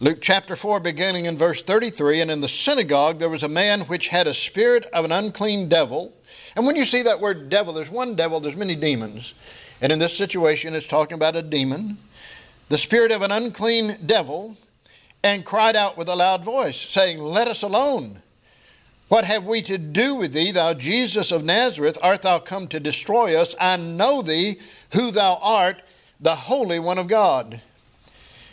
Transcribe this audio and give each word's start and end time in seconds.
Luke 0.00 0.18
chapter 0.20 0.54
4, 0.54 0.78
beginning 0.78 1.26
in 1.26 1.36
verse 1.36 1.60
33 1.60 2.20
And 2.20 2.30
in 2.30 2.40
the 2.40 2.48
synagogue 2.48 3.18
there 3.18 3.28
was 3.28 3.42
a 3.42 3.48
man 3.48 3.80
which 3.82 4.06
had 4.06 4.28
a 4.28 4.34
spirit 4.34 4.86
of 4.92 5.04
an 5.04 5.10
unclean 5.10 5.68
devil. 5.68 6.12
And 6.54 6.64
when 6.64 6.76
you 6.76 6.86
see 6.86 7.02
that 7.02 7.18
word 7.18 7.48
devil, 7.48 7.72
there's 7.72 7.90
one 7.90 8.14
devil, 8.14 8.38
there's 8.38 8.54
many 8.54 8.76
demons. 8.76 9.34
And 9.80 9.90
in 9.90 9.98
this 9.98 10.16
situation, 10.16 10.76
it's 10.76 10.86
talking 10.86 11.16
about 11.16 11.34
a 11.34 11.42
demon. 11.42 11.98
The 12.68 12.78
spirit 12.78 13.10
of 13.10 13.22
an 13.22 13.32
unclean 13.32 13.98
devil, 14.06 14.56
and 15.24 15.44
cried 15.44 15.74
out 15.74 15.98
with 15.98 16.08
a 16.08 16.14
loud 16.14 16.44
voice, 16.44 16.78
saying, 16.78 17.18
Let 17.18 17.48
us 17.48 17.62
alone. 17.62 18.22
What 19.08 19.24
have 19.24 19.46
we 19.46 19.62
to 19.62 19.78
do 19.78 20.14
with 20.14 20.32
thee, 20.32 20.52
thou 20.52 20.74
Jesus 20.74 21.32
of 21.32 21.42
Nazareth? 21.42 21.98
Art 22.02 22.22
thou 22.22 22.38
come 22.38 22.68
to 22.68 22.78
destroy 22.78 23.34
us? 23.34 23.56
I 23.60 23.76
know 23.78 24.22
thee, 24.22 24.60
who 24.92 25.10
thou 25.10 25.40
art, 25.42 25.82
the 26.20 26.36
Holy 26.36 26.78
One 26.78 26.98
of 26.98 27.08
God. 27.08 27.62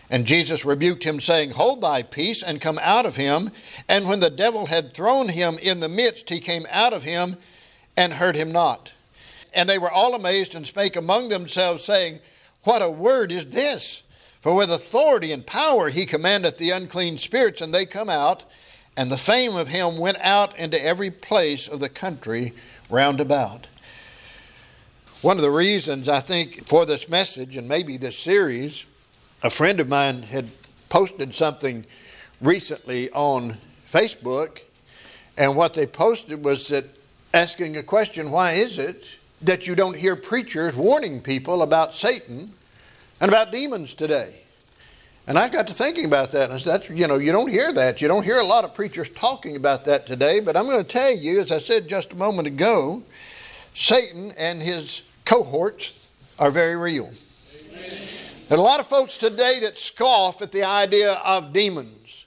And 0.10 0.26
Jesus 0.26 0.66
rebuked 0.66 1.04
him, 1.04 1.20
saying, 1.20 1.52
Hold 1.52 1.82
thy 1.82 2.04
peace, 2.04 2.44
and 2.44 2.62
come 2.62 2.80
out 2.82 3.06
of 3.06 3.16
him. 3.16 3.52
And 3.88 4.08
when 4.08 4.20
the 4.20 4.30
devil 4.30 4.68
had 4.68 4.94
thrown 4.94 5.30
him 5.30 5.58
in 5.58 5.80
the 5.80 5.90
midst, 5.90 6.30
he 6.30 6.40
came 6.40 6.68
out 6.70 6.94
of 6.94 7.04
him 7.04 7.38
and 7.98 8.14
hurt 8.14 8.36
him 8.36 8.52
not. 8.52 8.92
And 9.54 9.70
they 9.70 9.80
were 9.80 9.92
all 9.92 10.14
amazed 10.14 10.54
and 10.54 10.68
spake 10.68 10.96
among 10.96 11.30
themselves, 11.30 11.84
saying, 11.84 12.20
What 12.64 12.82
a 12.82 12.90
word 12.90 13.32
is 13.32 13.48
this! 13.48 14.04
For 14.42 14.54
with 14.54 14.70
authority 14.70 15.32
and 15.32 15.44
power 15.46 15.90
he 15.90 16.06
commandeth 16.06 16.60
the 16.60 16.70
unclean 16.70 17.18
spirits, 17.18 17.62
and 17.62 17.74
they 17.74 17.86
come 17.86 18.10
out. 18.10 18.44
And 18.96 19.10
the 19.10 19.18
fame 19.18 19.56
of 19.56 19.70
him 19.70 19.98
went 19.98 20.18
out 20.22 20.58
into 20.58 20.82
every 20.82 21.10
place 21.10 21.68
of 21.68 21.80
the 21.80 21.90
country 21.90 22.54
round 22.90 23.20
about. 23.20 23.68
One 25.22 25.38
of 25.38 25.42
the 25.42 25.52
reasons 25.52 26.08
I 26.08 26.20
think 26.20 26.68
for 26.68 26.86
this 26.86 27.10
message, 27.10 27.58
and 27.58 27.68
maybe 27.68 27.98
this 27.98 28.18
series, 28.18 28.86
a 29.46 29.50
friend 29.52 29.80
of 29.80 29.88
mine 29.88 30.24
had 30.24 30.50
posted 30.90 31.36
something 31.36 31.86
recently 32.42 33.12
on 33.12 33.56
Facebook, 33.94 34.62
and 35.38 35.56
what 35.56 35.76
they 35.76 35.86
posted 35.86 36.44
was 36.44 36.68
that 36.70 36.86
asking 37.32 37.78
a 37.78 37.84
question 37.84 38.32
why 38.32 38.54
is 38.54 38.80
it 38.80 39.04
that 39.44 39.68
you 39.68 39.76
don't 39.76 39.96
hear 39.96 40.16
preachers 40.16 40.74
warning 40.74 41.22
people 41.22 41.62
about 41.62 41.94
Satan 41.94 42.54
and 43.22 43.30
about 43.30 43.52
demons 43.52 43.94
today. 43.94 44.42
And 45.28 45.38
I 45.38 45.48
got 45.50 45.68
to 45.68 45.74
thinking 45.74 46.06
about 46.06 46.32
that, 46.32 46.46
and 46.46 46.54
I 46.54 46.58
said, 46.58 46.88
you 46.90 47.06
know, 47.06 47.20
you 47.20 47.32
don't 47.32 47.50
hear 47.50 47.72
that. 47.74 48.02
You 48.02 48.08
don't 48.08 48.24
hear 48.24 48.40
a 48.40 48.46
lot 48.46 48.64
of 48.64 48.74
preachers 48.74 49.10
talking 49.10 49.56
about 49.56 49.86
that 49.86 50.08
today, 50.08 50.40
but 50.40 50.58
I'm 50.58 50.66
going 50.66 50.84
to 50.84 50.92
tell 50.92 51.16
you, 51.16 51.42
as 51.42 51.52
I 51.52 51.60
said 51.60 51.88
just 51.88 52.14
a 52.14 52.16
moment 52.16 52.48
ago, 52.48 53.04
Satan 53.76 54.32
and 54.38 54.62
his 54.62 55.04
cohorts 55.24 55.92
are 56.40 56.50
very 56.50 56.76
real. 56.76 57.12
There 58.48 58.60
are 58.60 58.62
a 58.62 58.64
lot 58.64 58.80
of 58.80 58.86
folks 58.86 59.18
today 59.18 59.60
that 59.62 59.80
scoff 59.80 60.40
at 60.40 60.52
the 60.52 60.64
idea 60.64 61.14
of 61.14 61.52
demons. 61.52 62.26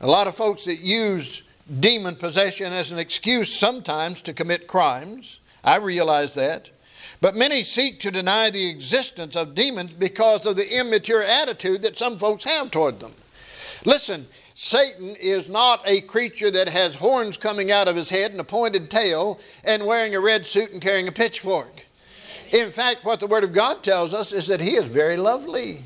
A 0.00 0.06
lot 0.06 0.26
of 0.26 0.34
folks 0.34 0.64
that 0.64 0.80
use 0.80 1.42
demon 1.78 2.16
possession 2.16 2.72
as 2.72 2.90
an 2.90 2.98
excuse 2.98 3.56
sometimes 3.56 4.20
to 4.22 4.32
commit 4.32 4.66
crimes. 4.66 5.38
I 5.62 5.76
realize 5.76 6.34
that. 6.34 6.70
But 7.20 7.36
many 7.36 7.62
seek 7.62 8.00
to 8.00 8.10
deny 8.10 8.50
the 8.50 8.68
existence 8.68 9.36
of 9.36 9.54
demons 9.54 9.92
because 9.92 10.46
of 10.46 10.56
the 10.56 10.80
immature 10.80 11.22
attitude 11.22 11.82
that 11.82 11.96
some 11.96 12.18
folks 12.18 12.42
have 12.42 12.72
toward 12.72 12.98
them. 12.98 13.12
Listen, 13.84 14.26
Satan 14.56 15.14
is 15.14 15.48
not 15.48 15.80
a 15.86 16.00
creature 16.00 16.50
that 16.50 16.68
has 16.70 16.96
horns 16.96 17.36
coming 17.36 17.70
out 17.70 17.86
of 17.86 17.94
his 17.94 18.08
head 18.08 18.32
and 18.32 18.40
a 18.40 18.44
pointed 18.44 18.90
tail 18.90 19.38
and 19.62 19.86
wearing 19.86 20.16
a 20.16 20.20
red 20.20 20.44
suit 20.44 20.72
and 20.72 20.82
carrying 20.82 21.06
a 21.06 21.12
pitchfork. 21.12 21.85
In 22.52 22.70
fact, 22.70 23.04
what 23.04 23.20
the 23.20 23.26
Word 23.26 23.44
of 23.44 23.52
God 23.52 23.82
tells 23.82 24.14
us 24.14 24.32
is 24.32 24.46
that 24.46 24.60
he 24.60 24.76
is 24.76 24.84
very 24.84 25.16
lovely. 25.16 25.84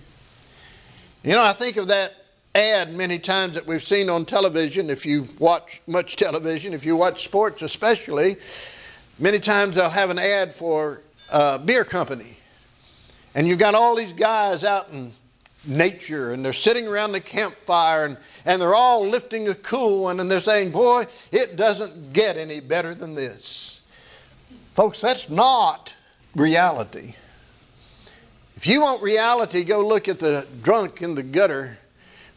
You 1.23 1.33
know, 1.33 1.43
I 1.43 1.53
think 1.53 1.77
of 1.77 1.89
that 1.89 2.15
ad 2.55 2.95
many 2.95 3.19
times 3.19 3.53
that 3.53 3.67
we've 3.67 3.87
seen 3.87 4.11
on 4.11 4.25
television, 4.25 4.91
if 4.91 5.07
you 5.07 5.29
watch 5.39 5.81
much 5.87 6.17
television, 6.17 6.75
if 6.75 6.85
you 6.85 6.97
watch 6.97 7.25
sports 7.25 7.63
especially, 7.63 8.37
many 9.19 9.39
times 9.39 9.77
they'll 9.77 9.91
have 9.91 10.11
an 10.11 10.19
ad 10.19 10.55
for 10.55 11.03
a 11.31 11.59
beer 11.59 11.85
company. 11.85 12.37
And 13.35 13.47
you've 13.47 13.59
got 13.59 13.75
all 13.75 13.95
these 13.95 14.13
guys 14.13 14.65
out 14.65 14.89
in 14.91 15.13
nature 15.65 16.33
and 16.33 16.45
they're 16.45 16.53
sitting 16.53 16.89
around 16.89 17.13
the 17.13 17.21
campfire 17.21 18.07
and, 18.07 18.17
and 18.45 18.61
they're 18.61 18.75
all 18.75 19.07
lifting 19.07 19.49
a 19.49 19.55
cool 19.55 20.05
one 20.05 20.19
and 20.21 20.31
they're 20.31 20.41
saying, 20.41 20.71
Boy, 20.71 21.07
it 21.31 21.57
doesn't 21.57 22.13
get 22.13 22.37
any 22.37 22.61
better 22.61 22.95
than 22.95 23.15
this. 23.15 23.81
Folks, 24.75 25.01
that's 25.01 25.29
not 25.29 25.93
reality. 26.35 27.15
If 28.57 28.67
you 28.67 28.83
want 28.83 29.03
reality, 29.03 29.65
go 29.65 29.87
look 29.87 30.09
at 30.09 30.19
the 30.19 30.47
drunk 30.63 31.03
in 31.03 31.15
the 31.15 31.23
gutter 31.23 31.79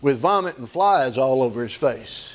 with 0.01 0.19
vomit 0.19 0.57
and 0.57 0.69
flies 0.69 1.17
all 1.17 1.43
over 1.43 1.63
his 1.63 1.73
face. 1.73 2.29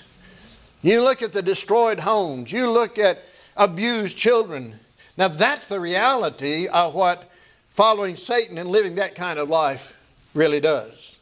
You 0.83 1.03
look 1.03 1.23
at 1.23 1.33
the 1.33 1.43
destroyed 1.43 1.99
homes. 1.99 2.53
You 2.53 2.71
look 2.71 2.99
at 2.99 3.19
abused 3.57 4.17
children. 4.17 4.79
Now, 5.17 5.29
that's 5.29 5.67
the 5.67 5.81
reality 5.81 6.69
of 6.69 6.95
what 6.95 7.31
following 7.71 8.17
Satan 8.17 8.59
and 8.59 8.69
living 8.69 8.95
that 8.97 9.15
kind 9.15 9.39
of 9.39 9.49
life 9.49 9.93
really 10.35 10.61
does. 10.61 11.17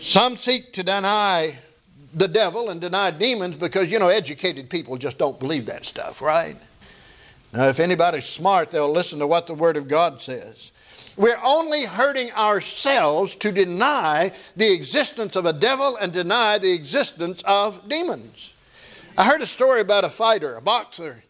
Some 0.00 0.36
seek 0.36 0.72
to 0.74 0.82
deny 0.82 1.58
the 2.14 2.28
devil 2.28 2.70
and 2.70 2.80
deny 2.80 3.10
demons 3.10 3.56
because, 3.56 3.90
you 3.90 3.98
know, 3.98 4.08
educated 4.08 4.68
people 4.68 4.96
just 4.96 5.18
don't 5.18 5.38
believe 5.40 5.66
that 5.66 5.84
stuff, 5.84 6.20
right? 6.20 6.56
Now, 7.52 7.68
if 7.68 7.80
anybody's 7.80 8.24
smart, 8.24 8.70
they'll 8.70 8.90
listen 8.90 9.18
to 9.18 9.26
what 9.26 9.46
the 9.46 9.54
Word 9.54 9.76
of 9.76 9.86
God 9.86 10.22
says. 10.22 10.72
We're 11.16 11.40
only 11.44 11.84
hurting 11.84 12.32
ourselves 12.32 13.36
to 13.36 13.52
deny 13.52 14.32
the 14.56 14.72
existence 14.72 15.36
of 15.36 15.44
a 15.44 15.52
devil 15.52 15.96
and 15.96 16.12
deny 16.12 16.58
the 16.58 16.72
existence 16.72 17.42
of 17.44 17.86
demons. 17.88 18.52
I 19.18 19.26
heard 19.26 19.42
a 19.42 19.46
story 19.46 19.82
about 19.82 20.06
a 20.06 20.10
fighter, 20.10 20.56
a 20.56 20.62
boxer, 20.62 21.22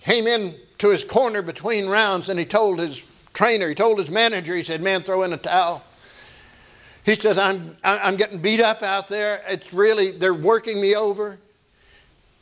came 0.00 0.26
in 0.26 0.56
to 0.78 0.90
his 0.90 1.04
corner 1.04 1.42
between 1.42 1.86
rounds 1.86 2.28
and 2.28 2.38
he 2.38 2.44
told 2.44 2.80
his 2.80 3.00
trainer, 3.32 3.68
he 3.68 3.74
told 3.76 4.00
his 4.00 4.10
manager, 4.10 4.56
he 4.56 4.64
said, 4.64 4.82
Man, 4.82 5.02
throw 5.02 5.22
in 5.22 5.32
a 5.32 5.36
towel. 5.36 5.84
He 7.04 7.14
said, 7.14 7.38
I'm, 7.38 7.76
I'm 7.84 8.16
getting 8.16 8.38
beat 8.38 8.60
up 8.60 8.82
out 8.82 9.08
there. 9.08 9.42
It's 9.46 9.72
really, 9.72 10.10
they're 10.10 10.34
working 10.34 10.80
me 10.80 10.96
over. 10.96 11.38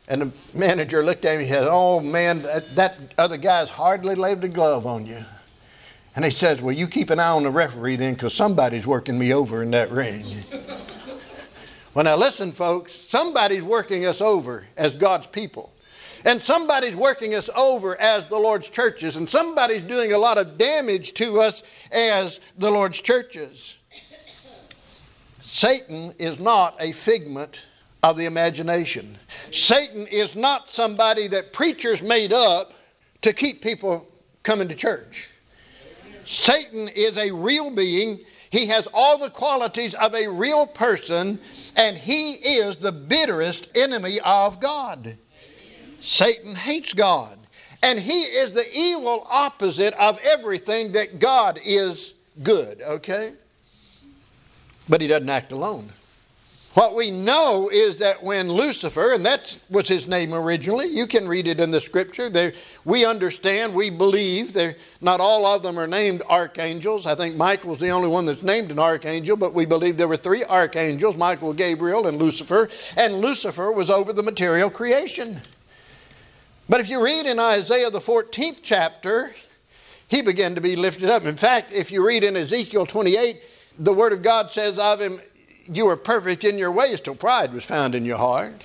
And 0.09 0.23
the 0.23 0.33
manager 0.53 1.05
looked 1.05 1.25
at 1.25 1.35
him 1.35 1.41
and 1.41 1.49
said, 1.49 1.69
Oh 1.71 2.01
man, 2.01 2.43
that, 2.43 2.75
that 2.77 2.99
other 3.19 3.37
guy's 3.37 3.69
hardly 3.69 4.15
laid 4.15 4.43
a 4.43 4.49
glove 4.49 4.87
on 4.87 5.07
you. 5.07 5.25
And 6.15 6.25
he 6.25 6.31
says, 6.31 6.61
Well, 6.61 6.75
you 6.75 6.89
keep 6.89 7.11
an 7.11 7.21
eye 7.21 7.29
on 7.29 7.45
the 7.45 7.51
referee 7.51 7.97
then, 7.97 8.15
because 8.15 8.35
somebody's 8.35 8.87
working 8.87 9.19
me 9.19 9.33
over 9.33 9.63
in 9.63 9.71
that 9.71 9.91
ring. 9.91 10.45
well, 11.95 12.05
now 12.05 12.17
listen, 12.17 12.53
folks, 12.53 12.93
somebody's 12.93 13.63
working 13.63 14.05
us 14.07 14.21
over 14.21 14.67
as 14.77 14.95
God's 14.95 15.27
people. 15.27 15.73
And 16.25 16.41
somebody's 16.41 16.95
working 16.95 17.35
us 17.35 17.51
over 17.57 18.01
as 18.01 18.29
the 18.29 18.37
Lord's 18.37 18.69
churches, 18.69 19.17
and 19.17 19.29
somebody's 19.29 19.83
doing 19.83 20.13
a 20.13 20.19
lot 20.19 20.39
of 20.39 20.57
damage 20.57 21.15
to 21.15 21.41
us 21.41 21.65
as 21.91 22.39
the 22.59 22.71
Lord's 22.71 23.01
churches. 23.01 23.75
Satan 25.41 26.15
is 26.19 26.39
not 26.39 26.77
a 26.79 26.93
figment 26.93 27.61
of 28.03 28.17
the 28.17 28.27
imagination. 28.27 29.19
Satan 29.53 30.07
is 30.09 30.35
not 30.35 30.71
somebody 30.71 31.29
that 31.29 31.53
preachers 31.53 32.03
made 32.03 32.33
up 32.33 32.73
to 33.23 33.33
keep 33.33 33.63
people 33.63 34.07
coming 34.43 34.69
to 34.69 34.75
church. 34.75 35.29
Satan 36.27 36.89
is 36.89 37.17
a 37.17 37.31
real 37.31 37.71
being. 37.71 38.21
He 38.51 38.67
has 38.67 38.89
all 38.93 39.19
the 39.19 39.31
qualities 39.31 39.95
of 39.95 40.15
a 40.15 40.29
real 40.29 40.67
person, 40.67 41.39
and 41.77 41.97
he 41.97 42.33
is 42.33 42.77
the 42.77 42.93
bitterest 42.93 43.69
enemy 43.75 44.19
of 44.25 44.61
God. 44.61 45.17
Satan 46.01 46.55
hates 46.55 46.93
God. 46.93 47.39
And 47.85 47.99
he 47.99 48.23
is 48.23 48.53
the 48.53 48.65
evil 48.73 49.27
opposite 49.29 49.95
of 49.95 50.19
everything 50.23 50.93
that 50.93 51.19
God 51.19 51.59
is 51.65 52.15
good, 52.43 52.81
okay? 52.81 53.33
But 54.89 55.01
he 55.01 55.09
doesn't 55.09 55.29
act 55.29 55.51
alone. 55.51 55.93
What 56.75 56.95
we 56.95 57.11
know 57.11 57.69
is 57.69 57.99
that 57.99 58.23
when 58.23 58.51
Lucifer, 58.51 59.13
and 59.13 59.27
that 59.27 59.59
was 59.69 59.89
his 59.89 60.07
name 60.07 60.33
originally, 60.33 60.87
you 60.87 61.07
can 61.07 61.29
read 61.29 61.47
it 61.47 61.61
in 61.61 61.71
the 61.71 61.83
scripture. 61.83 62.31
There, 62.31 62.55
we 62.87 63.05
understand, 63.05 63.75
we 63.75 63.91
believe. 63.91 64.55
There, 64.55 64.77
not 65.03 65.21
all 65.21 65.45
of 65.45 65.63
them 65.63 65.79
are 65.79 65.87
named 65.87 66.23
archangels. 66.31 67.05
I 67.05 67.15
think 67.15 67.37
Michael's 67.37 67.79
the 67.79 67.91
only 67.91 68.09
one 68.09 68.25
that's 68.25 68.43
named 68.43 68.71
an 68.71 68.79
archangel, 68.79 69.37
but 69.37 69.53
we 69.53 69.67
believe 69.67 69.99
there 69.99 70.09
were 70.09 70.17
three 70.17 70.45
archangels 70.45 71.15
Michael, 71.15 71.53
Gabriel, 71.53 72.07
and 72.07 72.17
Lucifer. 72.17 72.71
And 72.97 73.17
Lucifer 73.17 73.71
was 73.71 73.91
over 73.91 74.15
the 74.15 74.23
material 74.23 74.71
creation. 74.71 75.43
But 76.71 76.81
if 76.81 76.89
you 76.89 77.05
read 77.05 77.27
in 77.27 77.39
Isaiah, 77.39 77.91
the 77.91 77.99
14th 77.99 78.61
chapter, 78.63 79.35
he 80.09 80.23
began 80.23 80.55
to 80.55 80.63
be 80.63 80.77
lifted 80.77 81.11
up. 81.11 81.25
In 81.25 81.37
fact, 81.37 81.71
if 81.71 81.93
you 81.93 82.07
read 82.07 82.25
in 82.25 82.35
Ezekiel 82.35 82.87
28, 82.87 83.43
the 83.79 83.93
Word 83.93 84.15
of 84.15 84.23
God 84.23 84.51
says 84.51 84.79
of 84.79 85.01
him, 85.01 85.21
You 85.67 85.87
were 85.87 85.97
perfect 85.97 86.45
in 86.45 86.59
your 86.59 86.73
ways 86.73 87.01
till 87.01 87.15
pride 87.15 87.53
was 87.53 87.65
found 87.65 87.95
in 87.95 88.05
your 88.05 88.19
heart. 88.19 88.65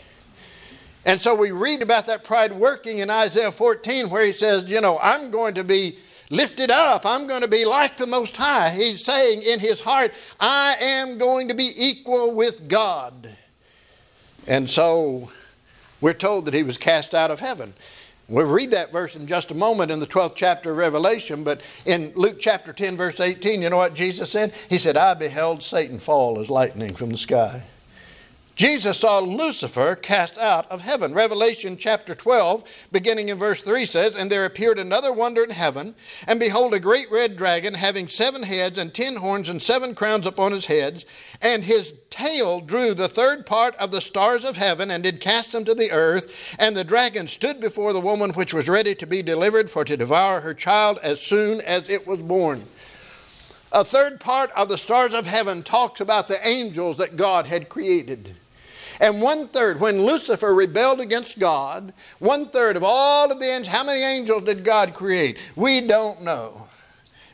And 1.06 1.22
so 1.22 1.34
we 1.34 1.52
read 1.52 1.82
about 1.82 2.06
that 2.08 2.24
pride 2.24 2.52
working 2.52 3.00
in 3.00 3.10
Isaiah 3.10 3.52
14, 3.52 4.10
where 4.10 4.26
he 4.26 4.34
says, 4.34 4.70
You 4.70 4.82
know, 4.82 5.00
I'm 5.00 5.32
going 5.32 5.56
to 5.56 5.64
be 5.64 5.98
lifted 6.30 6.70
up. 6.70 7.06
I'm 7.06 7.28
going 7.28 7.42
to 7.42 7.48
be 7.48 7.66
like 7.66 7.98
the 7.98 8.08
Most 8.08 8.36
High. 8.36 8.72
He's 8.72 9.04
saying 9.04 9.42
in 9.42 9.60
his 9.60 9.80
heart, 9.80 10.14
I 10.40 10.76
am 10.80 11.18
going 11.18 11.48
to 11.48 11.54
be 11.54 11.72
equal 11.76 12.36
with 12.36 12.68
God. 12.68 13.36
And 14.46 14.70
so 14.70 15.32
we're 16.02 16.14
told 16.14 16.46
that 16.46 16.54
he 16.54 16.64
was 16.64 16.78
cast 16.78 17.14
out 17.14 17.32
of 17.32 17.40
heaven. 17.40 17.74
We'll 18.30 18.46
read 18.46 18.72
that 18.72 18.92
verse 18.92 19.16
in 19.16 19.26
just 19.26 19.52
a 19.52 19.56
moment 19.56 19.90
in 19.90 20.02
the 20.02 20.08
12th 20.08 20.36
chapter 20.36 20.72
of 20.72 20.78
Revelation, 20.78 21.46
but 21.46 21.62
in 21.86 22.12
Luke 22.16 22.38
chapter 22.40 22.74
10, 22.74 22.98
verse 22.98 23.22
18, 23.22 23.62
you 23.62 23.70
know 23.70 23.78
what 23.78 23.94
Jesus 23.94 24.32
said? 24.32 24.54
He 24.70 24.78
said, 24.78 24.98
I 24.98 25.14
beheld 25.14 25.64
Satan 25.64 25.98
fall 25.98 26.40
as 26.40 26.50
lightning 26.50 26.94
from 26.94 27.10
the 27.10 27.18
sky. 27.18 27.64
Jesus 28.58 28.98
saw 28.98 29.20
Lucifer 29.20 29.96
cast 29.96 30.36
out 30.40 30.66
of 30.72 30.82
heaven. 30.82 31.14
Revelation 31.14 31.78
chapter 31.78 32.16
12, 32.16 32.64
beginning 32.92 33.30
in 33.30 33.38
verse 33.38 33.62
3 33.62 33.86
says, 33.86 34.16
And 34.16 34.32
there 34.32 34.46
appeared 34.46 34.80
another 34.80 35.14
wonder 35.14 35.44
in 35.44 35.52
heaven, 35.52 35.94
and 36.26 36.40
behold, 36.40 36.74
a 36.74 36.80
great 36.80 37.12
red 37.12 37.38
dragon, 37.38 37.76
having 37.76 38.08
seven 38.08 38.42
heads 38.42 38.80
and 38.80 38.96
ten 38.96 39.18
horns 39.18 39.48
and 39.48 39.62
seven 39.62 39.94
crowns 39.94 40.26
upon 40.26 40.54
his 40.54 40.66
heads, 40.66 41.06
and 41.40 41.64
his 41.64 41.94
tail 42.10 42.60
drew 42.60 42.96
the 42.96 43.08
third 43.08 43.46
part 43.46 43.76
of 43.76 43.92
the 43.92 44.02
stars 44.02 44.44
of 44.44 44.58
heaven, 44.58 44.90
and 44.90 45.04
did 45.04 45.22
cast 45.22 45.52
them 45.52 45.64
to 45.64 45.76
the 45.76 45.92
earth. 45.92 46.56
And 46.58 46.76
the 46.76 46.84
dragon 46.84 47.28
stood 47.28 47.62
before 47.62 47.94
the 47.94 48.02
woman 48.02 48.32
which 48.32 48.56
was 48.56 48.68
ready 48.68 48.96
to 48.96 49.06
be 49.06 49.22
delivered, 49.22 49.70
for 49.70 49.86
to 49.86 49.96
devour 49.96 50.42
her 50.42 50.56
child 50.56 50.98
as 51.04 51.22
soon 51.22 51.62
as 51.62 51.90
it 51.90 52.08
was 52.08 52.22
born. 52.22 52.66
A 53.72 53.84
third 53.84 54.20
part 54.20 54.50
of 54.56 54.68
the 54.68 54.80
stars 54.80 55.14
of 55.14 55.28
heaven 55.28 55.62
talks 55.62 56.02
about 56.02 56.28
the 56.28 56.46
angels 56.48 56.98
that 56.98 57.18
God 57.18 57.46
had 57.46 57.70
created. 57.70 58.36
And 59.00 59.22
one 59.22 59.48
third, 59.50 59.80
when 59.80 60.04
Lucifer 60.04 60.54
rebelled 60.54 61.00
against 61.00 61.38
God, 61.38 61.94
one 62.20 62.50
third 62.50 62.76
of 62.76 62.84
all 62.84 63.32
of 63.32 63.40
the 63.40 63.46
angels, 63.46 63.74
how 63.74 63.84
many 63.84 64.02
angels 64.02 64.44
did 64.44 64.64
God 64.64 64.94
create? 64.94 65.38
We 65.56 65.82
don't 65.82 66.24
know. 66.24 66.68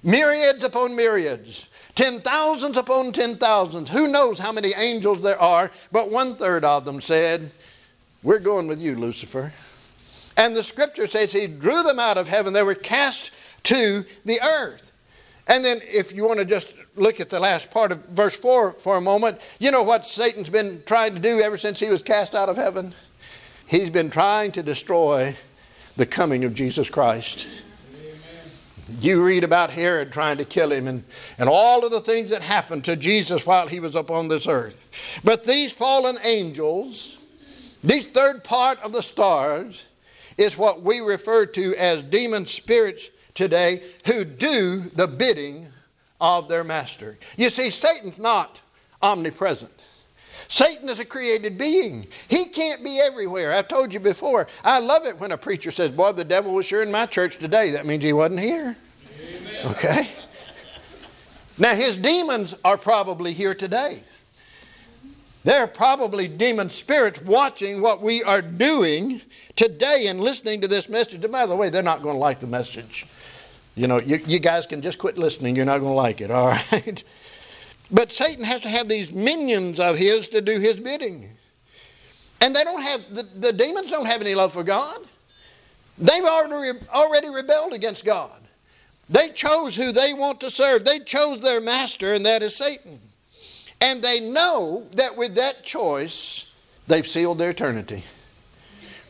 Myriads 0.04 0.64
upon 0.64 0.96
myriads. 0.96 1.66
Ten 1.96 2.22
thousands 2.22 2.76
upon 2.76 3.14
ten 3.14 3.38
thousands. 3.38 3.90
Who 3.90 4.08
knows 4.08 4.40
how 4.40 4.52
many 4.52 4.74
angels 4.76 5.22
there 5.22 5.40
are? 5.40 5.72
But 5.92 6.12
one 6.12 6.36
third 6.36 6.66
of 6.66 6.86
them 6.86 7.00
said, 7.00 7.52
We're 8.24 8.40
going 8.40 8.68
with 8.68 8.80
you, 8.80 8.96
Lucifer. 8.96 9.54
And 10.36 10.56
the 10.56 10.64
scripture 10.64 11.08
says 11.08 11.32
he 11.32 11.48
drew 11.48 11.84
them 11.84 12.00
out 12.00 12.18
of 12.18 12.28
heaven. 12.28 12.54
They 12.54 12.64
were 12.64 12.76
cast 12.76 13.32
to 13.64 14.04
the 14.26 14.42
earth. 14.42 14.92
And 15.48 15.64
then, 15.64 15.82
if 15.84 16.14
you 16.14 16.26
want 16.26 16.40
to 16.40 16.46
just 16.46 16.74
look 16.96 17.20
at 17.20 17.30
the 17.30 17.40
last 17.40 17.72
part 17.72 17.92
of 17.92 18.04
verse 18.06 18.36
4 18.36 18.74
for 18.74 18.98
a 18.98 19.02
moment, 19.02 19.40
you 19.60 19.72
know 19.72 19.84
what 19.84 20.06
Satan's 20.06 20.50
been 20.50 20.84
trying 20.86 21.14
to 21.14 21.20
do 21.20 21.42
ever 21.42 21.58
since 21.58 21.80
he 21.80 21.90
was 21.90 22.04
cast 22.04 22.36
out 22.36 22.50
of 22.50 22.58
heaven? 22.58 22.94
He's 23.66 23.90
been 23.90 24.10
trying 24.10 24.52
to 24.54 24.64
destroy 24.64 25.38
the 25.96 26.06
coming 26.06 26.44
of 26.44 26.54
Jesus 26.54 26.90
Christ. 26.90 27.48
You 29.00 29.24
read 29.24 29.44
about 29.44 29.70
Herod 29.70 30.12
trying 30.12 30.38
to 30.38 30.46
kill 30.46 30.72
him 30.72 30.88
and, 30.88 31.04
and 31.38 31.50
all 31.50 31.86
of 31.86 31.92
the 31.92 32.02
things 32.02 32.30
that 32.30 32.42
happened 32.42 32.86
to 32.86 32.96
Jesus 32.96 33.46
while 33.46 33.68
he 33.68 33.80
was 33.80 33.96
upon 33.96 34.28
this 34.28 34.46
earth. 34.46 34.88
But 35.24 35.44
these 35.44 35.72
fallen 35.72 36.18
angels, 36.24 37.18
this 37.84 38.06
third 38.08 38.44
part 38.44 38.80
of 38.82 38.92
the 38.92 39.02
stars, 39.02 39.84
is 40.38 40.58
what 40.58 40.82
we 40.82 41.00
refer 41.00 41.46
to 41.46 41.76
as 41.76 42.02
demon 42.02 42.46
spirits 42.46 43.10
today 43.34 43.84
who 44.06 44.26
do 44.26 44.82
the 44.96 45.08
bidding 45.08 45.68
of 46.24 46.48
their 46.48 46.64
master. 46.64 47.18
You 47.36 47.50
see, 47.50 47.70
Satan's 47.70 48.18
not 48.18 48.62
omnipresent. 49.02 49.84
Satan 50.48 50.88
is 50.88 51.00
a 51.00 51.06
created 51.06 51.58
being. 51.58 52.08
He 52.30 52.46
can't 52.46 52.84
be 52.84 53.00
everywhere. 53.00 53.52
I've 53.52 53.68
told 53.68 53.94
you 53.94 54.00
before. 54.00 54.48
I 54.64 54.80
love 54.80 55.06
it 55.06 55.20
when 55.20 55.34
a 55.34 55.38
preacher 55.38 55.70
says, 55.70 55.90
Boy, 55.90 56.14
the 56.14 56.24
devil 56.24 56.56
was 56.56 56.66
sure 56.66 56.82
in 56.82 56.92
my 56.92 57.06
church 57.06 57.38
today. 57.38 57.72
That 57.72 57.86
means 57.86 58.04
he 58.04 58.14
wasn't 58.14 58.40
here. 58.40 58.78
Amen. 59.20 59.66
Okay? 59.68 60.10
Now, 61.58 61.76
his 61.76 61.98
demons 61.98 62.56
are 62.64 62.78
probably 62.78 63.34
here 63.34 63.54
today. 63.54 64.04
There 65.44 65.62
are 65.62 65.68
probably 65.68 66.30
demon 66.30 66.70
spirits 66.70 67.22
watching 67.22 67.82
what 67.82 68.02
we 68.02 68.24
are 68.24 68.42
doing 68.42 69.22
today 69.58 70.08
and 70.08 70.22
listening 70.22 70.62
to 70.62 70.70
this 70.70 70.88
message. 70.88 71.24
And 71.24 71.34
by 71.34 71.46
the 71.46 71.56
way, 71.56 71.70
they're 71.70 71.84
not 71.84 72.02
going 72.02 72.16
to 72.16 72.20
like 72.20 72.40
the 72.40 72.48
message. 72.48 73.06
You 73.76 73.88
know, 73.88 74.00
you, 74.00 74.22
you 74.26 74.40
guys 74.40 74.68
can 74.68 74.82
just 74.82 74.98
quit 74.98 75.18
listening. 75.18 75.56
You're 75.56 75.66
not 75.66 75.80
going 75.80 75.92
to 75.92 75.96
like 75.96 76.22
it, 76.22 76.30
all 76.30 76.48
right? 76.72 77.04
But 77.92 78.12
Satan 78.12 78.44
has 78.44 78.62
to 78.62 78.70
have 78.70 78.88
these 78.88 79.12
minions 79.12 79.80
of 79.80 79.98
his 79.98 80.28
to 80.30 80.42
do 80.42 80.60
his 80.60 80.80
bidding. 80.80 81.30
And 82.42 82.56
they 82.56 82.64
don't 82.64 82.82
have, 82.82 83.02
the, 83.14 83.24
the 83.24 83.54
demons 83.54 83.90
don't 83.90 84.06
have 84.06 84.22
any 84.22 84.36
love 84.36 84.54
for 84.54 84.64
God. 84.64 85.00
They've 85.98 86.24
already, 86.24 86.80
already 86.94 87.30
rebelled 87.30 87.74
against 87.74 88.04
God. 88.04 88.42
They 89.10 89.30
chose 89.30 89.76
who 89.76 89.92
they 89.92 90.14
want 90.14 90.40
to 90.42 90.50
serve. 90.50 90.86
They 90.86 91.00
chose 91.00 91.42
their 91.42 91.62
master, 91.62 92.14
and 92.14 92.26
that 92.26 92.42
is 92.42 92.56
Satan. 92.56 93.00
And 93.82 94.02
they 94.02 94.20
know 94.20 94.88
that 94.96 95.18
with 95.18 95.36
that 95.36 95.64
choice, 95.64 96.46
they've 96.88 97.08
sealed 97.08 97.38
their 97.38 97.52
eternity. 97.52 98.06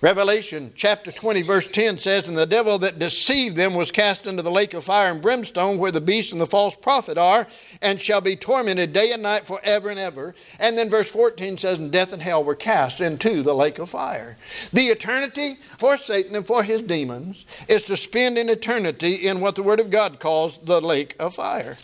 Revelation 0.04 0.74
chapter 0.76 1.14
20, 1.14 1.44
verse 1.44 1.66
10 1.66 1.98
says, 1.98 2.28
And 2.28 2.36
the 2.36 2.46
devil 2.46 2.78
that 2.80 3.00
deceived 3.00 3.56
them 3.56 3.74
was 3.74 3.90
cast 3.90 4.26
into 4.26 4.44
the 4.44 4.52
lake 4.52 4.74
of 4.74 4.84
fire 4.84 5.10
and 5.10 5.22
brimstone, 5.22 5.78
where 5.78 5.94
the 5.94 6.02
beast 6.02 6.34
and 6.34 6.42
the 6.42 6.46
false 6.46 6.76
prophet 6.76 7.18
are, 7.18 7.48
and 7.82 8.02
shall 8.02 8.20
be 8.20 8.36
tormented 8.36 8.92
day 8.92 9.14
and 9.14 9.24
night 9.24 9.48
forever 9.48 9.90
and 9.90 9.98
ever. 9.98 10.36
And 10.60 10.78
then 10.78 10.90
verse 10.90 11.10
14 11.10 11.58
says, 11.58 11.78
And 11.78 11.90
death 11.90 12.12
and 12.12 12.22
hell 12.22 12.44
were 12.44 12.54
cast 12.54 13.00
into 13.00 13.44
the 13.44 13.56
lake 13.56 13.80
of 13.80 13.92
fire. 13.92 14.36
The 14.74 14.88
eternity 14.88 15.56
for 15.78 15.98
Satan 15.98 16.36
and 16.36 16.46
for 16.46 16.64
his 16.64 16.82
demons 16.82 17.46
is 17.70 17.84
to 17.84 17.96
spend 17.96 18.38
an 18.38 18.50
eternity 18.50 19.26
in 19.26 19.40
what 19.40 19.56
the 19.56 19.64
Word 19.64 19.80
of 19.80 19.90
God 19.90 20.20
calls 20.20 20.60
the 20.64 20.82
lake 20.82 21.16
of 21.18 21.36
fire. 21.36 21.78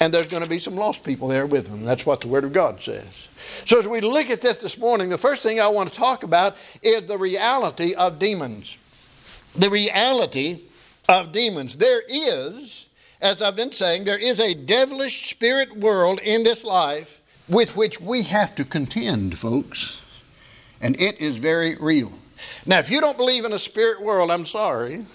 And 0.00 0.12
there's 0.12 0.26
going 0.26 0.42
to 0.42 0.48
be 0.48 0.58
some 0.58 0.74
lost 0.74 1.04
people 1.04 1.28
there 1.28 1.46
with 1.46 1.68
them. 1.68 1.84
That's 1.84 2.04
what 2.04 2.20
the 2.20 2.26
Word 2.26 2.42
of 2.42 2.52
God 2.52 2.82
says. 2.82 3.27
So, 3.64 3.78
as 3.78 3.86
we 3.86 4.00
look 4.00 4.30
at 4.30 4.40
this 4.40 4.58
this 4.58 4.78
morning, 4.78 5.08
the 5.08 5.18
first 5.18 5.42
thing 5.42 5.60
I 5.60 5.68
want 5.68 5.92
to 5.92 5.98
talk 5.98 6.22
about 6.22 6.56
is 6.82 7.06
the 7.06 7.18
reality 7.18 7.94
of 7.94 8.18
demons. 8.18 8.76
The 9.54 9.70
reality 9.70 10.62
of 11.08 11.32
demons. 11.32 11.76
There 11.76 12.02
is, 12.08 12.86
as 13.20 13.42
I've 13.42 13.56
been 13.56 13.72
saying, 13.72 14.04
there 14.04 14.18
is 14.18 14.40
a 14.40 14.54
devilish 14.54 15.30
spirit 15.30 15.76
world 15.76 16.20
in 16.20 16.44
this 16.44 16.64
life 16.64 17.20
with 17.48 17.76
which 17.76 18.00
we 18.00 18.24
have 18.24 18.54
to 18.56 18.64
contend, 18.64 19.38
folks. 19.38 20.00
And 20.80 21.00
it 21.00 21.18
is 21.18 21.36
very 21.36 21.76
real. 21.76 22.12
Now, 22.66 22.78
if 22.78 22.90
you 22.90 23.00
don't 23.00 23.16
believe 23.16 23.44
in 23.44 23.52
a 23.52 23.58
spirit 23.58 24.00
world, 24.00 24.30
I'm 24.30 24.46
sorry. 24.46 25.06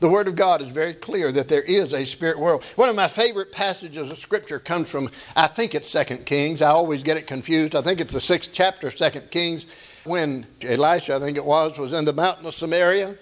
The 0.00 0.08
Word 0.08 0.28
of 0.28 0.36
God 0.36 0.62
is 0.62 0.68
very 0.68 0.94
clear 0.94 1.30
that 1.32 1.48
there 1.48 1.62
is 1.62 1.92
a 1.92 2.06
spirit 2.06 2.38
world. 2.38 2.64
One 2.76 2.88
of 2.88 2.96
my 2.96 3.06
favorite 3.06 3.52
passages 3.52 4.10
of 4.10 4.18
Scripture 4.18 4.58
comes 4.58 4.90
from, 4.90 5.10
I 5.36 5.46
think 5.46 5.74
it's 5.74 5.90
Second 5.90 6.24
Kings. 6.24 6.62
I 6.62 6.70
always 6.70 7.02
get 7.02 7.18
it 7.18 7.26
confused. 7.26 7.76
I 7.76 7.82
think 7.82 8.00
it's 8.00 8.12
the 8.12 8.20
sixth 8.20 8.50
chapter 8.52 8.90
Second 8.90 9.30
Kings 9.30 9.66
when 10.04 10.46
Elisha, 10.62 11.16
I 11.16 11.18
think 11.18 11.36
it 11.36 11.44
was, 11.44 11.76
was 11.76 11.92
in 11.92 12.06
the 12.06 12.14
mountain 12.14 12.46
of 12.46 12.54
Samaria 12.54 13.14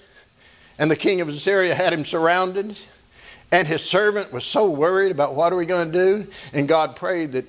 and 0.78 0.90
the 0.90 0.96
king 0.96 1.20
of 1.20 1.28
Assyria 1.28 1.74
had 1.74 1.92
him 1.92 2.04
surrounded. 2.04 2.78
And 3.50 3.66
his 3.66 3.82
servant 3.82 4.32
was 4.32 4.44
so 4.44 4.70
worried 4.70 5.10
about 5.10 5.34
what 5.34 5.52
are 5.52 5.56
we 5.56 5.66
going 5.66 5.90
to 5.90 5.98
do. 5.98 6.30
And 6.52 6.68
God 6.68 6.94
prayed 6.94 7.32
that 7.32 7.46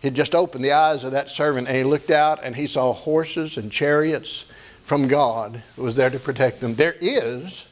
he'd 0.00 0.14
just 0.14 0.34
open 0.34 0.62
the 0.62 0.72
eyes 0.72 1.04
of 1.04 1.12
that 1.12 1.30
servant 1.30 1.66
and 1.66 1.76
he 1.76 1.84
looked 1.84 2.10
out 2.10 2.40
and 2.44 2.54
he 2.54 2.66
saw 2.66 2.92
horses 2.92 3.56
and 3.56 3.72
chariots 3.72 4.44
from 4.84 5.08
God 5.08 5.62
was 5.76 5.96
there 5.96 6.10
to 6.10 6.18
protect 6.18 6.60
them. 6.60 6.74
There 6.74 6.94
is 7.00 7.64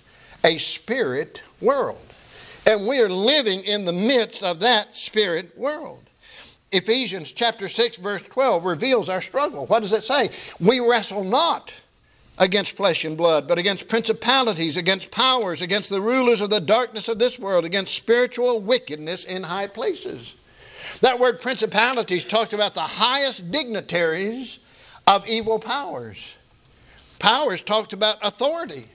a 0.46 0.58
spirit 0.58 1.42
world. 1.60 2.00
And 2.64 2.86
we 2.86 3.00
are 3.00 3.08
living 3.08 3.60
in 3.64 3.84
the 3.84 3.92
midst 3.92 4.42
of 4.42 4.60
that 4.60 4.94
spirit 4.94 5.56
world. 5.58 6.02
Ephesians 6.72 7.32
chapter 7.32 7.68
6 7.68 7.98
verse 7.98 8.22
12 8.22 8.64
reveals 8.64 9.08
our 9.08 9.20
struggle. 9.20 9.66
What 9.66 9.80
does 9.80 9.92
it 9.92 10.04
say? 10.04 10.30
We 10.60 10.80
wrestle 10.80 11.24
not 11.24 11.72
against 12.38 12.76
flesh 12.76 13.04
and 13.04 13.16
blood, 13.16 13.48
but 13.48 13.58
against 13.58 13.88
principalities, 13.88 14.76
against 14.76 15.10
powers, 15.10 15.62
against 15.62 15.88
the 15.88 16.00
rulers 16.00 16.40
of 16.40 16.50
the 16.50 16.60
darkness 16.60 17.08
of 17.08 17.18
this 17.18 17.38
world, 17.38 17.64
against 17.64 17.94
spiritual 17.94 18.60
wickedness 18.60 19.24
in 19.24 19.42
high 19.42 19.66
places. 19.66 20.34
That 21.00 21.18
word 21.18 21.40
principalities 21.40 22.24
talks 22.24 22.52
about 22.52 22.74
the 22.74 22.80
highest 22.82 23.50
dignitaries 23.50 24.58
of 25.06 25.26
evil 25.26 25.58
powers. 25.58 26.18
Powers 27.18 27.62
talked 27.62 27.92
about 27.92 28.18
authority. 28.22 28.88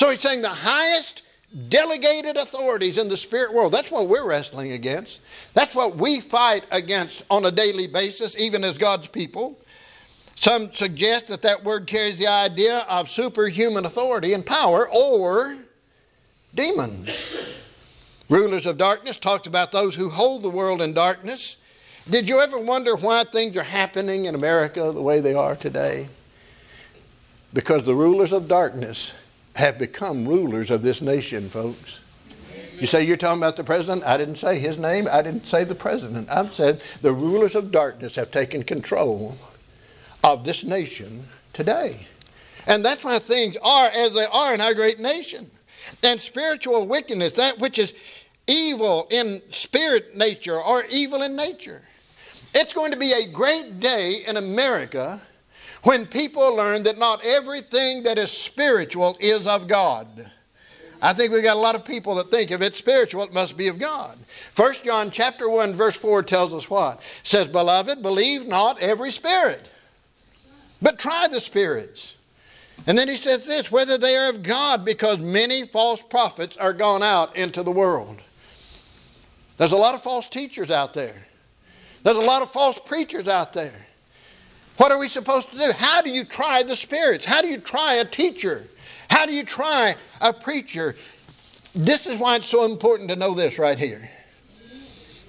So 0.00 0.08
he's 0.08 0.22
saying 0.22 0.40
the 0.40 0.48
highest 0.48 1.24
delegated 1.68 2.38
authorities 2.38 2.96
in 2.96 3.10
the 3.10 3.18
spirit 3.18 3.52
world. 3.52 3.72
That's 3.72 3.90
what 3.90 4.08
we're 4.08 4.26
wrestling 4.26 4.72
against. 4.72 5.20
That's 5.52 5.74
what 5.74 5.98
we 5.98 6.22
fight 6.22 6.64
against 6.70 7.22
on 7.28 7.44
a 7.44 7.50
daily 7.50 7.86
basis, 7.86 8.34
even 8.38 8.64
as 8.64 8.78
God's 8.78 9.08
people. 9.08 9.58
Some 10.36 10.72
suggest 10.72 11.26
that 11.26 11.42
that 11.42 11.64
word 11.64 11.86
carries 11.86 12.18
the 12.18 12.28
idea 12.28 12.78
of 12.88 13.10
superhuman 13.10 13.84
authority 13.84 14.32
and 14.32 14.46
power 14.46 14.88
or 14.88 15.58
demons. 16.54 17.10
Rulers 18.30 18.64
of 18.64 18.78
darkness 18.78 19.18
talked 19.18 19.46
about 19.46 19.70
those 19.70 19.96
who 19.96 20.08
hold 20.08 20.40
the 20.40 20.48
world 20.48 20.80
in 20.80 20.94
darkness. 20.94 21.56
Did 22.08 22.26
you 22.26 22.40
ever 22.40 22.58
wonder 22.58 22.96
why 22.96 23.24
things 23.24 23.54
are 23.54 23.64
happening 23.64 24.24
in 24.24 24.34
America 24.34 24.92
the 24.92 25.02
way 25.02 25.20
they 25.20 25.34
are 25.34 25.56
today? 25.56 26.08
Because 27.52 27.84
the 27.84 27.94
rulers 27.94 28.32
of 28.32 28.48
darkness 28.48 29.12
have 29.60 29.78
become 29.78 30.26
rulers 30.26 30.70
of 30.70 30.82
this 30.82 31.00
nation, 31.00 31.48
folks. 31.48 31.98
You 32.78 32.86
say 32.86 33.04
you're 33.04 33.18
talking 33.18 33.38
about 33.38 33.56
the 33.56 33.64
president? 33.64 34.04
I 34.04 34.16
didn't 34.16 34.36
say 34.36 34.58
his 34.58 34.78
name. 34.78 35.06
I 35.12 35.22
didn't 35.22 35.46
say 35.46 35.64
the 35.64 35.74
president. 35.74 36.30
I 36.30 36.48
said 36.48 36.80
the 37.02 37.12
rulers 37.12 37.54
of 37.54 37.70
darkness 37.70 38.14
have 38.16 38.30
taken 38.30 38.62
control 38.62 39.36
of 40.24 40.44
this 40.44 40.64
nation 40.64 41.28
today. 41.52 42.06
And 42.66 42.84
that's 42.84 43.04
why 43.04 43.18
things 43.18 43.56
are 43.62 43.86
as 43.86 44.14
they 44.14 44.24
are 44.24 44.54
in 44.54 44.60
our 44.60 44.74
great 44.74 44.98
nation. 44.98 45.50
And 46.02 46.20
spiritual 46.20 46.86
wickedness, 46.86 47.34
that 47.34 47.58
which 47.58 47.78
is 47.78 47.92
evil 48.46 49.06
in 49.10 49.42
spirit 49.50 50.16
nature 50.16 50.60
or 50.60 50.84
evil 50.90 51.22
in 51.22 51.36
nature. 51.36 51.82
It's 52.54 52.72
going 52.72 52.92
to 52.92 52.98
be 52.98 53.12
a 53.12 53.30
great 53.30 53.78
day 53.78 54.22
in 54.26 54.36
America 54.36 55.20
when 55.82 56.06
people 56.06 56.56
learn 56.56 56.82
that 56.82 56.98
not 56.98 57.24
everything 57.24 58.02
that 58.02 58.18
is 58.18 58.30
spiritual 58.30 59.16
is 59.20 59.46
of 59.46 59.66
God. 59.68 60.30
I 61.02 61.14
think 61.14 61.32
we've 61.32 61.42
got 61.42 61.56
a 61.56 61.60
lot 61.60 61.74
of 61.74 61.84
people 61.84 62.14
that 62.16 62.30
think 62.30 62.50
if 62.50 62.60
it's 62.60 62.76
spiritual, 62.76 63.22
it 63.22 63.32
must 63.32 63.56
be 63.56 63.68
of 63.68 63.78
God. 63.78 64.18
1 64.54 64.74
John 64.84 65.10
chapter 65.10 65.48
1, 65.48 65.74
verse 65.74 65.96
4 65.96 66.22
tells 66.22 66.52
us 66.52 66.68
what? 66.68 66.98
It 66.98 67.26
says, 67.26 67.48
Beloved, 67.48 68.02
believe 68.02 68.46
not 68.46 68.80
every 68.80 69.10
spirit, 69.10 69.68
but 70.82 70.98
try 70.98 71.26
the 71.26 71.40
spirits. 71.40 72.14
And 72.86 72.96
then 72.96 73.08
he 73.08 73.16
says 73.16 73.46
this, 73.46 73.70
whether 73.70 73.98
they 73.98 74.16
are 74.16 74.30
of 74.30 74.42
God, 74.42 74.84
because 74.84 75.18
many 75.18 75.66
false 75.66 76.00
prophets 76.02 76.56
are 76.56 76.72
gone 76.72 77.02
out 77.02 77.36
into 77.36 77.62
the 77.62 77.70
world. 77.70 78.20
There's 79.56 79.72
a 79.72 79.76
lot 79.76 79.94
of 79.94 80.02
false 80.02 80.28
teachers 80.28 80.70
out 80.70 80.94
there. 80.94 81.26
There's 82.02 82.16
a 82.16 82.20
lot 82.20 82.40
of 82.40 82.50
false 82.50 82.78
preachers 82.84 83.28
out 83.28 83.52
there. 83.52 83.86
What 84.80 84.92
are 84.92 84.96
we 84.96 85.08
supposed 85.08 85.50
to 85.50 85.58
do? 85.58 85.72
How 85.76 86.00
do 86.00 86.08
you 86.08 86.24
try 86.24 86.62
the 86.62 86.74
spirits? 86.74 87.26
How 87.26 87.42
do 87.42 87.48
you 87.48 87.58
try 87.58 87.96
a 87.96 88.04
teacher? 88.06 88.64
How 89.10 89.26
do 89.26 89.32
you 89.34 89.44
try 89.44 89.94
a 90.22 90.32
preacher? 90.32 90.96
This 91.74 92.06
is 92.06 92.16
why 92.16 92.36
it's 92.36 92.48
so 92.48 92.64
important 92.64 93.10
to 93.10 93.16
know 93.16 93.34
this 93.34 93.58
right 93.58 93.78
here. 93.78 94.08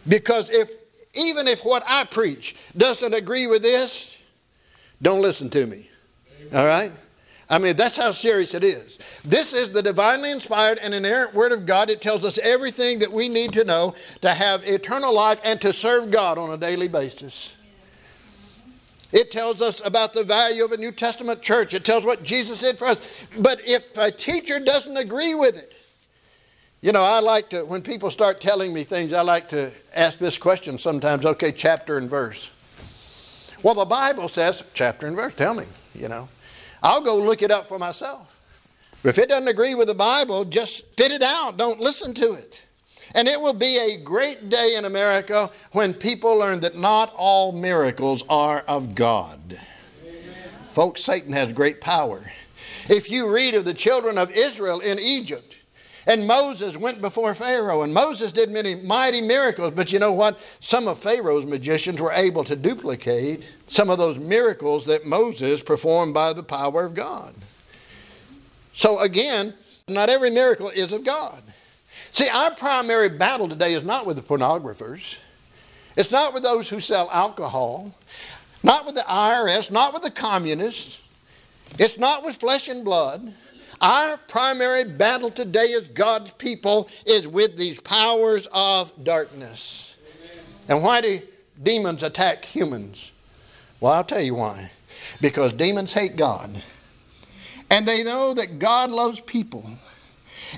Because 0.08 0.50
if 0.50 0.72
even 1.16 1.50
if 1.50 1.66
what 1.66 1.84
I 1.86 2.06
preach 2.06 2.56
doesn't 2.78 3.14
agree 3.14 3.46
with 3.46 3.62
this, 3.62 4.16
don't 5.02 5.22
listen 5.22 5.50
to 5.50 5.68
me. 5.68 5.90
All 6.54 6.66
right? 6.66 6.94
I 7.50 7.58
mean, 7.58 7.76
that's 7.76 7.98
how 7.98 8.14
serious 8.14 8.54
it 8.54 8.64
is. 8.64 9.00
This 9.26 9.52
is 9.52 9.72
the 9.72 9.84
divinely 9.84 10.32
inspired 10.32 10.78
and 10.78 10.94
inerrant 10.94 11.34
Word 11.34 11.52
of 11.52 11.66
God. 11.66 11.90
It 11.90 12.00
tells 12.00 12.24
us 12.24 12.38
everything 12.38 13.00
that 13.00 13.12
we 13.12 13.28
need 13.28 13.52
to 13.52 13.66
know 13.66 13.96
to 14.22 14.34
have 14.34 14.64
eternal 14.64 15.14
life 15.14 15.42
and 15.44 15.60
to 15.60 15.74
serve 15.74 16.10
God 16.10 16.38
on 16.38 16.52
a 16.52 16.58
daily 16.58 16.88
basis. 16.88 17.52
It 19.12 19.32
tells 19.32 19.62
us 19.62 19.82
about 19.86 20.14
the 20.14 20.24
value 20.24 20.64
of 20.64 20.72
a 20.72 20.78
New 20.78 20.92
Testament 20.92 21.42
church. 21.42 21.74
It 21.74 21.84
tells 21.84 22.06
what 22.06 22.24
Jesus 22.24 22.60
did 22.60 22.78
for 22.78 22.88
us. 22.88 23.28
But 23.38 23.60
if 23.66 23.84
a 23.98 24.12
teacher 24.12 24.60
doesn't 24.60 24.96
agree 24.96 25.36
with 25.36 25.58
it, 25.58 25.74
you 26.82 26.92
know, 26.92 27.04
I 27.04 27.20
like 27.20 27.50
to, 27.52 27.64
when 27.64 27.82
people 27.82 28.10
start 28.10 28.42
telling 28.42 28.74
me 28.74 28.84
things, 28.84 29.14
I 29.14 29.22
like 29.22 29.50
to 29.50 29.72
ask 29.96 30.18
this 30.18 30.38
question 30.38 30.80
sometimes 30.80 31.26
okay, 31.26 31.52
chapter 31.52 31.98
and 31.98 32.10
verse. 32.10 32.50
Well, 33.62 33.76
the 33.76 33.86
Bible 33.86 34.28
says, 34.28 34.64
chapter 34.74 35.06
and 35.06 35.16
verse, 35.16 35.34
tell 35.36 35.54
me, 35.54 35.66
you 35.94 36.08
know. 36.08 36.28
I'll 36.82 37.02
go 37.02 37.18
look 37.18 37.44
it 37.44 37.52
up 37.52 37.68
for 37.68 37.78
myself. 37.78 38.36
If 39.04 39.20
it 39.20 39.30
doesn't 39.30 39.48
agree 39.48 39.76
with 39.76 39.88
the 39.88 39.96
Bible, 39.96 40.46
just 40.46 40.78
spit 40.78 41.12
it 41.12 41.22
out. 41.22 41.58
Don't 41.58 41.80
listen 41.80 42.14
to 42.16 42.34
it. 42.34 42.62
And 43.14 43.28
it 43.28 43.40
will 43.40 43.54
be 43.54 43.78
a 43.78 43.98
great 43.98 44.50
day 44.50 44.76
in 44.78 44.86
America 44.86 45.50
when 45.72 45.94
people 45.94 46.36
learn 46.36 46.60
that 46.62 46.78
not 46.78 47.14
all 47.16 47.52
miracles 47.52 48.24
are 48.30 48.60
of 48.68 48.96
God. 48.96 49.60
Amen. 50.04 50.34
Folks, 50.72 51.04
Satan 51.04 51.34
has 51.34 51.52
great 51.52 51.82
power. 51.82 52.32
If 52.90 53.10
you 53.10 53.34
read 53.34 53.54
of 53.56 53.66
the 53.66 53.74
children 53.74 54.18
of 54.18 54.32
Israel 54.32 54.80
in 54.80 55.00
Egypt, 55.00 55.56
and 56.08 56.26
Moses 56.26 56.76
went 56.78 57.00
before 57.02 57.36
Pharaoh, 57.36 57.84
and 57.84 57.94
Moses 57.94 58.32
did 58.32 58.50
many 58.50 58.76
mighty 58.76 59.22
miracles, 59.22 59.74
but 59.76 59.92
you 59.92 60.00
know 60.00 60.14
what? 60.14 60.40
Some 60.60 60.88
of 60.88 60.98
Pharaoh's 60.98 61.46
magicians 61.46 62.02
were 62.02 62.12
able 62.12 62.44
to 62.46 62.56
duplicate 62.56 63.46
some 63.68 63.90
of 63.90 64.00
those 64.00 64.18
miracles 64.18 64.86
that 64.86 65.06
Moses 65.06 65.62
performed 65.62 66.14
by 66.14 66.34
the 66.34 66.44
power 66.44 66.86
of 66.86 66.96
God. 66.96 67.36
So 68.74 69.00
again, 69.00 69.54
not 69.88 70.10
every 70.10 70.32
miracle 70.32 70.70
is 70.70 70.92
of 70.92 71.06
God. 71.06 71.44
See, 72.12 72.28
our 72.28 72.52
primary 72.52 73.10
battle 73.10 73.48
today 73.48 73.74
is 73.74 73.84
not 73.84 74.06
with 74.06 74.18
the 74.18 74.22
pornographers. 74.22 75.16
It's 75.96 76.12
not 76.12 76.34
with 76.34 76.44
those 76.44 76.68
who 76.68 76.80
sell 76.80 77.10
alcohol, 77.12 77.94
not 78.64 78.86
with 78.86 78.96
the 78.96 79.02
IRS, 79.02 79.72
not 79.72 79.94
with 79.94 80.04
the 80.04 80.12
communists. 80.12 80.98
It's 81.80 81.98
not 81.98 82.24
with 82.24 82.36
flesh 82.36 82.68
and 82.68 82.84
blood. 82.84 83.34
Our 83.80 84.18
primary 84.18 84.84
battle 84.84 85.32
today 85.32 85.74
as 85.74 85.88
God's 85.88 86.32
people 86.32 86.90
is 87.06 87.28
with 87.28 87.58
these 87.58 87.80
powers 87.80 88.48
of 88.52 88.92
darkness. 89.04 89.96
Amen. 90.22 90.46
And 90.68 90.84
why 90.84 91.02
do 91.02 91.20
demons 91.64 92.04
attack 92.04 92.46
humans? 92.46 93.12
Well, 93.80 93.94
I'll 93.94 94.04
tell 94.04 94.22
you 94.22 94.36
why. 94.36 94.72
Because 95.20 95.54
demons 95.54 95.94
hate 95.94 96.16
God. 96.16 96.62
And 97.70 97.88
they 97.88 98.04
know 98.04 98.34
that 98.34 98.60
God 98.60 98.92
loves 98.92 99.22
people. 99.22 99.66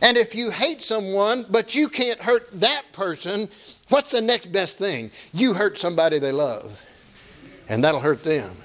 And 0.01 0.17
if 0.17 0.33
you 0.33 0.51
hate 0.51 0.81
someone, 0.81 1.45
but 1.49 1.75
you 1.75 1.87
can't 1.87 2.19
hurt 2.19 2.49
that 2.59 2.91
person, 2.93 3.49
what's 3.89 4.11
the 4.11 4.21
next 4.21 4.51
best 4.51 4.77
thing? 4.77 5.11
You 5.33 5.53
hurt 5.53 5.77
somebody 5.77 6.19
they 6.19 6.31
love, 6.31 6.79
and 7.69 7.83
that'll 7.83 7.99
hurt 7.99 8.23
them. 8.23 8.55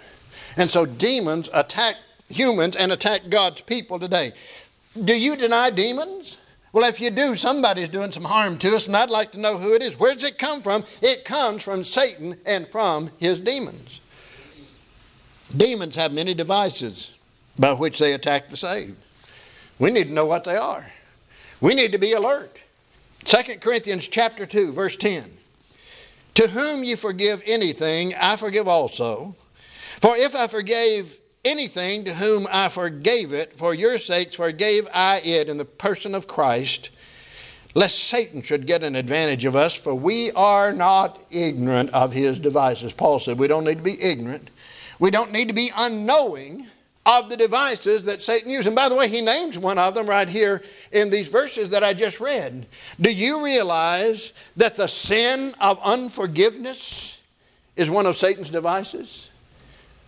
And 0.57 0.71
so 0.71 0.87
demons 0.87 1.49
attack 1.53 1.97
humans 2.29 2.77
and 2.77 2.93
attack 2.93 3.23
God's 3.29 3.61
people 3.61 3.99
today. 3.99 4.33
Do 5.05 5.15
you 5.15 5.37
deny 5.37 5.71
demons? 5.71 6.37
Well, 6.73 6.89
if 6.89 7.01
you 7.01 7.11
do, 7.11 7.35
somebody's 7.35 7.89
doing 7.89 8.13
some 8.13 8.25
harm 8.25 8.59
to 8.59 8.77
us, 8.77 8.87
and 8.87 8.97
I'd 8.97 9.11
like 9.11 9.33
to 9.33 9.41
know 9.41 9.57
who 9.59 9.75
it 9.75 9.83
is. 9.83 9.99
Where 9.99 10.15
does 10.15 10.25
it 10.25 10.39
come 10.39 10.63
from? 10.63 10.85
It 11.01 11.25
comes 11.25 11.63
from 11.63 11.85
Satan 11.85 12.37
and 12.45 12.69
from 12.69 13.11
his 13.19 13.39
demons. 13.39 14.01
Demons 15.57 15.97
have 15.97 16.13
many 16.13 16.35
devices 16.35 17.13
by 17.59 17.73
which 17.73 17.99
they 17.99 18.13
attack 18.13 18.49
the 18.49 18.57
saved. 18.57 18.97
We 19.79 19.91
need 19.91 20.09
to 20.09 20.13
know 20.13 20.27
what 20.27 20.45
they 20.45 20.57
are. 20.57 20.93
We 21.61 21.75
need 21.75 21.93
to 21.93 21.99
be 21.99 22.13
alert. 22.13 22.59
2 23.25 23.59
Corinthians 23.61 24.07
chapter 24.09 24.47
2 24.47 24.73
verse 24.73 24.97
10. 24.97 25.31
To 26.35 26.49
whom 26.49 26.85
you 26.85 26.97
forgive 26.97 27.43
anything, 27.47 28.15
I 28.15 28.37
forgive 28.37 28.69
also. 28.69 29.35
For 30.01 30.17
if 30.17 30.37
I 30.37 30.47
forgave 30.47 31.19
anything 31.45 32.05
to 32.05 32.15
whom 32.15 32.47
I 32.51 32.69
forgave 32.69 33.33
it, 33.33 33.57
for 33.57 33.75
your 33.75 33.99
sakes 33.99 34.37
forgave 34.37 34.87
I 34.93 35.19
it 35.21 35.49
in 35.49 35.59
the 35.59 35.65
person 35.65 36.15
of 36.15 36.29
Christ, 36.29 36.91
lest 37.75 37.99
Satan 37.99 38.43
should 38.43 38.67
get 38.67 38.85
an 38.85 38.95
advantage 38.95 39.45
of 39.45 39.57
us, 39.57 39.75
for 39.75 39.95
we 39.95 40.31
are 40.33 40.73
not 40.73 41.21
ignorant 41.31 41.91
of 41.91 42.13
his 42.13 42.39
devices. 42.39 42.93
Paul 42.93 43.19
said 43.19 43.39
we 43.39 43.49
don't 43.49 43.65
need 43.65 43.79
to 43.79 43.83
be 43.83 44.01
ignorant. 44.01 44.51
We 45.01 45.11
don't 45.11 45.33
need 45.33 45.49
to 45.49 45.55
be 45.55 45.73
unknowing 45.77 46.69
of 47.09 47.31
the 47.31 47.37
devices 47.39 48.03
that 48.03 48.21
Satan 48.21 48.53
used. 48.53 48.67
And 48.67 48.77
by 48.77 48.91
the 48.91 48.95
way, 48.95 49.09
he 49.09 49.23
names 49.23 49.57
one 49.57 49.79
of 49.79 49.95
them 49.95 50.07
right 50.07 50.29
here 50.29 50.63
in 50.93 51.09
these 51.09 51.29
verses 51.29 51.71
that 51.71 51.83
I 51.83 51.95
just 51.95 52.21
read. 52.21 52.67
Do 53.01 53.11
you 53.11 53.43
realize 53.43 54.35
that 54.57 54.77
the 54.77 54.89
sin 54.89 55.55
of 55.59 55.81
unforgiveness 55.83 57.17
is 57.77 57.89
one 57.89 58.05
of 58.05 58.19
Satan's 58.19 58.51
devices? 58.51 59.31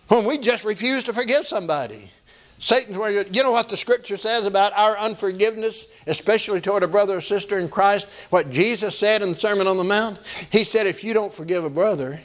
When 0.09 0.25
we 0.25 0.37
just 0.37 0.63
refuse 0.63 1.03
to 1.05 1.13
forgive 1.13 1.47
somebody. 1.47 2.11
Satan's 2.59 2.95
where 2.95 3.09
you 3.09 3.41
know 3.41 3.51
what 3.51 3.69
the 3.69 3.77
scripture 3.77 4.17
says 4.17 4.45
about 4.45 4.71
our 4.77 4.95
unforgiveness, 4.95 5.87
especially 6.05 6.61
toward 6.61 6.83
a 6.83 6.87
brother 6.87 7.17
or 7.17 7.21
sister 7.21 7.57
in 7.57 7.67
Christ? 7.67 8.05
What 8.29 8.51
Jesus 8.51 8.95
said 8.95 9.23
in 9.23 9.29
the 9.29 9.39
Sermon 9.39 9.65
on 9.65 9.77
the 9.77 9.83
Mount? 9.83 10.19
He 10.51 10.63
said, 10.63 10.85
if 10.85 11.03
you 11.03 11.15
don't 11.15 11.33
forgive 11.33 11.63
a 11.63 11.69
brother, 11.71 12.21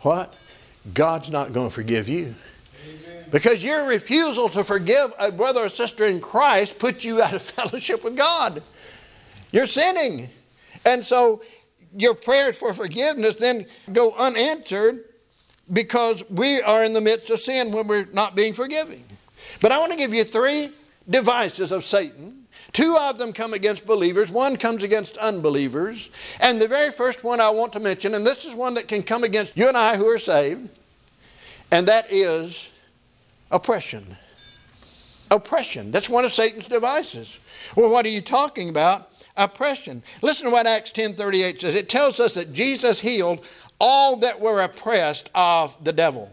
what? 0.00 0.34
God's 0.92 1.30
not 1.30 1.54
going 1.54 1.70
to 1.70 1.74
forgive 1.74 2.06
you. 2.06 2.34
Because 3.32 3.64
your 3.64 3.88
refusal 3.88 4.50
to 4.50 4.62
forgive 4.62 5.12
a 5.18 5.32
brother 5.32 5.62
or 5.62 5.70
sister 5.70 6.04
in 6.04 6.20
Christ 6.20 6.78
puts 6.78 7.04
you 7.04 7.20
out 7.20 7.32
of 7.32 7.42
fellowship 7.42 8.04
with 8.04 8.16
God. 8.16 8.62
You're 9.50 9.66
sinning. 9.66 10.28
And 10.84 11.04
so 11.04 11.42
your 11.96 12.14
prayers 12.14 12.56
for 12.56 12.72
forgiveness 12.74 13.34
then 13.36 13.66
go 13.92 14.12
unanswered 14.12 15.04
because 15.72 16.22
we 16.28 16.60
are 16.60 16.84
in 16.84 16.92
the 16.92 17.00
midst 17.00 17.30
of 17.30 17.40
sin 17.40 17.72
when 17.72 17.88
we're 17.88 18.06
not 18.12 18.36
being 18.36 18.52
forgiving. 18.52 19.04
But 19.60 19.72
I 19.72 19.78
want 19.78 19.92
to 19.92 19.98
give 19.98 20.12
you 20.12 20.24
three 20.24 20.70
devices 21.08 21.72
of 21.72 21.84
Satan. 21.84 22.46
Two 22.72 22.96
of 23.00 23.18
them 23.18 23.32
come 23.32 23.54
against 23.54 23.86
believers, 23.86 24.30
one 24.30 24.56
comes 24.56 24.82
against 24.82 25.16
unbelievers. 25.18 26.10
And 26.40 26.60
the 26.60 26.68
very 26.68 26.90
first 26.90 27.24
one 27.24 27.40
I 27.40 27.50
want 27.50 27.72
to 27.74 27.80
mention, 27.80 28.14
and 28.14 28.26
this 28.26 28.44
is 28.44 28.54
one 28.54 28.74
that 28.74 28.88
can 28.88 29.02
come 29.02 29.24
against 29.24 29.56
you 29.56 29.68
and 29.68 29.76
I 29.76 29.96
who 29.96 30.06
are 30.06 30.18
saved, 30.18 30.68
and 31.70 31.88
that 31.88 32.12
is 32.12 32.68
oppression. 33.52 34.16
Oppression. 35.30 35.92
That's 35.92 36.08
one 36.08 36.24
of 36.24 36.34
Satan's 36.34 36.66
devices. 36.66 37.38
Well, 37.76 37.90
what 37.90 38.04
are 38.04 38.10
you 38.10 38.20
talking 38.20 38.68
about? 38.68 39.10
Oppression. 39.36 40.02
Listen 40.20 40.46
to 40.46 40.50
what 40.50 40.66
Acts 40.66 40.90
10:38 40.92 41.60
says. 41.60 41.74
It 41.74 41.88
tells 41.88 42.20
us 42.20 42.34
that 42.34 42.52
Jesus 42.52 43.00
healed 43.00 43.46
all 43.78 44.16
that 44.16 44.40
were 44.40 44.60
oppressed 44.60 45.30
of 45.34 45.74
the 45.82 45.92
devil. 45.92 46.30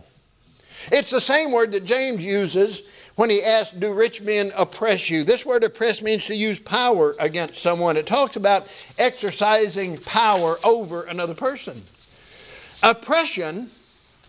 It's 0.92 1.12
the 1.12 1.22
same 1.22 1.52
word 1.52 1.72
that 1.74 1.86
James 1.86 2.24
uses 2.24 2.82
when 3.16 3.30
he 3.30 3.44
asks, 3.44 3.74
Do 3.74 3.92
rich 3.92 4.22
men 4.22 4.52
oppress 4.56 5.10
you? 5.10 5.24
This 5.24 5.46
word 5.46 5.64
oppress 5.64 6.02
means 6.02 6.26
to 6.26 6.36
use 6.36 6.60
power 6.60 7.16
against 7.20 7.62
someone. 7.62 7.98
It 7.98 8.08
talks 8.08 8.36
about 8.36 8.68
exercising 8.98 9.98
power 9.98 10.58
over 10.64 11.04
another 11.04 11.36
person. 11.36 11.84
Oppression 12.82 13.72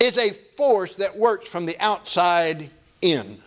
is 0.00 0.18
a 0.18 0.32
force 0.56 0.94
that 0.94 1.16
works 1.16 1.48
from 1.48 1.66
the 1.66 1.78
outside 1.78 2.70
in. 3.02 3.40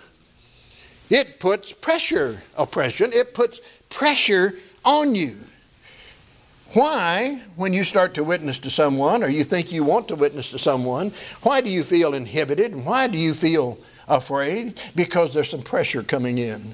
It 1.09 1.39
puts 1.39 1.73
pressure, 1.73 2.41
oppression, 2.57 3.11
it 3.13 3.33
puts 3.33 3.59
pressure 3.89 4.55
on 4.83 5.15
you. 5.15 5.37
Why, 6.73 7.41
when 7.55 7.71
you 7.71 7.83
start 7.83 8.15
to 8.15 8.23
witness 8.23 8.57
to 8.59 8.69
someone 8.71 9.23
or 9.23 9.29
you 9.29 9.43
think 9.43 9.71
you 9.71 9.83
want 9.83 10.07
to 10.07 10.15
witness 10.15 10.49
to 10.51 10.59
someone, 10.59 11.13
why 11.43 11.61
do 11.61 11.69
you 11.69 11.83
feel 11.83 12.15
inhibited 12.15 12.71
and 12.71 12.85
why 12.85 13.07
do 13.07 13.17
you 13.17 13.35
feel 13.35 13.77
afraid? 14.07 14.79
Because 14.95 15.33
there's 15.33 15.49
some 15.49 15.61
pressure 15.61 16.01
coming 16.01 16.39
in. 16.39 16.73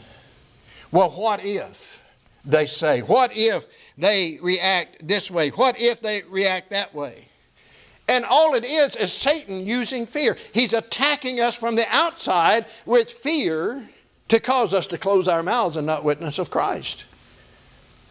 Well, 0.91 1.12
what 1.12 1.43
if 1.43 2.01
they 2.45 2.65
say? 2.65 3.01
What 3.01 3.36
if 3.36 3.65
they 3.98 4.39
react 4.41 5.05
this 5.05 5.29
way? 5.29 5.50
What 5.50 5.79
if 5.79 6.01
they 6.01 6.24
react 6.29 6.69
that 6.69 6.95
way? 6.95 7.28
And 8.09 8.25
all 8.25 8.55
it 8.55 8.65
is 8.65 8.95
is 8.95 9.13
Satan 9.13 9.67
using 9.67 10.07
fear. 10.07 10.35
He's 10.51 10.73
attacking 10.73 11.39
us 11.39 11.53
from 11.53 11.75
the 11.75 11.85
outside 11.89 12.65
with 12.87 13.11
fear 13.11 13.87
to 14.29 14.39
cause 14.39 14.73
us 14.73 14.87
to 14.87 14.97
close 14.97 15.27
our 15.27 15.43
mouths 15.43 15.75
and 15.75 15.85
not 15.85 16.03
witness 16.03 16.39
of 16.39 16.49
Christ. 16.49 17.03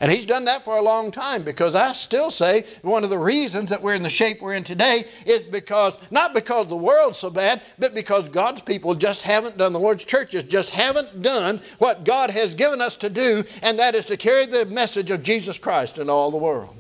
And 0.01 0.13
he's 0.13 0.25
done 0.25 0.45
that 0.45 0.65
for 0.65 0.77
a 0.77 0.83
long 0.83 1.11
time 1.11 1.43
because 1.43 1.75
I 1.75 1.93
still 1.95 2.31
say 2.31 2.65
one 2.83 3.03
of 3.03 3.11
the 3.11 3.19
reasons 3.19 3.71
that 3.71 3.83
we're 3.83 3.97
in 3.97 4.05
the 4.05 4.09
shape 4.09 4.41
we're 4.41 4.55
in 4.55 4.63
today 4.63 5.05
is 5.27 5.41
because, 5.49 5.95
not 6.13 6.33
because 6.33 6.69
the 6.69 6.77
world's 6.77 7.19
so 7.19 7.29
bad, 7.29 7.61
but 7.81 7.93
because 7.93 8.29
God's 8.29 8.61
people 8.61 8.95
just 8.95 9.23
haven't 9.23 9.59
done, 9.59 9.73
the 9.73 9.81
Lord's 9.81 10.05
churches 10.05 10.45
just 10.45 10.71
haven't 10.71 11.23
done 11.23 11.61
what 11.79 12.05
God 12.05 12.31
has 12.31 12.55
given 12.55 12.81
us 12.81 12.95
to 12.99 13.11
do, 13.11 13.43
and 13.63 13.77
that 13.81 13.97
is 13.97 14.07
to 14.07 14.17
carry 14.17 14.47
the 14.47 14.65
message 14.67 15.11
of 15.11 15.25
Jesus 15.25 15.59
Christ 15.59 15.99
in 15.99 16.09
all 16.09 16.31
the 16.31 16.37
world. 16.37 16.77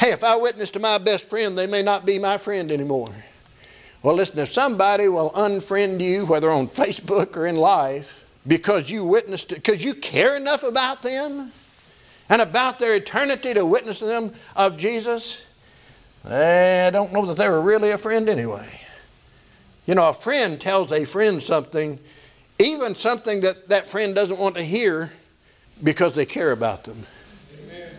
Hey, 0.00 0.12
if 0.12 0.24
I 0.24 0.34
witness 0.34 0.70
to 0.70 0.78
my 0.78 0.96
best 0.96 1.28
friend, 1.28 1.58
they 1.58 1.66
may 1.66 1.82
not 1.82 2.06
be 2.06 2.18
my 2.18 2.38
friend 2.38 2.72
anymore. 2.72 3.12
Well, 4.02 4.14
listen, 4.14 4.38
if 4.38 4.50
somebody 4.50 5.08
will 5.08 5.30
unfriend 5.32 6.00
you, 6.00 6.24
whether 6.24 6.50
on 6.50 6.68
Facebook 6.68 7.36
or 7.36 7.46
in 7.46 7.56
life, 7.56 8.10
because 8.46 8.88
you 8.88 9.04
witnessed 9.04 9.52
it, 9.52 9.56
because 9.56 9.84
you 9.84 9.92
care 9.92 10.38
enough 10.38 10.62
about 10.62 11.02
them 11.02 11.52
and 12.30 12.40
about 12.40 12.78
their 12.78 12.94
eternity 12.94 13.52
to 13.52 13.66
witness 13.66 13.98
to 13.98 14.06
them 14.06 14.32
of 14.56 14.78
Jesus, 14.78 15.42
eh, 16.26 16.86
I 16.86 16.88
don't 16.88 17.12
know 17.12 17.26
that 17.26 17.36
they 17.36 17.50
were 17.50 17.60
really 17.60 17.90
a 17.90 17.98
friend 17.98 18.26
anyway. 18.26 18.80
You 19.84 19.96
know, 19.96 20.08
a 20.08 20.14
friend 20.14 20.58
tells 20.58 20.92
a 20.92 21.04
friend 21.04 21.42
something, 21.42 22.00
even 22.58 22.94
something 22.94 23.40
that 23.42 23.68
that 23.68 23.90
friend 23.90 24.14
doesn't 24.14 24.38
want 24.38 24.54
to 24.56 24.62
hear 24.62 25.12
because 25.84 26.14
they 26.14 26.24
care 26.24 26.52
about 26.52 26.84
them. 26.84 27.06
Amen. 27.52 27.96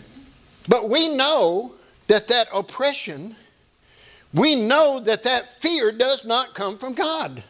But 0.67 0.89
we 0.89 1.07
know 1.15 1.75
that 2.11 2.27
that 2.27 2.49
oppression, 2.53 3.33
we 4.33 4.53
know 4.53 4.99
that 4.99 5.23
that 5.23 5.61
fear 5.61 5.93
does 5.93 6.25
not 6.25 6.53
come 6.53 6.77
from 6.77 6.93
God. 6.93 7.41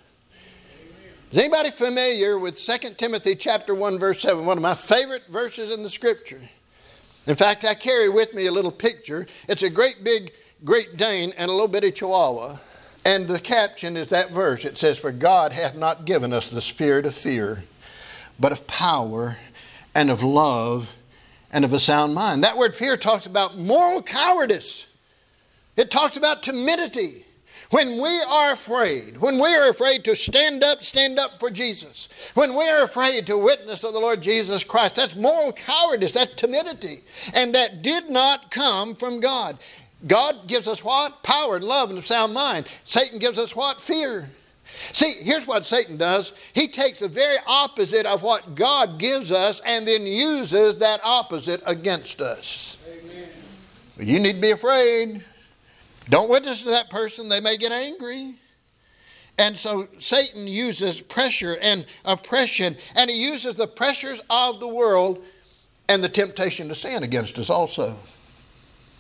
Is 1.31 1.39
anybody 1.39 1.71
familiar 1.71 2.37
with 2.37 2.59
2 2.59 2.93
Timothy 2.95 3.35
chapter 3.35 3.73
1 3.73 3.97
verse 3.97 4.21
7, 4.21 4.45
one 4.45 4.57
of 4.57 4.61
my 4.61 4.75
favorite 4.75 5.23
verses 5.31 5.71
in 5.71 5.81
the 5.81 5.89
scripture? 5.89 6.41
In 7.25 7.35
fact, 7.35 7.65
I 7.65 7.73
carry 7.73 8.07
with 8.07 8.35
me 8.35 8.45
a 8.45 8.51
little 8.51 8.71
picture. 8.71 9.25
It's 9.49 9.63
a 9.63 9.69
great 9.69 10.03
big 10.03 10.31
Great 10.63 10.95
Dane 10.95 11.33
and 11.37 11.49
a 11.49 11.51
little 11.51 11.67
bitty 11.67 11.91
Chihuahua. 11.91 12.59
And 13.03 13.27
the 13.27 13.39
caption 13.39 13.97
is 13.97 14.09
that 14.09 14.29
verse. 14.29 14.63
It 14.63 14.77
says, 14.77 14.99
For 14.99 15.11
God 15.11 15.53
hath 15.53 15.75
not 15.75 16.05
given 16.05 16.33
us 16.33 16.47
the 16.47 16.61
spirit 16.61 17.07
of 17.07 17.15
fear, 17.15 17.63
but 18.39 18.51
of 18.51 18.67
power 18.67 19.37
and 19.95 20.11
of 20.11 20.21
love 20.21 20.95
and 21.51 21.63
of 21.65 21.73
a 21.73 21.79
sound 21.79 22.15
mind. 22.15 22.43
That 22.43 22.57
word 22.57 22.75
fear 22.75 22.97
talks 22.97 23.25
about 23.25 23.57
moral 23.57 24.01
cowardice, 24.01 24.85
it 25.77 25.91
talks 25.91 26.17
about 26.17 26.43
timidity. 26.43 27.25
When 27.69 28.01
we 28.01 28.21
are 28.27 28.51
afraid, 28.51 29.21
when 29.21 29.35
we 29.35 29.55
are 29.55 29.69
afraid 29.69 30.03
to 30.03 30.13
stand 30.13 30.61
up, 30.61 30.83
stand 30.83 31.17
up 31.17 31.39
for 31.39 31.49
Jesus, 31.49 32.09
when 32.33 32.53
we 32.53 32.67
are 32.67 32.83
afraid 32.83 33.25
to 33.27 33.37
witness 33.37 33.79
to 33.79 33.91
the 33.91 33.99
Lord 33.99 34.21
Jesus 34.21 34.61
Christ, 34.65 34.95
that's 34.95 35.15
moral 35.15 35.53
cowardice, 35.53 36.11
that's 36.11 36.35
timidity. 36.35 36.99
And 37.33 37.55
that 37.55 37.81
did 37.81 38.09
not 38.09 38.51
come 38.51 38.93
from 38.95 39.21
God. 39.21 39.57
God 40.05 40.47
gives 40.47 40.67
us 40.67 40.83
what? 40.83 41.23
Power 41.23 41.55
and 41.57 41.63
love 41.63 41.89
and 41.89 41.99
a 41.99 42.01
sound 42.01 42.33
mind. 42.33 42.67
Satan 42.83 43.19
gives 43.19 43.37
us 43.37 43.55
what? 43.55 43.79
Fear. 43.79 44.29
See, 44.93 45.15
here's 45.21 45.47
what 45.47 45.65
Satan 45.65 45.97
does. 45.97 46.33
He 46.53 46.67
takes 46.67 46.99
the 46.99 47.07
very 47.07 47.37
opposite 47.45 48.05
of 48.05 48.23
what 48.23 48.55
God 48.55 48.99
gives 48.99 49.31
us 49.31 49.61
and 49.65 49.87
then 49.87 50.05
uses 50.05 50.77
that 50.77 51.01
opposite 51.03 51.61
against 51.65 52.21
us. 52.21 52.77
Amen. 52.87 53.29
You 53.97 54.19
need 54.19 54.33
to 54.33 54.41
be 54.41 54.51
afraid. 54.51 55.23
Don't 56.09 56.29
witness 56.29 56.63
to 56.63 56.69
that 56.69 56.89
person, 56.89 57.29
they 57.29 57.39
may 57.39 57.57
get 57.57 57.71
angry. 57.71 58.35
And 59.37 59.57
so 59.57 59.87
Satan 59.99 60.47
uses 60.47 61.01
pressure 61.01 61.57
and 61.61 61.85
oppression, 62.05 62.77
and 62.95 63.09
he 63.09 63.23
uses 63.23 63.55
the 63.55 63.67
pressures 63.67 64.19
of 64.29 64.59
the 64.59 64.67
world 64.67 65.23
and 65.87 66.03
the 66.03 66.09
temptation 66.09 66.67
to 66.67 66.75
sin 66.75 67.03
against 67.03 67.37
us 67.39 67.49
also. 67.49 67.97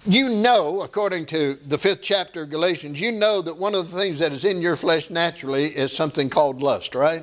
You 0.05 0.29
know, 0.29 0.81
according 0.81 1.27
to 1.27 1.59
the 1.65 1.77
fifth 1.77 2.01
chapter 2.01 2.43
of 2.43 2.49
Galatians, 2.49 2.99
you 2.99 3.11
know 3.11 3.41
that 3.41 3.55
one 3.55 3.75
of 3.75 3.91
the 3.91 3.97
things 3.97 4.19
that 4.19 4.31
is 4.31 4.45
in 4.45 4.61
your 4.61 4.75
flesh 4.75 5.09
naturally 5.09 5.65
is 5.67 5.95
something 5.95 6.29
called 6.29 6.63
lust, 6.63 6.95
right? 6.95 7.21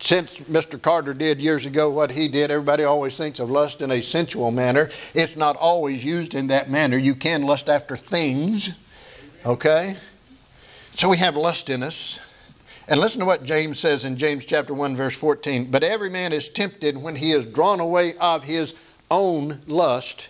Since 0.00 0.34
Mr. 0.50 0.80
Carter 0.80 1.14
did 1.14 1.40
years 1.40 1.66
ago 1.66 1.90
what 1.90 2.10
he 2.10 2.28
did, 2.28 2.50
everybody 2.50 2.84
always 2.84 3.16
thinks 3.16 3.40
of 3.40 3.50
lust 3.50 3.80
in 3.80 3.90
a 3.90 4.02
sensual 4.02 4.50
manner. 4.50 4.90
It's 5.14 5.34
not 5.34 5.56
always 5.56 6.04
used 6.04 6.34
in 6.34 6.48
that 6.48 6.70
manner. 6.70 6.98
You 6.98 7.14
can 7.14 7.42
lust 7.42 7.68
after 7.68 7.96
things 7.96 8.70
Okay? 9.44 9.96
So 10.96 11.08
we 11.08 11.16
have 11.18 11.36
lust 11.36 11.70
in 11.70 11.82
us. 11.82 12.18
And 12.88 13.00
listen 13.00 13.20
to 13.20 13.26
what 13.26 13.44
James 13.44 13.78
says 13.78 14.04
in 14.04 14.16
James 14.16 14.44
chapter 14.44 14.74
1 14.74 14.96
verse 14.96 15.16
14. 15.16 15.70
But 15.70 15.82
every 15.82 16.10
man 16.10 16.32
is 16.32 16.48
tempted 16.48 16.96
when 16.96 17.16
he 17.16 17.32
is 17.32 17.44
drawn 17.46 17.80
away 17.80 18.16
of 18.16 18.44
his 18.44 18.74
own 19.10 19.60
lust 19.66 20.28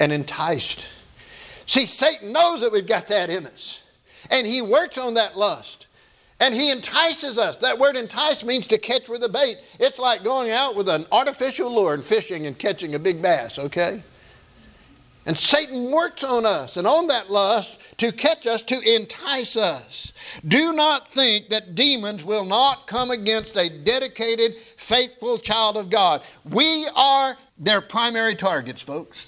and 0.00 0.10
enticed. 0.12 0.86
See, 1.66 1.86
Satan 1.86 2.32
knows 2.32 2.62
that 2.62 2.72
we've 2.72 2.86
got 2.86 3.06
that 3.08 3.30
in 3.30 3.46
us. 3.46 3.82
And 4.30 4.46
he 4.46 4.60
works 4.62 4.98
on 4.98 5.14
that 5.14 5.36
lust. 5.38 5.86
And 6.40 6.54
he 6.54 6.70
entices 6.70 7.36
us. 7.36 7.56
That 7.56 7.78
word 7.78 7.96
entice 7.96 8.42
means 8.42 8.66
to 8.68 8.78
catch 8.78 9.08
with 9.08 9.22
a 9.22 9.28
bait. 9.28 9.58
It's 9.78 9.98
like 9.98 10.24
going 10.24 10.50
out 10.50 10.74
with 10.74 10.88
an 10.88 11.06
artificial 11.12 11.72
lure 11.72 11.94
and 11.94 12.02
fishing 12.02 12.46
and 12.46 12.58
catching 12.58 12.94
a 12.94 12.98
big 12.98 13.20
bass, 13.20 13.58
okay? 13.58 14.02
And 15.26 15.36
Satan 15.36 15.90
works 15.92 16.24
on 16.24 16.46
us 16.46 16.78
and 16.78 16.86
on 16.86 17.08
that 17.08 17.30
lust 17.30 17.78
to 17.98 18.10
catch 18.10 18.46
us, 18.46 18.62
to 18.62 18.80
entice 18.80 19.54
us. 19.54 20.14
Do 20.48 20.72
not 20.72 21.08
think 21.08 21.50
that 21.50 21.74
demons 21.74 22.24
will 22.24 22.46
not 22.46 22.86
come 22.86 23.10
against 23.10 23.54
a 23.56 23.68
dedicated, 23.68 24.56
faithful 24.78 25.36
child 25.36 25.76
of 25.76 25.90
God. 25.90 26.22
We 26.44 26.88
are 26.96 27.36
their 27.58 27.82
primary 27.82 28.34
targets, 28.34 28.80
folks. 28.80 29.26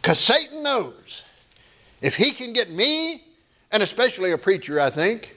Because 0.00 0.18
Satan 0.18 0.62
knows 0.62 1.22
if 2.00 2.16
he 2.16 2.32
can 2.32 2.52
get 2.52 2.70
me, 2.70 3.24
and 3.72 3.82
especially 3.82 4.32
a 4.32 4.38
preacher, 4.38 4.80
I 4.80 4.90
think, 4.90 5.36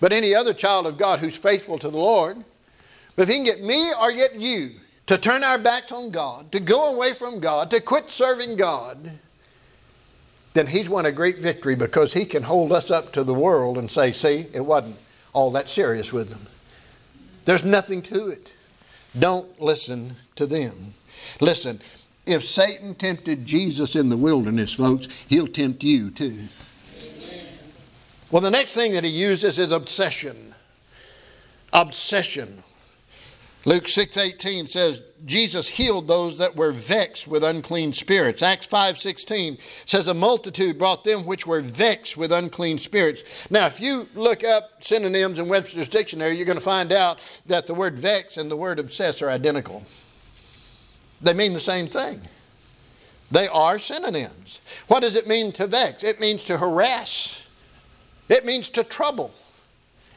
but 0.00 0.12
any 0.12 0.34
other 0.34 0.54
child 0.54 0.86
of 0.86 0.96
God 0.96 1.20
who's 1.20 1.36
faithful 1.36 1.78
to 1.78 1.88
the 1.88 1.98
Lord, 1.98 2.44
but 3.16 3.22
if 3.22 3.28
he 3.28 3.34
can 3.34 3.44
get 3.44 3.62
me 3.62 3.92
or 4.00 4.12
get 4.12 4.34
you, 4.34 4.72
to 5.08 5.16
turn 5.16 5.42
our 5.42 5.58
backs 5.58 5.90
on 5.90 6.10
God, 6.10 6.52
to 6.52 6.60
go 6.60 6.94
away 6.94 7.14
from 7.14 7.40
God, 7.40 7.70
to 7.70 7.80
quit 7.80 8.10
serving 8.10 8.56
God, 8.56 9.18
then 10.52 10.66
He's 10.66 10.88
won 10.88 11.06
a 11.06 11.12
great 11.12 11.40
victory 11.40 11.74
because 11.74 12.12
He 12.12 12.26
can 12.26 12.42
hold 12.42 12.72
us 12.72 12.90
up 12.90 13.12
to 13.14 13.24
the 13.24 13.32
world 13.32 13.78
and 13.78 13.90
say, 13.90 14.12
see, 14.12 14.46
it 14.52 14.60
wasn't 14.60 14.96
all 15.32 15.50
that 15.52 15.70
serious 15.70 16.12
with 16.12 16.28
them. 16.28 16.46
There's 17.46 17.64
nothing 17.64 18.02
to 18.02 18.28
it. 18.28 18.52
Don't 19.18 19.58
listen 19.60 20.16
to 20.36 20.46
them. 20.46 20.92
Listen, 21.40 21.80
if 22.28 22.46
Satan 22.46 22.94
tempted 22.94 23.46
Jesus 23.46 23.96
in 23.96 24.10
the 24.10 24.16
wilderness, 24.16 24.74
folks, 24.74 25.08
he'll 25.28 25.48
tempt 25.48 25.82
you 25.82 26.10
too. 26.10 26.44
Well, 28.30 28.42
the 28.42 28.50
next 28.50 28.74
thing 28.74 28.92
that 28.92 29.04
he 29.04 29.10
uses 29.10 29.58
is 29.58 29.72
obsession. 29.72 30.54
Obsession. 31.72 32.62
Luke 33.64 33.88
6:18 33.88 34.68
says 34.68 35.00
Jesus 35.24 35.68
healed 35.68 36.06
those 36.06 36.38
that 36.38 36.54
were 36.54 36.70
vexed 36.70 37.26
with 37.26 37.42
unclean 37.42 37.92
spirits. 37.92 38.42
Acts 38.42 38.66
5:16 38.66 39.58
says 39.84 40.06
a 40.06 40.14
multitude 40.14 40.78
brought 40.78 41.04
them 41.04 41.26
which 41.26 41.46
were 41.46 41.60
vexed 41.60 42.16
with 42.16 42.30
unclean 42.30 42.78
spirits. 42.78 43.24
Now, 43.50 43.66
if 43.66 43.80
you 43.80 44.08
look 44.14 44.44
up 44.44 44.84
synonyms 44.84 45.38
in 45.38 45.48
Webster's 45.48 45.88
dictionary, 45.88 46.36
you're 46.36 46.46
going 46.46 46.58
to 46.58 46.64
find 46.64 46.92
out 46.92 47.18
that 47.46 47.66
the 47.66 47.74
word 47.74 47.98
vex 47.98 48.36
and 48.36 48.50
the 48.50 48.56
word 48.56 48.78
obsess 48.78 49.20
are 49.22 49.30
identical. 49.30 49.84
They 51.20 51.34
mean 51.34 51.52
the 51.52 51.60
same 51.60 51.88
thing. 51.88 52.22
They 53.30 53.48
are 53.48 53.78
synonyms. 53.78 54.60
What 54.86 55.00
does 55.00 55.16
it 55.16 55.26
mean 55.26 55.52
to 55.52 55.66
vex? 55.66 56.02
It 56.02 56.20
means 56.20 56.44
to 56.44 56.56
harass. 56.56 57.42
It 58.28 58.44
means 58.44 58.68
to 58.70 58.84
trouble. 58.84 59.32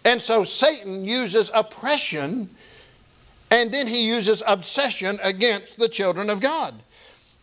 And 0.04 0.22
so 0.22 0.44
Satan 0.44 1.04
uses 1.04 1.52
oppression 1.54 2.50
and 3.52 3.72
then 3.74 3.86
he 3.86 4.08
uses 4.08 4.42
obsession 4.48 5.20
against 5.22 5.78
the 5.78 5.90
children 5.90 6.30
of 6.30 6.40
God. 6.40 6.74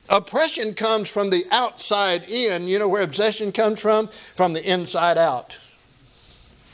Oppression 0.08 0.72
comes 0.72 1.10
from 1.10 1.28
the 1.28 1.44
outside 1.50 2.24
in. 2.24 2.66
You 2.66 2.78
know 2.78 2.88
where 2.88 3.02
obsession 3.02 3.52
comes 3.52 3.78
from? 3.78 4.08
From 4.34 4.54
the 4.54 4.64
inside 4.64 5.18
out. 5.18 5.58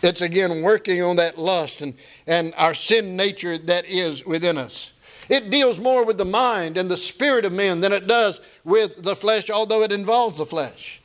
It's 0.03 0.21
again 0.21 0.63
working 0.63 1.03
on 1.03 1.17
that 1.17 1.37
lust 1.37 1.81
and, 1.81 1.95
and 2.29 2.55
our 2.57 2.75
sin 2.75 3.17
nature 3.17 3.59
that 3.59 3.87
is 3.87 4.25
within 4.25 4.57
us. 4.57 4.93
It 5.29 5.51
deals 5.51 5.79
more 5.79 6.05
with 6.05 6.19
the 6.19 6.25
mind 6.25 6.77
and 6.77 6.91
the 6.91 6.97
spirit 6.97 7.45
of 7.45 7.53
men 7.53 7.81
than 7.81 7.93
it 7.93 8.07
does 8.07 8.41
with 8.65 9.03
the 9.03 9.17
flesh, 9.17 9.51
although 9.51 9.83
it 9.83 9.93
involves 9.93 10.39
the 10.39 10.47
flesh. 10.47 11.01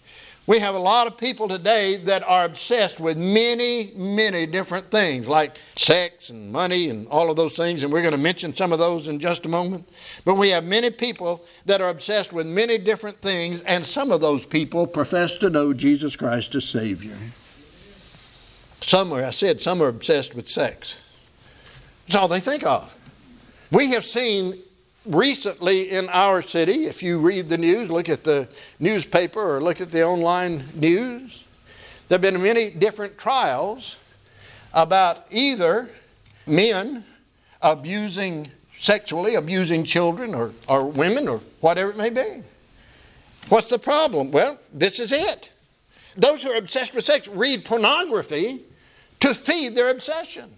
We 0.50 0.58
have 0.58 0.74
a 0.74 0.80
lot 0.80 1.06
of 1.06 1.16
people 1.16 1.48
today 1.48 1.98
that 1.98 2.24
are 2.24 2.44
obsessed 2.44 3.00
with 3.00 3.18
many, 3.18 3.92
many 3.96 4.48
different 4.48 4.90
things, 4.90 5.28
like 5.28 5.60
sex 5.76 6.32
and 6.32 6.52
money 6.52 6.90
and 6.90 7.08
all 7.10 7.30
of 7.30 7.38
those 7.38 7.56
things, 7.56 7.84
and 7.84 7.94
we're 7.94 8.02
going 8.02 8.14
to 8.14 8.18
mention 8.18 8.56
some 8.56 8.74
of 8.74 8.80
those 8.80 9.08
in 9.08 9.20
just 9.20 9.46
a 9.46 9.48
moment. 9.48 9.88
But 10.26 10.38
we 10.38 10.50
have 10.50 10.64
many 10.64 10.90
people 10.90 11.46
that 11.68 11.82
are 11.82 11.90
obsessed 11.90 12.34
with 12.34 12.48
many 12.48 12.80
different 12.80 13.22
things, 13.22 13.62
and 13.62 13.86
some 13.86 14.12
of 14.12 14.22
those 14.22 14.44
people 14.44 14.88
profess 14.88 15.36
to 15.36 15.52
know 15.52 15.72
Jesus 15.72 16.16
Christ 16.16 16.56
as 16.56 16.66
Savior. 16.66 17.18
Some 18.82 19.14
are, 19.14 19.24
I 19.24 19.30
said, 19.30 19.62
some 19.62 19.84
are 19.84 19.88
obsessed 19.88 20.34
with 20.34 20.50
sex. 20.50 20.96
That's 22.08 22.16
all 22.16 22.28
they 22.28 22.40
think 22.40 22.66
of. 22.66 22.92
We 23.72 23.92
have 23.92 24.04
seen 24.04 24.60
recently 25.06 25.92
in 25.92 26.10
our 26.10 26.42
city, 26.42 26.86
if 26.86 27.04
you 27.04 27.20
read 27.20 27.50
the 27.50 27.58
news, 27.58 27.90
look 27.90 28.10
at 28.10 28.24
the 28.24 28.48
newspaper 28.80 29.58
or 29.58 29.62
look 29.62 29.80
at 29.80 29.92
the 29.92 30.04
online 30.04 30.66
news, 30.74 31.44
there 32.08 32.16
have 32.16 32.22
been 32.22 32.42
many 32.42 32.72
different 32.72 33.18
trials 33.18 33.96
about 34.74 35.26
either 35.30 35.90
men 36.48 37.06
abusing 37.62 38.50
sexually, 38.80 39.36
abusing 39.36 39.84
children 39.84 40.34
or, 40.34 40.54
or 40.68 40.88
women 40.88 41.28
or 41.28 41.42
whatever 41.62 41.92
it 41.92 41.98
may 41.98 42.10
be. 42.10 42.44
What's 43.50 43.70
the 43.70 43.80
problem? 43.80 44.32
Well, 44.32 44.60
this 44.74 45.00
is 45.00 45.12
it. 45.12 45.52
Those 46.18 46.42
who 46.42 46.52
are 46.52 46.58
obsessed 46.58 46.96
with 46.96 47.06
sex 47.06 47.28
read 47.28 47.66
pornography 47.66 48.62
to 49.20 49.36
feed 49.36 49.76
their 49.76 49.90
obsession, 49.90 50.52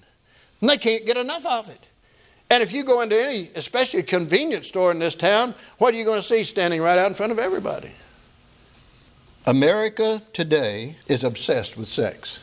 and 0.62 0.70
they 0.70 0.78
can't 0.78 1.06
get 1.06 1.18
enough 1.18 1.46
of 1.46 1.70
it. 1.70 1.88
And 2.52 2.62
if 2.62 2.74
you 2.74 2.84
go 2.84 3.00
into 3.00 3.18
any, 3.18 3.50
especially 3.56 4.02
a 4.02 4.04
convenience 4.04 4.68
store 4.68 4.92
in 4.92 5.00
this 5.00 5.16
town, 5.16 5.56
what 5.78 5.94
are 5.94 5.98
you 5.98 6.04
going 6.04 6.22
to 6.22 6.28
see 6.28 6.44
standing 6.44 6.82
right 6.82 7.00
out 7.00 7.08
in 7.08 7.14
front 7.14 7.32
of 7.32 7.40
everybody? 7.40 7.94
America 9.48 10.22
today 10.34 10.98
is 11.08 11.24
obsessed 11.24 11.78
with 11.78 11.88
sex. 11.88 12.40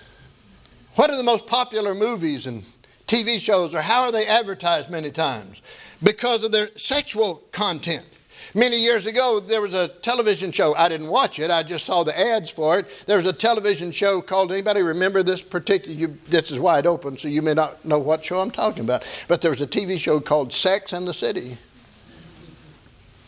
What 0.94 1.10
are 1.10 1.16
the 1.18 1.22
most 1.22 1.46
popular 1.46 1.94
movies 1.94 2.46
and 2.46 2.64
TV 3.06 3.38
shows, 3.38 3.74
or 3.74 3.82
how 3.82 4.04
are 4.04 4.10
they 4.10 4.26
advertised 4.26 4.88
many 4.88 5.10
times? 5.10 5.60
Because 6.02 6.42
of 6.42 6.52
their 6.52 6.70
sexual 6.78 7.42
content. 7.52 8.06
Many 8.54 8.78
years 8.78 9.06
ago, 9.06 9.40
there 9.40 9.60
was 9.60 9.74
a 9.74 9.88
television 9.88 10.52
show. 10.52 10.74
I 10.74 10.88
didn't 10.88 11.08
watch 11.08 11.38
it. 11.38 11.50
I 11.50 11.62
just 11.62 11.84
saw 11.84 12.02
the 12.02 12.18
ads 12.18 12.48
for 12.48 12.78
it. 12.78 12.86
There 13.06 13.18
was 13.18 13.26
a 13.26 13.32
television 13.32 13.92
show 13.92 14.22
called. 14.22 14.52
Anybody 14.52 14.82
remember 14.82 15.22
this 15.22 15.42
particular? 15.42 15.94
You, 15.94 16.18
this 16.26 16.50
is 16.50 16.58
wide 16.58 16.86
open, 16.86 17.18
so 17.18 17.28
you 17.28 17.42
may 17.42 17.54
not 17.54 17.84
know 17.84 17.98
what 17.98 18.24
show 18.24 18.40
I'm 18.40 18.50
talking 18.50 18.84
about. 18.84 19.04
But 19.26 19.40
there 19.40 19.50
was 19.50 19.60
a 19.60 19.66
TV 19.66 19.98
show 19.98 20.20
called 20.20 20.52
Sex 20.52 20.92
and 20.92 21.06
the 21.06 21.14
City. 21.14 21.58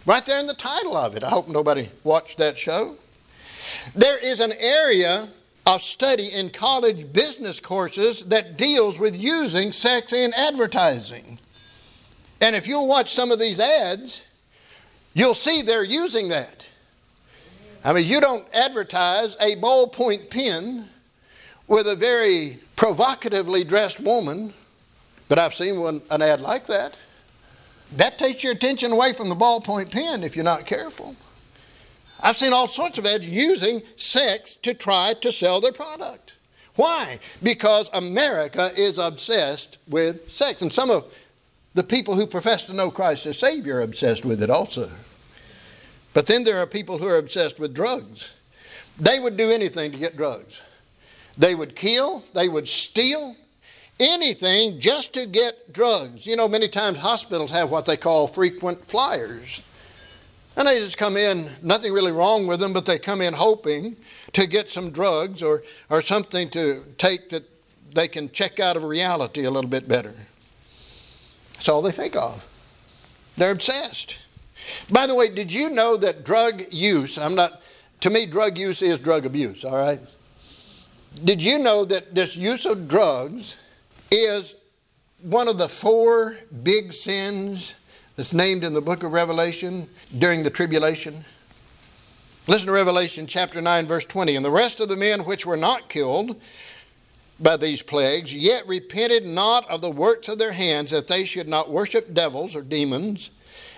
Right 0.06 0.24
there 0.24 0.40
in 0.40 0.46
the 0.46 0.54
title 0.54 0.96
of 0.96 1.14
it. 1.16 1.22
I 1.22 1.28
hope 1.28 1.48
nobody 1.48 1.90
watched 2.04 2.38
that 2.38 2.56
show. 2.56 2.96
There 3.94 4.18
is 4.18 4.40
an 4.40 4.52
area 4.58 5.28
of 5.66 5.82
study 5.82 6.28
in 6.28 6.50
college 6.50 7.12
business 7.12 7.60
courses 7.60 8.24
that 8.24 8.56
deals 8.56 8.98
with 8.98 9.18
using 9.18 9.72
sex 9.72 10.12
in 10.12 10.32
advertising. 10.34 11.38
And 12.40 12.56
if 12.56 12.66
you'll 12.66 12.88
watch 12.88 13.14
some 13.14 13.30
of 13.30 13.38
these 13.38 13.60
ads, 13.60 14.22
You'll 15.14 15.34
see 15.34 15.62
they're 15.62 15.84
using 15.84 16.28
that. 16.28 16.64
I 17.82 17.92
mean, 17.92 18.06
you 18.06 18.20
don't 18.20 18.46
advertise 18.54 19.36
a 19.40 19.56
ballpoint 19.56 20.30
pen 20.30 20.88
with 21.66 21.86
a 21.86 21.96
very 21.96 22.60
provocatively 22.76 23.64
dressed 23.64 24.00
woman, 24.00 24.52
but 25.28 25.38
I've 25.38 25.54
seen 25.54 25.80
one, 25.80 26.02
an 26.10 26.22
ad 26.22 26.40
like 26.40 26.66
that. 26.66 26.94
That 27.96 28.18
takes 28.18 28.44
your 28.44 28.52
attention 28.52 28.92
away 28.92 29.12
from 29.12 29.28
the 29.28 29.34
ballpoint 29.34 29.90
pen 29.90 30.22
if 30.22 30.36
you're 30.36 30.44
not 30.44 30.66
careful. 30.66 31.16
I've 32.20 32.36
seen 32.36 32.52
all 32.52 32.68
sorts 32.68 32.98
of 32.98 33.06
ads 33.06 33.26
using 33.26 33.82
sex 33.96 34.56
to 34.62 34.74
try 34.74 35.14
to 35.22 35.32
sell 35.32 35.60
their 35.60 35.72
product. 35.72 36.34
Why? 36.76 37.18
Because 37.42 37.88
America 37.92 38.70
is 38.76 38.98
obsessed 38.98 39.78
with 39.88 40.30
sex. 40.30 40.62
And 40.62 40.72
some 40.72 40.90
of 40.90 41.04
the 41.74 41.84
people 41.84 42.14
who 42.14 42.26
profess 42.26 42.64
to 42.64 42.72
know 42.72 42.90
Christ 42.90 43.26
as 43.26 43.38
Savior 43.38 43.76
are 43.76 43.82
obsessed 43.82 44.24
with 44.24 44.42
it 44.42 44.50
also. 44.50 44.90
But 46.12 46.26
then 46.26 46.42
there 46.42 46.58
are 46.58 46.66
people 46.66 46.98
who 46.98 47.06
are 47.06 47.18
obsessed 47.18 47.58
with 47.58 47.74
drugs. 47.74 48.32
They 48.98 49.20
would 49.20 49.36
do 49.36 49.50
anything 49.50 49.92
to 49.92 49.98
get 49.98 50.16
drugs. 50.16 50.54
They 51.38 51.54
would 51.54 51.76
kill, 51.76 52.24
they 52.34 52.48
would 52.48 52.68
steal, 52.68 53.36
anything 54.00 54.80
just 54.80 55.12
to 55.12 55.26
get 55.26 55.72
drugs. 55.72 56.26
You 56.26 56.36
know, 56.36 56.48
many 56.48 56.68
times 56.68 56.98
hospitals 56.98 57.50
have 57.52 57.70
what 57.70 57.86
they 57.86 57.96
call 57.96 58.26
frequent 58.26 58.84
flyers. 58.84 59.62
And 60.56 60.66
they 60.66 60.80
just 60.80 60.98
come 60.98 61.16
in, 61.16 61.52
nothing 61.62 61.92
really 61.92 62.12
wrong 62.12 62.46
with 62.46 62.58
them, 62.58 62.72
but 62.72 62.84
they 62.84 62.98
come 62.98 63.20
in 63.20 63.32
hoping 63.32 63.96
to 64.32 64.46
get 64.46 64.68
some 64.68 64.90
drugs 64.90 65.42
or, 65.42 65.62
or 65.88 66.02
something 66.02 66.50
to 66.50 66.84
take 66.98 67.28
that 67.30 67.44
they 67.94 68.08
can 68.08 68.30
check 68.32 68.58
out 68.58 68.76
of 68.76 68.82
reality 68.82 69.44
a 69.44 69.50
little 69.50 69.70
bit 69.70 69.86
better. 69.86 70.14
That's 71.60 71.68
all 71.68 71.82
they 71.82 71.92
think 71.92 72.16
of. 72.16 72.42
They're 73.36 73.50
obsessed. 73.50 74.16
By 74.88 75.06
the 75.06 75.14
way, 75.14 75.28
did 75.28 75.52
you 75.52 75.68
know 75.68 75.94
that 75.98 76.24
drug 76.24 76.62
use, 76.72 77.18
I'm 77.18 77.34
not, 77.34 77.60
to 78.00 78.08
me, 78.08 78.24
drug 78.24 78.56
use 78.56 78.80
is 78.80 78.98
drug 78.98 79.26
abuse, 79.26 79.62
all 79.62 79.76
right? 79.76 80.00
Did 81.22 81.42
you 81.42 81.58
know 81.58 81.84
that 81.84 82.14
this 82.14 82.34
use 82.34 82.64
of 82.64 82.88
drugs 82.88 83.56
is 84.10 84.54
one 85.20 85.48
of 85.48 85.58
the 85.58 85.68
four 85.68 86.38
big 86.62 86.94
sins 86.94 87.74
that's 88.16 88.32
named 88.32 88.64
in 88.64 88.72
the 88.72 88.80
book 88.80 89.02
of 89.02 89.12
Revelation 89.12 89.86
during 90.16 90.42
the 90.42 90.48
tribulation? 90.48 91.26
Listen 92.46 92.68
to 92.68 92.72
Revelation 92.72 93.26
chapter 93.26 93.60
9, 93.60 93.86
verse 93.86 94.06
20. 94.06 94.34
And 94.34 94.42
the 94.42 94.50
rest 94.50 94.80
of 94.80 94.88
the 94.88 94.96
men 94.96 95.26
which 95.26 95.44
were 95.44 95.58
not 95.58 95.90
killed 95.90 96.40
by 97.40 97.56
these 97.56 97.82
plagues, 97.82 98.34
yet 98.34 98.66
repented 98.66 99.24
not 99.24 99.68
of 99.70 99.80
the 99.80 99.90
works 99.90 100.28
of 100.28 100.38
their 100.38 100.52
hands, 100.52 100.90
that 100.90 101.08
they 101.08 101.24
should 101.24 101.48
not 101.48 101.70
worship 101.70 102.12
devils 102.12 102.54
or 102.54 102.62
demons, 102.62 103.30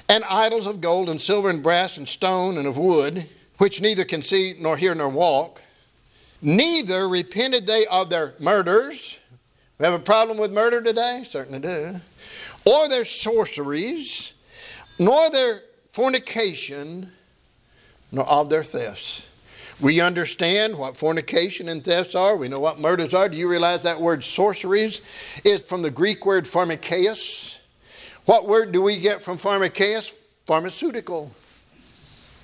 and 0.09 0.25
idols 0.25 0.67
of 0.67 0.81
gold 0.81 1.09
and 1.09 1.21
silver 1.21 1.49
and 1.49 1.63
brass 1.63 1.97
and 1.97 2.09
stone 2.09 2.59
and 2.59 2.67
of 2.67 2.77
wood, 2.77 3.29
which 3.59 3.81
neither 3.81 4.05
can 4.05 4.23
see 4.23 4.55
nor 4.59 4.77
hear 4.77 4.95
nor 4.95 5.09
walk. 5.09 5.61
Neither 6.41 7.09
repented 7.09 7.67
they 7.67 7.87
of 7.87 8.11
their 8.11 8.35
murders. 8.41 9.17
We 9.79 9.85
have 9.85 9.95
a 9.95 10.05
problem 10.05 10.39
with 10.39 10.53
murder 10.53 10.83
today? 10.83 11.25
Certainly 11.29 11.61
do. 11.61 12.01
Or 12.65 12.89
their 12.89 13.05
sorceries, 13.05 14.33
nor 14.99 15.31
their 15.31 15.61
fornication, 15.91 17.11
nor 18.11 18.27
of 18.27 18.51
their 18.51 18.65
thefts. 18.65 19.23
We 19.83 20.01
understand 20.01 20.79
what 20.79 20.97
fornication 20.97 21.69
and 21.69 21.85
thefts 21.85 22.15
are. 22.15 22.37
We 22.37 22.47
know 22.47 22.61
what 22.61 22.79
murders 22.79 23.13
are. 23.13 23.29
Do 23.29 23.37
you 23.37 23.49
realize 23.49 23.83
that 23.83 24.01
word 24.01 24.23
sorceries 24.23 25.01
is 25.45 25.61
from 25.61 25.83
the 25.83 25.91
Greek 25.91 26.25
word 26.25 26.45
pharmakeia? 26.45 27.59
What 28.25 28.47
word 28.47 28.71
do 28.71 28.81
we 28.81 29.01
get 29.01 29.21
from 29.21 29.39
pharmakeia? 29.39 30.09
Pharmaceutical. 30.47 31.33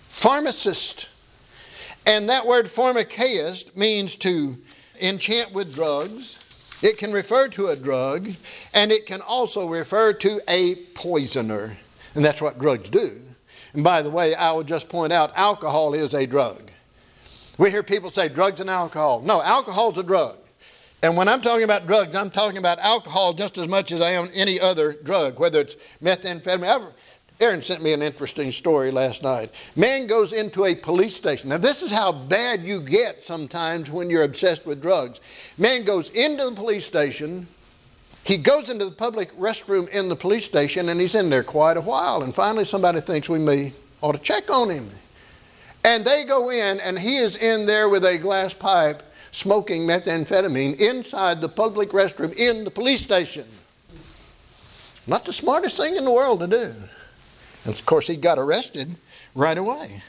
Pharmacist. 0.09 1.09
And 2.05 2.29
that 2.29 2.45
word 2.45 2.67
pharmakeia 2.67 3.77
means 3.77 4.17
to 4.17 4.59
enchant 5.01 5.53
with 5.53 5.73
drugs. 5.73 6.41
It 6.83 6.99
can 6.99 7.13
refer 7.13 7.47
to 7.51 7.69
a 7.69 7.77
drug, 7.77 8.31
and 8.75 8.91
it 8.91 9.07
can 9.07 9.21
also 9.21 9.69
refer 9.69 10.13
to 10.15 10.41
a 10.49 10.75
poisoner. 10.95 11.77
And 12.17 12.25
that's 12.25 12.43
what 12.43 12.59
drugs 12.59 12.91
do. 12.91 13.21
And 13.75 13.85
by 13.85 14.03
the 14.03 14.11
way, 14.11 14.35
I 14.35 14.51
will 14.51 14.65
just 14.65 14.89
point 14.89 15.13
out 15.13 15.31
alcohol 15.37 15.95
is 15.95 16.15
a 16.15 16.27
drug. 16.27 16.73
We 17.59 17.71
hear 17.71 17.83
people 17.83 18.13
say 18.13 18.29
drugs 18.29 18.61
and 18.61 18.71
alcohol. 18.71 19.21
No, 19.21 19.43
alcohol's 19.43 19.99
a 19.99 20.05
drug. 20.05 20.37
And 21.03 21.17
when 21.17 21.29
I'm 21.29 21.43
talking 21.43 21.65
about 21.65 21.87
drugs, 21.87 22.15
I'm 22.15 22.31
talking 22.31 22.59
about 22.59 22.79
alcohol 22.79 23.33
just 23.33 23.59
as 23.59 23.69
much 23.69 23.93
as 23.93 24.01
I 24.01 24.11
am 24.11 24.31
any 24.33 24.61
other 24.61 24.95
drug, 25.03 25.39
whether 25.39 25.61
it's 25.61 25.77
methamphetamine. 26.03 26.93
Aaron 27.41 27.63
sent 27.63 27.83
me 27.83 27.93
an 27.93 28.03
interesting 28.03 28.51
story 28.51 28.91
last 28.91 29.23
night. 29.23 29.51
Man 29.77 30.09
goes 30.09 30.33
into 30.33 30.65
a 30.65 30.75
police 30.75 31.15
station. 31.15 31.51
Now, 31.51 31.59
this 31.59 31.83
is 31.83 31.93
how 31.93 32.11
bad 32.11 32.63
you 32.63 32.81
get 32.81 33.25
sometimes 33.25 33.91
when 33.91 34.11
you're 34.11 34.25
obsessed 34.25 34.67
with 34.67 34.83
drugs. 34.83 35.21
Man 35.57 35.85
goes 35.85 36.11
into 36.11 36.47
the 36.47 36.57
police 36.57 36.85
station. 36.85 37.47
He 38.25 38.39
goes 38.39 38.69
into 38.69 38.85
the 38.85 38.91
public 38.91 39.33
restroom 39.39 39.89
in 39.91 40.09
the 40.09 40.17
police 40.17 40.45
station 40.45 40.89
and 40.89 41.01
he's 41.01 41.15
in 41.15 41.31
there 41.31 41.45
quite 41.45 41.77
a 41.77 41.81
while. 41.81 42.23
And 42.25 42.35
finally, 42.35 42.65
somebody 42.65 43.01
thinks 43.01 43.29
we 43.29 43.39
may 43.39 43.73
ought 44.01 44.13
to 44.13 44.19
check 44.19 44.51
on 44.51 44.71
him. 44.71 44.91
And 45.85 46.05
they 46.05 46.25
go 46.25 46.51
in, 46.51 46.81
and 46.81 46.99
he 46.99 47.19
is 47.19 47.37
in 47.37 47.67
there 47.67 47.89
with 47.89 48.05
a 48.05 48.19
glass 48.19 48.53
pipe 48.53 49.03
smoking 49.31 49.83
methamphetamine 49.83 50.77
inside 50.77 51.41
the 51.41 51.49
public 51.49 51.91
restroom 51.91 52.33
in 52.35 52.65
the 52.65 52.71
police 52.71 53.03
station. 53.03 53.47
Not 55.07 55.25
the 55.25 55.33
smartest 55.33 55.77
thing 55.77 55.97
in 55.97 56.05
the 56.05 56.11
world 56.11 56.41
to 56.41 56.47
do. 56.47 56.75
And 57.65 57.75
of 57.75 57.87
course, 57.87 58.07
he 58.07 58.17
got 58.17 58.39
arrested 58.39 58.97
right 59.35 59.57
away. 59.57 60.03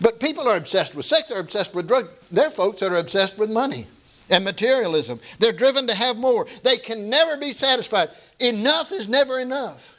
But 0.00 0.20
people 0.20 0.48
are 0.48 0.56
obsessed 0.56 0.94
with 0.94 1.06
sex, 1.06 1.28
they're 1.28 1.40
obsessed 1.40 1.74
with 1.74 1.88
drugs. 1.88 2.10
They're 2.30 2.50
folks 2.50 2.80
that 2.80 2.92
are 2.92 2.96
obsessed 2.96 3.38
with 3.38 3.50
money 3.50 3.86
and 4.28 4.44
materialism. 4.44 5.20
They're 5.38 5.52
driven 5.52 5.86
to 5.86 5.94
have 5.94 6.16
more. 6.16 6.46
They 6.62 6.76
can 6.76 7.08
never 7.08 7.36
be 7.36 7.52
satisfied. 7.52 8.10
Enough 8.38 8.92
is 8.92 9.08
never 9.08 9.40
enough. 9.40 9.94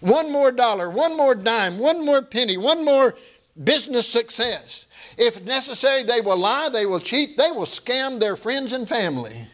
One 0.00 0.32
more 0.32 0.52
dollar, 0.52 0.90
one 0.90 1.16
more 1.16 1.34
dime, 1.34 1.78
one 1.78 2.04
more 2.04 2.22
penny, 2.22 2.56
one 2.56 2.84
more 2.84 3.16
business 3.62 4.08
success. 4.08 4.86
If 5.16 5.42
necessary, 5.44 6.02
they 6.02 6.20
will 6.20 6.36
lie, 6.36 6.68
they 6.68 6.86
will 6.86 7.00
cheat, 7.00 7.36
they 7.36 7.50
will 7.50 7.66
scam 7.66 8.20
their 8.20 8.36
friends 8.36 8.72
and 8.72 8.88
family 8.88 9.46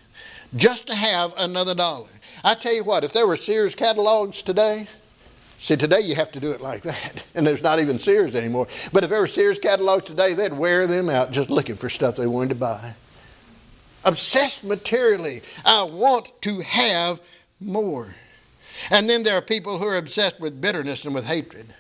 just 0.57 0.87
to 0.87 0.95
have 0.95 1.33
another 1.37 1.75
dollar. 1.75 2.09
I 2.43 2.55
tell 2.55 2.75
you 2.75 2.85
what, 2.85 3.05
if 3.05 3.13
there 3.13 3.27
were 3.27 3.37
Sears 3.37 3.75
catalogs 3.75 4.43
today, 4.43 4.87
see, 5.59 5.77
today 5.77 6.01
you 6.01 6.15
have 6.15 6.31
to 6.33 6.41
do 6.41 6.53
it 6.53 6.61
like 6.61 6.83
that, 6.85 7.25
and 7.35 7.47
there's 7.47 7.63
not 7.63 7.81
even 7.81 7.99
Sears 7.99 8.35
anymore. 8.35 8.69
But 8.93 9.05
if 9.05 9.11
there 9.11 9.21
were 9.21 9.27
Sears 9.27 9.59
catalogs 9.59 10.05
today, 10.05 10.35
they'd 10.35 10.53
wear 10.53 10.87
them 10.87 11.09
out 11.09 11.33
just 11.33 11.51
looking 11.51 11.77
for 11.77 11.89
stuff 11.89 12.17
they 12.17 12.27
wanted 12.27 12.51
to 12.51 12.55
buy. 12.57 12.95
Obsessed 14.05 14.65
materially, 14.65 15.43
I 15.65 15.83
want 15.83 16.31
to 16.43 16.61
have 16.61 17.21
more. 17.59 18.15
And 18.91 19.09
then 19.09 19.23
there 19.23 19.37
are 19.37 19.43
people 19.43 19.79
who 19.79 19.87
are 19.87 19.97
obsessed 19.97 20.41
with 20.41 20.61
bitterness 20.61 21.05
and 21.07 21.15
with 21.15 21.25
hatred. 21.25 21.73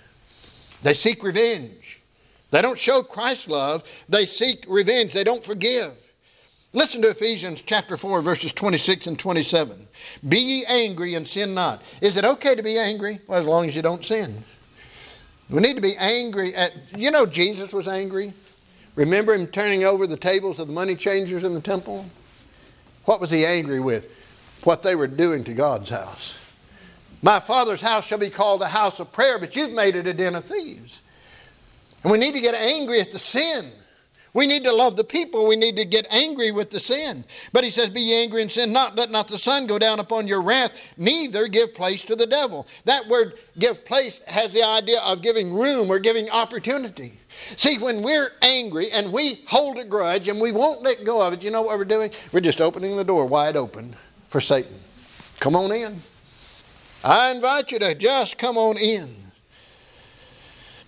They 0.82 0.94
seek 0.94 1.22
revenge. 1.22 1.83
They 2.54 2.62
don't 2.62 2.78
show 2.78 3.02
Christ's 3.02 3.48
love, 3.48 3.82
they 4.08 4.26
seek 4.26 4.64
revenge. 4.68 5.12
They 5.12 5.24
don't 5.24 5.44
forgive. 5.44 5.90
Listen 6.72 7.02
to 7.02 7.08
Ephesians 7.08 7.60
chapter 7.66 7.96
4, 7.96 8.22
verses 8.22 8.52
26 8.52 9.08
and 9.08 9.18
27. 9.18 9.88
Be 10.28 10.38
ye 10.38 10.64
angry 10.66 11.16
and 11.16 11.26
sin 11.26 11.52
not. 11.52 11.82
Is 12.00 12.16
it 12.16 12.24
okay 12.24 12.54
to 12.54 12.62
be 12.62 12.78
angry? 12.78 13.18
Well, 13.26 13.40
as 13.40 13.46
long 13.48 13.66
as 13.66 13.74
you 13.74 13.82
don't 13.82 14.04
sin. 14.04 14.44
We 15.50 15.58
need 15.62 15.74
to 15.74 15.82
be 15.82 15.96
angry 15.96 16.54
at, 16.54 16.74
you 16.96 17.10
know, 17.10 17.26
Jesus 17.26 17.72
was 17.72 17.88
angry. 17.88 18.32
Remember 18.94 19.34
him 19.34 19.48
turning 19.48 19.82
over 19.82 20.06
the 20.06 20.16
tables 20.16 20.60
of 20.60 20.68
the 20.68 20.74
money 20.74 20.94
changers 20.94 21.42
in 21.42 21.54
the 21.54 21.60
temple? 21.60 22.06
What 23.04 23.20
was 23.20 23.32
he 23.32 23.44
angry 23.44 23.80
with? 23.80 24.06
What 24.62 24.84
they 24.84 24.94
were 24.94 25.08
doing 25.08 25.42
to 25.42 25.54
God's 25.54 25.90
house. 25.90 26.36
My 27.20 27.40
father's 27.40 27.80
house 27.80 28.04
shall 28.04 28.18
be 28.18 28.30
called 28.30 28.62
a 28.62 28.68
house 28.68 29.00
of 29.00 29.12
prayer, 29.12 29.40
but 29.40 29.56
you've 29.56 29.72
made 29.72 29.96
it 29.96 30.06
a 30.06 30.14
den 30.14 30.36
of 30.36 30.44
thieves. 30.44 31.00
And 32.04 32.12
we 32.12 32.18
need 32.18 32.34
to 32.34 32.40
get 32.40 32.54
angry 32.54 33.00
at 33.00 33.10
the 33.10 33.18
sin. 33.18 33.72
We 34.34 34.48
need 34.48 34.64
to 34.64 34.72
love 34.72 34.96
the 34.96 35.04
people. 35.04 35.46
We 35.46 35.54
need 35.54 35.76
to 35.76 35.84
get 35.84 36.06
angry 36.10 36.50
with 36.50 36.68
the 36.68 36.80
sin. 36.80 37.24
But 37.52 37.62
he 37.62 37.70
says, 37.70 37.88
Be 37.88 38.00
ye 38.00 38.20
angry 38.20 38.42
and 38.42 38.50
sin 38.50 38.72
not. 38.72 38.96
Let 38.96 39.10
not 39.10 39.28
the 39.28 39.38
sun 39.38 39.68
go 39.68 39.78
down 39.78 40.00
upon 40.00 40.26
your 40.26 40.42
wrath, 40.42 40.72
neither 40.96 41.46
give 41.46 41.72
place 41.72 42.04
to 42.06 42.16
the 42.16 42.26
devil. 42.26 42.66
That 42.84 43.06
word 43.06 43.34
give 43.58 43.84
place 43.84 44.20
has 44.26 44.52
the 44.52 44.64
idea 44.64 45.00
of 45.00 45.22
giving 45.22 45.54
room 45.54 45.88
or 45.88 46.00
giving 46.00 46.28
opportunity. 46.30 47.20
See, 47.56 47.78
when 47.78 48.02
we're 48.02 48.32
angry 48.42 48.90
and 48.90 49.12
we 49.12 49.44
hold 49.46 49.78
a 49.78 49.84
grudge 49.84 50.26
and 50.26 50.40
we 50.40 50.50
won't 50.50 50.82
let 50.82 51.04
go 51.04 51.24
of 51.24 51.32
it, 51.32 51.44
you 51.44 51.52
know 51.52 51.62
what 51.62 51.78
we're 51.78 51.84
doing? 51.84 52.10
We're 52.32 52.40
just 52.40 52.60
opening 52.60 52.96
the 52.96 53.04
door 53.04 53.26
wide 53.26 53.56
open 53.56 53.94
for 54.28 54.40
Satan. 54.40 54.80
Come 55.38 55.54
on 55.54 55.70
in. 55.70 56.02
I 57.04 57.30
invite 57.30 57.70
you 57.70 57.78
to 57.78 57.94
just 57.94 58.36
come 58.36 58.56
on 58.56 58.78
in. 58.78 59.14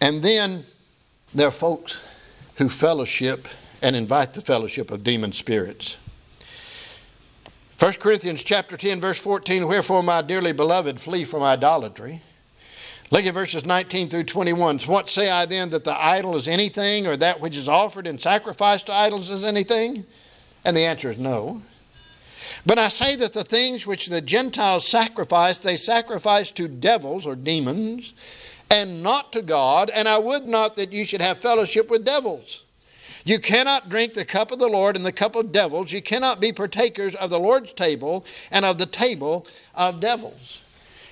And 0.01 0.23
then 0.23 0.67
there 1.37 1.49
are 1.49 1.53
folks 1.53 2.03
who 2.55 2.71
fellowship 2.71 3.47
and 3.83 3.95
invite 3.95 4.33
the 4.33 4.41
fellowship 4.41 4.91
of 4.91 5.05
demon 5.05 5.33
spirits. 5.33 5.99
1 7.79 7.93
Corinthians 7.95 8.43
chapter 8.43 8.79
10 8.79 9.03
verse 9.03 9.19
14 9.19 9.69
wherefore 9.69 10.03
my 10.03 10.23
dearly 10.23 10.53
beloved 10.53 10.99
flee 10.99 11.25
from 11.25 11.43
idolatry. 11.43 12.23
Look 13.11 13.27
at 13.27 13.35
verses 13.35 13.67
19 13.67 14.09
through 14.09 14.25
21. 14.25 14.79
What 14.81 15.11
say 15.11 15.31
I 15.31 15.45
then 15.45 15.69
that 15.71 15.85
the 15.85 15.95
idol 15.95 16.37
is 16.37 16.49
anything 16.49 17.07
or 17.07 17.19
that 17.19 17.39
which 17.39 17.57
is 17.57 17.69
offered 17.69 18.07
in 18.07 18.19
sacrifice 18.19 18.83
to 18.85 18.95
idols 18.95 19.29
is 19.29 19.45
anything? 19.45 20.07
And 20.65 20.75
the 20.75 20.87
answer 20.87 21.11
is 21.11 21.19
no. 21.19 21.61
But 22.65 22.79
I 22.79 22.89
say 22.89 23.15
that 23.17 23.35
the 23.35 23.45
things 23.45 23.87
which 23.87 24.07
the 24.07 24.23
Gentiles 24.23 24.89
sacrifice, 24.89 25.59
they 25.59 25.77
sacrifice 25.77 26.51
to 26.53 26.67
devils 26.67 27.27
or 27.27 27.37
demons, 27.37 28.15
and 28.71 29.03
not 29.03 29.33
to 29.33 29.43
God, 29.43 29.91
and 29.91 30.09
I 30.09 30.19
would 30.19 30.47
not 30.47 30.77
that 30.77 30.93
you 30.93 31.05
should 31.05 31.21
have 31.21 31.39
fellowship 31.39 31.89
with 31.89 32.05
devils. 32.05 32.65
You 33.25 33.41
cannot 33.41 33.89
drink 33.89 34.15
the 34.15 34.25
cup 34.25 34.53
of 34.53 34.59
the 34.59 34.69
Lord 34.69 34.97
and 34.97 35.05
the 35.05 35.13
cup 35.13 35.35
of 35.35 35.51
devils. 35.51 35.91
You 35.91 36.01
cannot 36.01 36.41
be 36.41 36.53
partakers 36.53 37.15
of 37.17 37.31
the 37.31 37.41
Lord's 37.41 37.73
table 37.73 38.25
and 38.53 38.65
of 38.65 38.79
the 38.79 38.87
table 38.87 39.47
of 39.75 40.01
devils. 40.01 40.61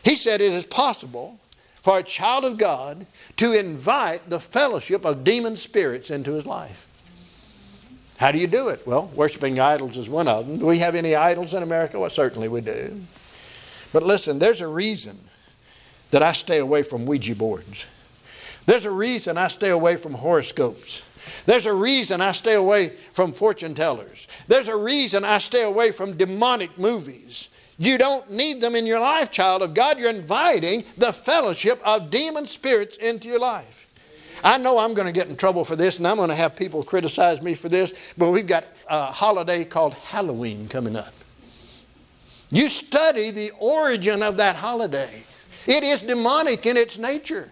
He 0.05 0.15
said 0.15 0.41
it 0.41 0.53
is 0.53 0.67
possible 0.67 1.41
for 1.83 1.99
a 1.99 2.05
child 2.05 2.45
of 2.45 2.57
God 2.57 3.07
to 3.37 3.53
invite 3.53 4.31
the 4.31 4.39
fellowship 4.39 5.05
of 5.05 5.25
demon 5.25 5.57
spirits 5.57 6.09
into 6.11 6.33
his 6.33 6.47
life. 6.47 6.87
How 8.17 8.31
do 8.31 8.39
you 8.39 8.47
do 8.47 8.69
it? 8.69 8.87
Well, 8.87 9.11
worshiping 9.15 9.59
idols 9.59 9.97
is 9.97 10.09
one 10.09 10.29
of 10.29 10.47
them. 10.47 10.59
Do 10.59 10.67
we 10.67 10.79
have 10.79 10.95
any 10.95 11.17
idols 11.17 11.53
in 11.53 11.63
America? 11.63 11.99
Well, 11.99 12.11
certainly 12.11 12.49
we 12.49 12.61
do. 12.61 13.03
But 13.93 14.05
listen, 14.05 14.39
there's 14.39 14.61
a 14.61 14.69
reason 14.69 15.19
that 16.15 16.23
I 16.23 16.33
stay 16.33 16.59
away 16.59 16.85
from 16.85 17.07
Ouija 17.07 17.35
boards. 17.35 17.87
There's 18.67 18.85
a 18.85 18.91
reason 18.93 19.37
I 19.37 19.49
stay 19.49 19.71
away 19.71 19.97
from 19.97 20.15
horoscopes. 20.15 21.03
There's 21.45 21.67
a 21.67 21.75
reason 21.75 22.21
I 22.21 22.31
stay 22.31 22.55
away 22.55 22.93
from 23.15 23.33
fortune 23.33 23.75
tellers. 23.75 24.29
There's 24.47 24.69
a 24.69 24.77
reason 24.77 25.25
I 25.25 25.39
stay 25.39 25.65
away 25.65 25.91
from 25.91 26.17
demonic 26.17 26.79
movies. 26.79 27.49
You 27.79 27.99
don't 27.99 28.31
need 28.31 28.61
them 28.61 28.77
in 28.77 28.87
your 28.87 29.01
life, 29.01 29.33
child 29.33 29.61
of 29.63 29.75
God. 29.75 29.99
You're 29.99 30.09
inviting 30.09 30.85
the 30.97 31.13
fellowship 31.13 31.81
of 31.85 32.13
demon 32.13 32.47
spirits 32.47 32.97
into 32.99 33.27
your 33.27 33.41
life. 33.41 33.85
I 34.45 34.57
know 34.57 34.79
I'm 34.79 34.95
going 34.95 35.07
to 35.07 35.13
get 35.13 35.27
in 35.27 35.35
trouble 35.35 35.65
for 35.65 35.75
this, 35.75 35.97
and 35.97 36.07
I'm 36.07 36.19
going 36.19 36.29
to 36.29 36.37
have 36.37 36.55
people 36.55 36.85
criticize 36.85 37.43
me 37.43 37.55
for 37.55 37.69
this, 37.69 37.93
but 38.17 38.31
we've 38.31 38.47
got 38.47 38.67
a 38.89 39.07
holiday 39.07 39.65
called 39.65 39.95
Halloween 39.95 40.69
coming 40.69 40.95
up. 40.95 41.13
You 42.51 42.69
study 42.69 43.33
the 43.33 43.51
origin 43.59 44.23
of 44.23 44.37
that 44.37 44.55
holiday. 44.55 45.25
It 45.67 45.83
is 45.83 46.01
demonic 46.01 46.67
in 46.67 46.77
its 46.77 46.99
nature, 46.99 47.51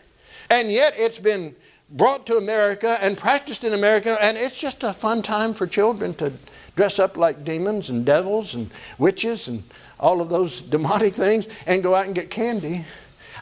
and 0.51 0.71
yet 0.71 0.95
it's 0.97 1.19
been 1.19 1.57
brought 1.91 2.27
to 2.27 2.37
America 2.37 2.99
and 3.01 3.17
practiced 3.17 3.65
in 3.65 3.73
America, 3.73 4.17
and 4.21 4.37
it's 4.37 4.59
just 4.59 4.83
a 4.83 4.93
fun 4.93 5.23
time 5.23 5.55
for 5.55 5.67
children 5.67 6.15
to 6.15 6.33
dress 6.77 6.99
up 6.99 7.17
like 7.17 7.45
demons 7.45 7.91
and 7.91 8.05
devils 8.05 8.55
and 8.55 8.71
witches 8.99 9.49
and 9.49 9.63
all 10.01 10.21
of 10.21 10.29
those 10.29 10.63
demonic 10.75 11.15
things 11.15 11.47
and 11.67 11.83
go 11.83 11.95
out 11.95 12.07
and 12.07 12.15
get 12.15 12.31
candy. 12.31 12.85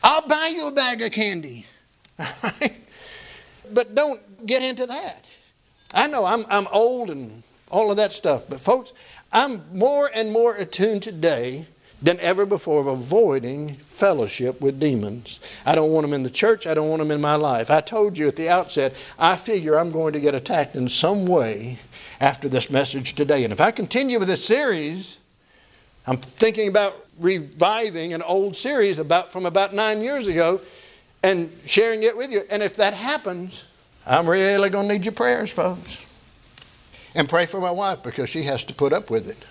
I'll 0.03 0.27
buy 0.27 0.53
you 0.55 0.69
a 0.69 0.73
bag 0.73 1.03
of 1.03 1.13
candy. 1.13 1.67
but 3.73 3.95
don't 3.95 4.47
get 4.47 4.63
into 4.63 4.87
that. 4.87 5.25
I 5.93 6.07
know 6.07 6.25
I'm, 6.25 6.45
I'm 6.49 6.67
old 6.73 7.11
and 7.11 7.43
all 7.71 7.91
of 7.91 7.97
that 7.97 8.13
stuff, 8.13 8.43
but 8.49 8.61
folks, 8.61 8.93
I'm 9.33 9.65
more 9.73 10.11
and 10.13 10.33
more 10.33 10.55
attuned 10.55 11.03
today 11.03 11.67
than 12.03 12.19
ever 12.21 12.47
before 12.47 12.81
of 12.81 12.87
avoiding 12.87 13.75
fellowship 13.77 14.61
with 14.61 14.81
demons. 14.81 15.39
I 15.67 15.75
don't 15.75 15.93
want 15.93 16.05
them 16.05 16.15
in 16.15 16.23
the 16.23 16.31
church. 16.31 16.67
I 16.67 16.75
don't 16.75 16.89
want 16.89 17.01
them 17.01 17.11
in 17.11 17.21
my 17.21 17.35
life. 17.35 17.71
I 17.71 17.81
told 17.81 18.17
you 18.17 18.27
at 18.29 18.37
the 18.37 18.49
outset, 18.49 18.95
I 19.19 19.37
figure 19.37 19.79
I'm 19.79 19.93
going 19.93 20.15
to 20.15 20.21
get 20.21 20.35
attacked 20.35 20.77
in 20.77 20.89
some 20.89 21.27
way 21.27 21.79
after 22.21 22.49
this 22.49 22.71
message 22.71 23.15
today. 23.15 23.45
And 23.45 23.53
if 23.53 23.61
I 23.61 23.71
continue 23.71 24.19
with 24.19 24.29
this 24.29 24.45
series, 24.45 25.19
I'm 26.07 26.17
thinking 26.17 26.69
about 26.69 27.07
reviving 27.19 28.15
an 28.15 28.23
old 28.23 28.57
series 28.57 28.99
about 28.99 29.31
from 29.31 29.45
about 29.45 29.75
nine 29.75 30.03
years 30.03 30.27
ago 30.27 30.61
and 31.23 31.53
sharing 31.67 32.03
it 32.03 32.17
with 32.17 32.31
you. 32.31 32.43
And 32.51 32.63
if 32.63 32.77
that 32.77 32.95
happens, 32.95 33.63
I'm 34.07 34.29
really 34.29 34.71
going 34.71 34.89
to 34.89 34.95
need 34.95 35.05
your 35.05 35.13
prayers, 35.13 35.51
folks. 35.51 35.99
And 37.15 37.29
pray 37.29 37.45
for 37.45 37.61
my 37.61 37.71
wife 37.71 38.03
because 38.03 38.31
she 38.31 38.45
has 38.45 38.65
to 38.65 38.75
put 38.75 38.93
up 38.93 39.11
with 39.11 39.29
it. 39.29 39.45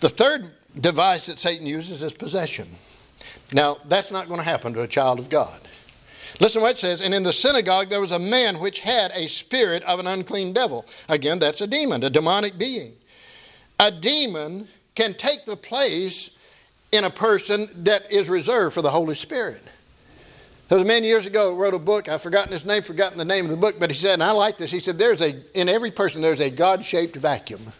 The 0.00 0.08
third 0.08 0.50
device 0.78 1.26
that 1.26 1.38
Satan 1.38 1.66
uses 1.66 2.02
is 2.02 2.12
possession. 2.12 2.68
Now, 3.52 3.78
that's 3.86 4.10
not 4.10 4.28
going 4.28 4.38
to 4.38 4.44
happen 4.44 4.72
to 4.74 4.82
a 4.82 4.88
child 4.88 5.18
of 5.18 5.28
God. 5.28 5.60
Listen 6.38 6.62
what 6.62 6.72
it 6.72 6.78
says. 6.78 7.00
And 7.00 7.12
in 7.12 7.22
the 7.22 7.32
synagogue 7.32 7.90
there 7.90 8.00
was 8.00 8.12
a 8.12 8.18
man 8.18 8.60
which 8.60 8.80
had 8.80 9.10
a 9.14 9.26
spirit 9.26 9.82
of 9.82 9.98
an 9.98 10.06
unclean 10.06 10.52
devil. 10.52 10.86
Again, 11.08 11.38
that's 11.38 11.60
a 11.60 11.66
demon, 11.66 12.04
a 12.04 12.10
demonic 12.10 12.56
being. 12.56 12.92
A 13.78 13.90
demon 13.90 14.68
can 14.94 15.14
take 15.14 15.44
the 15.44 15.56
place 15.56 16.30
in 16.92 17.04
a 17.04 17.10
person 17.10 17.68
that 17.84 18.10
is 18.10 18.28
reserved 18.28 18.74
for 18.74 18.82
the 18.82 18.90
Holy 18.90 19.14
Spirit. 19.14 19.62
There 20.68 20.78
was 20.78 20.84
a 20.84 20.88
man 20.88 21.02
years 21.02 21.26
ago 21.26 21.56
wrote 21.56 21.74
a 21.74 21.78
book. 21.80 22.08
I've 22.08 22.22
forgotten 22.22 22.52
his 22.52 22.64
name, 22.64 22.82
forgotten 22.82 23.18
the 23.18 23.24
name 23.24 23.44
of 23.44 23.50
the 23.50 23.56
book, 23.56 23.76
but 23.80 23.90
he 23.90 23.96
said, 23.96 24.14
and 24.14 24.22
I 24.22 24.30
like 24.30 24.56
this. 24.56 24.70
He 24.70 24.78
said, 24.78 24.98
"There's 24.98 25.20
a 25.20 25.34
in 25.58 25.68
every 25.68 25.90
person 25.90 26.22
there's 26.22 26.40
a 26.40 26.50
God-shaped 26.50 27.16
vacuum. 27.16 27.72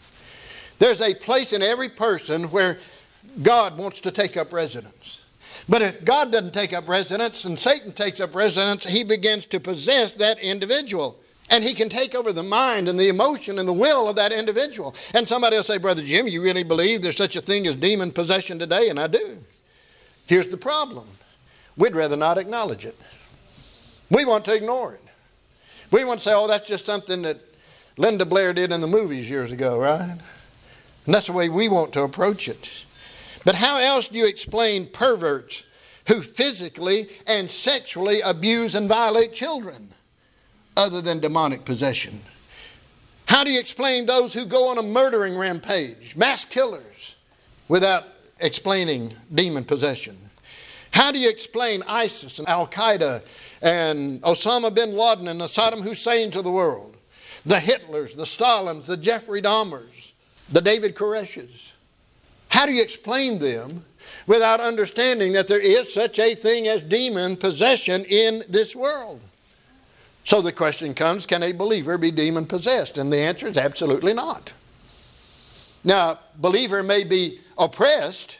There's 0.81 0.99
a 0.99 1.13
place 1.13 1.53
in 1.53 1.61
every 1.61 1.89
person 1.89 2.45
where 2.45 2.79
God 3.43 3.77
wants 3.77 4.01
to 4.01 4.09
take 4.09 4.35
up 4.35 4.51
residence. 4.51 5.19
But 5.69 5.83
if 5.83 6.03
God 6.03 6.31
doesn't 6.31 6.55
take 6.55 6.73
up 6.73 6.87
residence 6.87 7.45
and 7.45 7.59
Satan 7.59 7.91
takes 7.91 8.19
up 8.19 8.33
residence, 8.33 8.85
he 8.85 9.03
begins 9.03 9.45
to 9.45 9.59
possess 9.59 10.13
that 10.13 10.39
individual. 10.39 11.19
And 11.51 11.63
he 11.63 11.75
can 11.75 11.87
take 11.87 12.15
over 12.15 12.33
the 12.33 12.41
mind 12.41 12.89
and 12.89 12.99
the 12.99 13.09
emotion 13.09 13.59
and 13.59 13.69
the 13.69 13.73
will 13.73 14.09
of 14.09 14.15
that 14.15 14.31
individual. 14.31 14.95
And 15.13 15.29
somebody 15.29 15.55
will 15.55 15.63
say, 15.63 15.77
Brother 15.77 16.01
Jim, 16.01 16.27
you 16.27 16.41
really 16.41 16.63
believe 16.63 17.03
there's 17.03 17.15
such 17.15 17.35
a 17.35 17.41
thing 17.41 17.67
as 17.67 17.75
demon 17.75 18.11
possession 18.11 18.57
today? 18.57 18.89
And 18.89 18.99
I 18.99 19.05
do. 19.05 19.37
Here's 20.25 20.47
the 20.47 20.57
problem 20.57 21.07
we'd 21.77 21.93
rather 21.93 22.17
not 22.17 22.39
acknowledge 22.39 22.85
it. 22.85 22.97
We 24.09 24.25
want 24.25 24.45
to 24.45 24.55
ignore 24.55 24.95
it. 24.95 25.05
We 25.91 26.05
want 26.05 26.21
to 26.21 26.23
say, 26.27 26.33
oh, 26.33 26.47
that's 26.47 26.67
just 26.67 26.87
something 26.87 27.21
that 27.21 27.39
Linda 27.97 28.25
Blair 28.25 28.51
did 28.51 28.71
in 28.71 28.81
the 28.81 28.87
movies 28.87 29.29
years 29.29 29.51
ago, 29.51 29.77
right? 29.77 30.17
And 31.05 31.15
that's 31.15 31.27
the 31.27 31.33
way 31.33 31.49
we 31.49 31.67
want 31.67 31.93
to 31.93 32.03
approach 32.03 32.47
it. 32.47 32.69
But 33.43 33.55
how 33.55 33.77
else 33.77 34.07
do 34.07 34.17
you 34.17 34.27
explain 34.27 34.87
perverts 34.87 35.63
who 36.07 36.21
physically 36.21 37.09
and 37.25 37.49
sexually 37.49 38.21
abuse 38.21 38.75
and 38.75 38.87
violate 38.87 39.33
children 39.33 39.91
other 40.77 41.01
than 41.01 41.19
demonic 41.19 41.65
possession? 41.65 42.21
How 43.25 43.43
do 43.43 43.51
you 43.51 43.59
explain 43.59 44.05
those 44.05 44.33
who 44.33 44.45
go 44.45 44.67
on 44.67 44.77
a 44.77 44.83
murdering 44.83 45.37
rampage, 45.37 46.15
mass 46.15 46.45
killers, 46.45 47.15
without 47.67 48.03
explaining 48.39 49.15
demon 49.33 49.63
possession? 49.63 50.17
How 50.91 51.11
do 51.11 51.19
you 51.19 51.29
explain 51.29 51.83
ISIS 51.87 52.39
and 52.39 52.47
Al 52.49 52.67
Qaeda 52.67 53.23
and 53.61 54.21
Osama 54.23 54.73
bin 54.73 54.95
Laden 54.95 55.29
and 55.29 55.39
the 55.39 55.47
Saddam 55.47 55.81
Hussein 55.81 56.29
to 56.31 56.41
the 56.41 56.51
world? 56.51 56.97
The 57.45 57.55
Hitlers, 57.55 58.15
the 58.15 58.25
Stalins, 58.25 58.85
the 58.85 58.97
Jeffrey 58.97 59.41
Dahmers, 59.41 60.10
the 60.49 60.61
David 60.61 60.95
Koreshes. 60.95 61.71
How 62.49 62.65
do 62.65 62.73
you 62.73 62.81
explain 62.81 63.39
them 63.39 63.85
without 64.27 64.59
understanding 64.59 65.31
that 65.33 65.47
there 65.47 65.59
is 65.59 65.93
such 65.93 66.19
a 66.19 66.35
thing 66.35 66.67
as 66.67 66.81
demon 66.81 67.37
possession 67.37 68.03
in 68.05 68.43
this 68.49 68.75
world? 68.75 69.21
So 70.25 70.41
the 70.41 70.51
question 70.51 70.93
comes 70.93 71.25
can 71.25 71.43
a 71.43 71.51
believer 71.51 71.97
be 71.97 72.11
demon 72.11 72.45
possessed? 72.45 72.97
And 72.97 73.11
the 73.11 73.19
answer 73.19 73.47
is 73.47 73.57
absolutely 73.57 74.13
not. 74.13 74.51
Now, 75.83 76.19
believer 76.35 76.83
may 76.83 77.03
be 77.03 77.39
oppressed, 77.57 78.37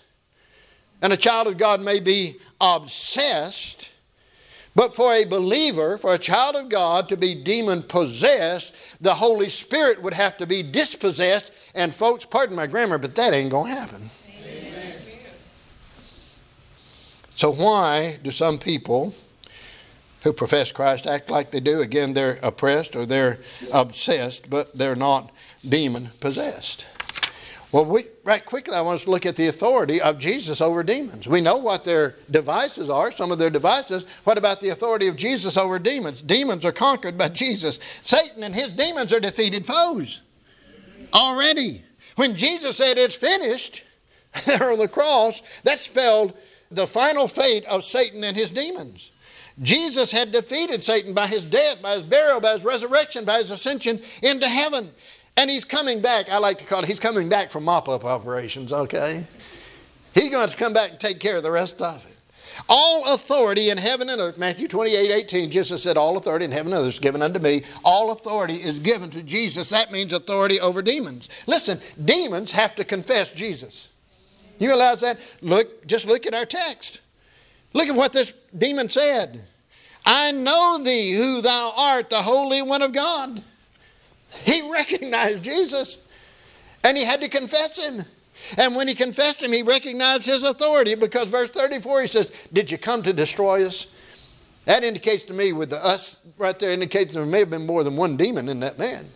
and 1.01 1.11
a 1.11 1.17
child 1.17 1.47
of 1.47 1.57
God 1.57 1.81
may 1.81 1.99
be 1.99 2.37
obsessed, 2.59 3.89
but 4.73 4.95
for 4.95 5.13
a 5.13 5.25
believer, 5.25 5.97
for 5.97 6.13
a 6.13 6.17
child 6.17 6.55
of 6.55 6.69
God 6.69 7.09
to 7.09 7.17
be 7.17 7.35
demon 7.35 7.83
possessed, 7.83 8.73
the 9.01 9.15
Holy 9.15 9.49
Spirit 9.49 10.01
would 10.01 10.13
have 10.13 10.37
to 10.37 10.47
be 10.47 10.63
dispossessed. 10.63 11.51
And, 11.75 11.93
folks, 11.93 12.23
pardon 12.23 12.55
my 12.55 12.67
grammar, 12.67 12.97
but 12.97 13.15
that 13.15 13.33
ain't 13.33 13.51
going 13.51 13.73
to 13.73 13.79
happen. 13.79 14.09
Amen. 14.41 14.95
So, 17.35 17.51
why 17.51 18.17
do 18.23 18.31
some 18.31 18.57
people 18.57 19.13
who 20.23 20.31
profess 20.31 20.71
Christ 20.71 21.05
act 21.05 21.29
like 21.29 21.51
they 21.51 21.59
do? 21.59 21.81
Again, 21.81 22.13
they're 22.13 22.39
oppressed 22.41 22.95
or 22.95 23.05
they're 23.05 23.39
obsessed, 23.73 24.49
but 24.49 24.77
they're 24.77 24.95
not 24.95 25.31
demon 25.67 26.11
possessed. 26.21 26.85
Well, 27.71 27.85
we, 27.85 28.07
right 28.25 28.45
quickly, 28.45 28.75
I 28.75 28.81
want 28.81 28.97
us 28.97 29.03
to 29.05 29.11
look 29.11 29.25
at 29.25 29.37
the 29.37 29.47
authority 29.47 30.01
of 30.01 30.19
Jesus 30.19 30.59
over 30.59 30.83
demons. 30.83 31.25
We 31.25 31.39
know 31.39 31.55
what 31.55 31.85
their 31.85 32.15
devices 32.29 32.89
are, 32.89 33.13
some 33.13 33.31
of 33.31 33.39
their 33.39 33.49
devices. 33.49 34.03
What 34.25 34.37
about 34.37 34.59
the 34.59 34.69
authority 34.69 35.07
of 35.07 35.15
Jesus 35.15 35.55
over 35.55 35.79
demons? 35.79 36.21
Demons 36.21 36.65
are 36.65 36.73
conquered 36.73 37.17
by 37.17 37.29
Jesus. 37.29 37.79
Satan 38.01 38.43
and 38.43 38.53
his 38.53 38.71
demons 38.71 39.13
are 39.13 39.21
defeated 39.21 39.65
foes 39.65 40.19
already. 41.13 41.83
When 42.17 42.35
Jesus 42.35 42.75
said 42.75 42.97
it's 42.97 43.15
finished 43.15 43.83
on 44.47 44.77
the 44.77 44.89
cross, 44.91 45.41
that 45.63 45.79
spelled 45.79 46.33
the 46.71 46.87
final 46.87 47.27
fate 47.27 47.63
of 47.65 47.85
Satan 47.85 48.23
and 48.25 48.35
his 48.35 48.49
demons. 48.49 49.11
Jesus 49.61 50.11
had 50.11 50.31
defeated 50.31 50.83
Satan 50.83 51.13
by 51.13 51.27
his 51.27 51.43
death, 51.43 51.81
by 51.81 51.93
his 51.93 52.03
burial, 52.03 52.39
by 52.41 52.53
his 52.53 52.63
resurrection, 52.63 53.25
by 53.25 53.37
his 53.37 53.51
ascension 53.51 54.01
into 54.21 54.47
heaven. 54.47 54.91
And 55.37 55.49
he's 55.49 55.63
coming 55.63 56.01
back, 56.01 56.29
I 56.29 56.37
like 56.37 56.57
to 56.59 56.65
call 56.65 56.83
it, 56.83 56.87
he's 56.87 56.99
coming 56.99 57.29
back 57.29 57.51
from 57.51 57.63
mop 57.63 57.87
up 57.87 58.03
operations, 58.03 58.71
okay? 58.71 59.25
He's 60.13 60.29
going 60.29 60.49
to 60.49 60.57
come 60.57 60.73
back 60.73 60.91
and 60.91 60.99
take 60.99 61.19
care 61.19 61.37
of 61.37 61.43
the 61.43 61.51
rest 61.51 61.81
of 61.81 62.05
it. 62.05 62.11
All 62.67 63.13
authority 63.13 63.69
in 63.69 63.77
heaven 63.77 64.09
and 64.09 64.19
earth, 64.19 64.37
Matthew 64.37 64.67
28 64.67 65.09
18, 65.09 65.51
Jesus 65.51 65.83
said, 65.83 65.95
All 65.95 66.17
authority 66.17 66.45
in 66.45 66.51
heaven 66.51 66.73
and 66.73 66.81
earth 66.81 66.95
is 66.95 66.99
given 66.99 67.21
unto 67.21 67.39
me. 67.39 67.63
All 67.83 68.11
authority 68.11 68.55
is 68.55 68.79
given 68.79 69.09
to 69.11 69.23
Jesus. 69.23 69.69
That 69.69 69.91
means 69.91 70.11
authority 70.11 70.59
over 70.59 70.81
demons. 70.81 71.29
Listen, 71.47 71.79
demons 72.03 72.51
have 72.51 72.75
to 72.75 72.83
confess 72.83 73.31
Jesus. 73.31 73.87
You 74.59 74.67
realize 74.67 74.99
that? 74.99 75.17
Look, 75.41 75.87
just 75.87 76.05
look 76.05 76.27
at 76.27 76.33
our 76.33 76.45
text. 76.45 76.99
Look 77.73 77.87
at 77.87 77.95
what 77.95 78.13
this 78.13 78.33
demon 78.57 78.89
said. 78.89 79.45
I 80.05 80.31
know 80.31 80.79
thee, 80.83 81.13
who 81.13 81.41
thou 81.41 81.73
art, 81.75 82.09
the 82.09 82.21
Holy 82.21 82.61
One 82.61 82.81
of 82.81 82.91
God. 82.91 83.43
He 84.43 84.69
recognized 84.71 85.43
Jesus 85.43 85.97
and 86.83 86.97
he 86.97 87.05
had 87.05 87.21
to 87.21 87.29
confess 87.29 87.77
him. 87.77 88.05
And 88.57 88.75
when 88.75 88.87
he 88.87 88.95
confessed 88.95 89.41
him, 89.41 89.51
he 89.51 89.61
recognized 89.61 90.25
his 90.25 90.43
authority 90.43 90.95
because 90.95 91.29
verse 91.29 91.49
34 91.49 92.01
he 92.01 92.07
says, 92.07 92.31
Did 92.51 92.71
you 92.71 92.77
come 92.77 93.03
to 93.03 93.13
destroy 93.13 93.65
us? 93.65 93.87
That 94.65 94.83
indicates 94.83 95.23
to 95.23 95.33
me, 95.33 95.53
with 95.53 95.69
the 95.69 95.83
us 95.83 96.17
right 96.37 96.57
there, 96.57 96.71
indicates 96.71 97.13
there 97.13 97.25
may 97.25 97.39
have 97.39 97.49
been 97.49 97.65
more 97.65 97.83
than 97.83 97.95
one 97.95 98.17
demon 98.17 98.49
in 98.49 98.59
that 98.61 98.79
man. 98.79 99.09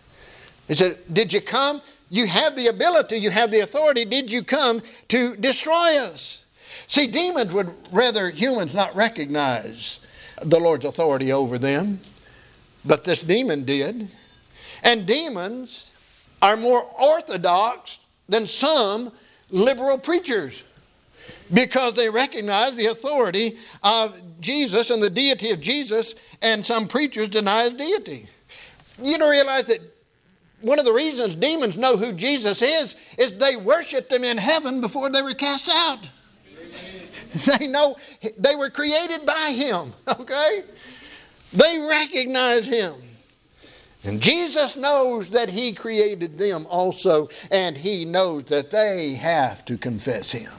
He 0.67 0.75
said, 0.75 0.99
Did 1.12 1.34
you 1.34 1.41
come? 1.41 1.82
You 2.10 2.28
have 2.28 2.56
the 2.56 2.67
ability, 2.67 3.17
you 3.17 3.32
have 3.32 3.51
the 3.51 3.62
authority. 3.62 4.06
Did 4.06 4.32
you 4.32 4.43
come 4.43 4.82
to 5.08 5.36
destroy 5.36 5.97
us? 5.97 6.43
See, 6.88 7.08
demons 7.08 7.51
would 7.51 7.73
rather 7.91 8.30
humans 8.30 8.73
not 8.73 8.95
recognize 8.95 9.99
the 10.41 10.60
Lord's 10.60 10.86
authority 10.86 11.32
over 11.32 11.58
them, 11.58 11.99
but 12.84 13.04
this 13.04 13.21
demon 13.21 13.63
did. 13.63 14.10
And 14.86 15.06
demons 15.06 15.91
are 16.41 16.56
more 16.56 16.84
orthodox 16.84 18.00
than 18.30 18.48
some 18.48 19.12
liberal 19.50 19.98
preachers 19.98 20.63
because 21.52 21.95
they 21.95 22.10
recognize 22.10 22.76
the 22.76 22.88
authority 22.88 23.58
of 23.84 24.15
Jesus 24.39 24.91
and 24.91 25.02
the 25.02 25.10
deity 25.10 25.52
of 25.52 25.60
Jesus, 25.60 26.15
and 26.41 26.65
some 26.65 26.88
preachers 26.88 27.30
deny 27.30 27.63
his 27.63 27.74
deity. 27.74 28.30
You 29.02 29.17
don't 29.17 29.30
realize 29.30 29.65
that 29.65 29.80
one 30.62 30.80
of 30.80 30.86
the 30.86 30.93
reasons 30.93 31.36
demons 31.36 31.78
know 31.78 31.98
who 31.98 32.13
Jesus 32.13 32.62
is 32.62 32.95
is 33.17 33.38
they 33.38 33.56
worshiped 33.56 34.12
him 34.12 34.24
in 34.24 34.38
heaven 34.38 34.82
before 34.82 35.10
they 35.10 35.21
were 35.21 35.34
cast 35.34 35.69
out. 35.69 36.08
they 37.60 37.67
know 37.67 37.95
they 38.38 38.56
were 38.56 38.69
created 38.69 39.26
by 39.26 39.52
him, 39.56 39.93
okay? 40.19 40.63
They 41.54 41.86
recognize 41.88 42.65
him. 42.65 42.95
And 44.06 44.22
Jesus 44.22 44.76
knows 44.76 45.30
that 45.30 45.50
He 45.50 45.74
created 45.74 46.38
them 46.38 46.68
also, 46.70 47.30
and 47.50 47.76
He 47.76 48.06
knows 48.06 48.46
that 48.46 48.70
they 48.70 49.15
have 49.15 49.65
to 49.65 49.78
confess 49.78 50.32
Him. 50.32 50.52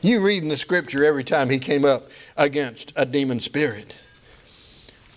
You 0.00 0.24
read 0.24 0.44
in 0.44 0.48
the 0.48 0.56
scripture 0.56 1.04
every 1.04 1.24
time 1.24 1.50
He 1.50 1.58
came 1.58 1.84
up 1.84 2.08
against 2.36 2.92
a 2.94 3.04
demon 3.04 3.40
spirit. 3.40 3.96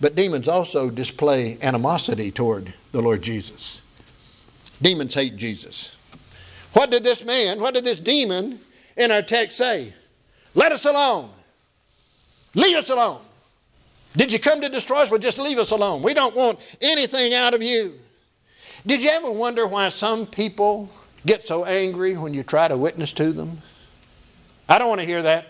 But 0.00 0.16
demons 0.16 0.48
also 0.48 0.90
display 0.90 1.58
animosity 1.62 2.32
toward 2.32 2.74
the 2.90 3.00
Lord 3.00 3.22
Jesus. 3.22 3.80
Demons 4.82 5.14
hate 5.14 5.36
Jesus. 5.36 5.90
What 6.72 6.90
did 6.90 7.04
this 7.04 7.24
man, 7.24 7.60
what 7.60 7.74
did 7.74 7.84
this 7.84 8.00
demon 8.00 8.60
in 8.96 9.12
our 9.12 9.22
text 9.22 9.56
say? 9.56 9.92
Let 10.54 10.72
us 10.72 10.84
alone. 10.84 11.30
Leave 12.54 12.76
us 12.76 12.88
alone. 12.88 13.20
Did 14.16 14.32
you 14.32 14.38
come 14.38 14.60
to 14.60 14.68
destroy 14.68 15.02
us? 15.02 15.10
Well, 15.10 15.18
just 15.18 15.38
leave 15.38 15.58
us 15.58 15.70
alone. 15.70 16.02
We 16.02 16.14
don't 16.14 16.34
want 16.34 16.58
anything 16.80 17.32
out 17.34 17.54
of 17.54 17.62
you. 17.62 17.94
Did 18.86 19.02
you 19.02 19.10
ever 19.10 19.30
wonder 19.30 19.66
why 19.66 19.88
some 19.90 20.26
people 20.26 20.90
get 21.26 21.46
so 21.46 21.64
angry 21.64 22.16
when 22.16 22.34
you 22.34 22.42
try 22.42 22.66
to 22.66 22.76
witness 22.76 23.12
to 23.14 23.32
them? 23.32 23.62
I 24.68 24.78
don't 24.78 24.88
want 24.88 25.00
to 25.00 25.06
hear 25.06 25.22
that. 25.22 25.46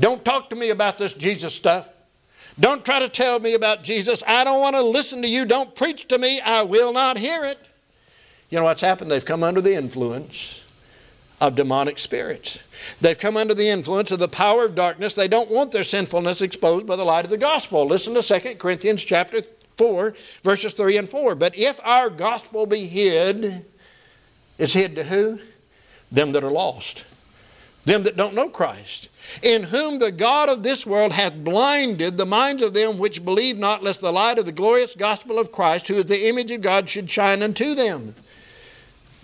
Don't 0.00 0.24
talk 0.24 0.50
to 0.50 0.56
me 0.56 0.70
about 0.70 0.98
this 0.98 1.12
Jesus 1.12 1.54
stuff. 1.54 1.88
Don't 2.58 2.84
try 2.84 2.98
to 2.98 3.08
tell 3.08 3.38
me 3.40 3.54
about 3.54 3.82
Jesus. 3.82 4.22
I 4.26 4.44
don't 4.44 4.60
want 4.60 4.76
to 4.76 4.82
listen 4.82 5.22
to 5.22 5.28
you. 5.28 5.44
Don't 5.44 5.74
preach 5.74 6.08
to 6.08 6.18
me. 6.18 6.40
I 6.40 6.62
will 6.62 6.92
not 6.92 7.18
hear 7.18 7.44
it. 7.44 7.58
You 8.50 8.58
know 8.58 8.64
what's 8.64 8.80
happened? 8.80 9.10
They've 9.10 9.24
come 9.24 9.42
under 9.42 9.60
the 9.60 9.74
influence 9.74 10.61
of 11.42 11.56
demonic 11.56 11.98
spirits. 11.98 12.60
They've 13.00 13.18
come 13.18 13.36
under 13.36 13.52
the 13.52 13.68
influence 13.68 14.12
of 14.12 14.20
the 14.20 14.28
power 14.28 14.64
of 14.64 14.76
darkness. 14.76 15.14
They 15.14 15.26
don't 15.26 15.50
want 15.50 15.72
their 15.72 15.82
sinfulness 15.82 16.40
exposed 16.40 16.86
by 16.86 16.94
the 16.94 17.04
light 17.04 17.24
of 17.24 17.32
the 17.32 17.36
gospel. 17.36 17.84
Listen 17.84 18.14
to 18.14 18.22
2 18.22 18.54
Corinthians 18.54 19.02
chapter 19.02 19.42
4, 19.76 20.14
verses 20.44 20.72
3 20.72 20.98
and 20.98 21.10
4. 21.10 21.34
But 21.34 21.58
if 21.58 21.80
our 21.82 22.10
gospel 22.10 22.64
be 22.64 22.86
hid, 22.86 23.66
it's 24.56 24.72
hid 24.72 24.94
to 24.94 25.02
who? 25.02 25.40
Them 26.12 26.30
that 26.30 26.44
are 26.44 26.50
lost. 26.50 27.06
Them 27.86 28.04
that 28.04 28.16
don't 28.16 28.36
know 28.36 28.48
Christ. 28.48 29.08
In 29.42 29.64
whom 29.64 29.98
the 29.98 30.12
God 30.12 30.48
of 30.48 30.62
this 30.62 30.86
world 30.86 31.12
hath 31.12 31.34
blinded 31.34 32.18
the 32.18 32.24
minds 32.24 32.62
of 32.62 32.72
them 32.72 32.98
which 32.98 33.24
believe 33.24 33.58
not, 33.58 33.82
lest 33.82 34.00
the 34.00 34.12
light 34.12 34.38
of 34.38 34.46
the 34.46 34.52
glorious 34.52 34.94
gospel 34.94 35.40
of 35.40 35.50
Christ, 35.50 35.88
who 35.88 35.96
is 35.96 36.04
the 36.04 36.28
image 36.28 36.52
of 36.52 36.60
God, 36.60 36.88
should 36.88 37.10
shine 37.10 37.42
unto 37.42 37.74
them. 37.74 38.14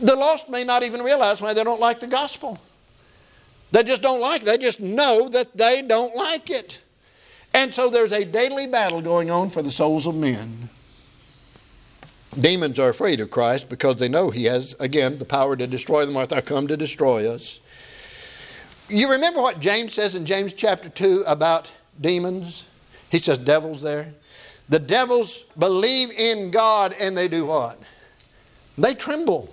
The 0.00 0.14
lost 0.14 0.48
may 0.48 0.64
not 0.64 0.82
even 0.82 1.02
realize 1.02 1.40
why 1.40 1.54
they 1.54 1.64
don't 1.64 1.80
like 1.80 2.00
the 2.00 2.06
gospel. 2.06 2.58
They 3.70 3.82
just 3.82 4.02
don't 4.02 4.20
like 4.20 4.42
it. 4.42 4.44
They 4.46 4.58
just 4.58 4.80
know 4.80 5.28
that 5.30 5.56
they 5.56 5.82
don't 5.82 6.14
like 6.14 6.50
it. 6.50 6.80
And 7.52 7.74
so 7.74 7.90
there's 7.90 8.12
a 8.12 8.24
daily 8.24 8.66
battle 8.66 9.00
going 9.00 9.30
on 9.30 9.50
for 9.50 9.62
the 9.62 9.70
souls 9.70 10.06
of 10.06 10.14
men. 10.14 10.68
Demons 12.38 12.78
are 12.78 12.90
afraid 12.90 13.20
of 13.20 13.30
Christ 13.30 13.68
because 13.68 13.96
they 13.96 14.08
know 14.08 14.30
he 14.30 14.44
has, 14.44 14.76
again, 14.78 15.18
the 15.18 15.24
power 15.24 15.56
to 15.56 15.66
destroy 15.66 16.06
them, 16.06 16.16
or 16.16 16.26
I 16.30 16.40
come 16.40 16.68
to 16.68 16.76
destroy 16.76 17.28
us. 17.28 17.58
You 18.88 19.10
remember 19.10 19.42
what 19.42 19.60
James 19.60 19.94
says 19.94 20.14
in 20.14 20.24
James 20.24 20.52
chapter 20.52 20.88
2 20.88 21.24
about 21.26 21.70
demons? 22.00 22.64
He 23.10 23.18
says 23.18 23.38
devils 23.38 23.82
there. 23.82 24.14
The 24.68 24.78
devils 24.78 25.44
believe 25.58 26.10
in 26.10 26.50
God 26.50 26.94
and 26.98 27.16
they 27.16 27.28
do 27.28 27.46
what? 27.46 27.80
They 28.76 28.94
tremble. 28.94 29.52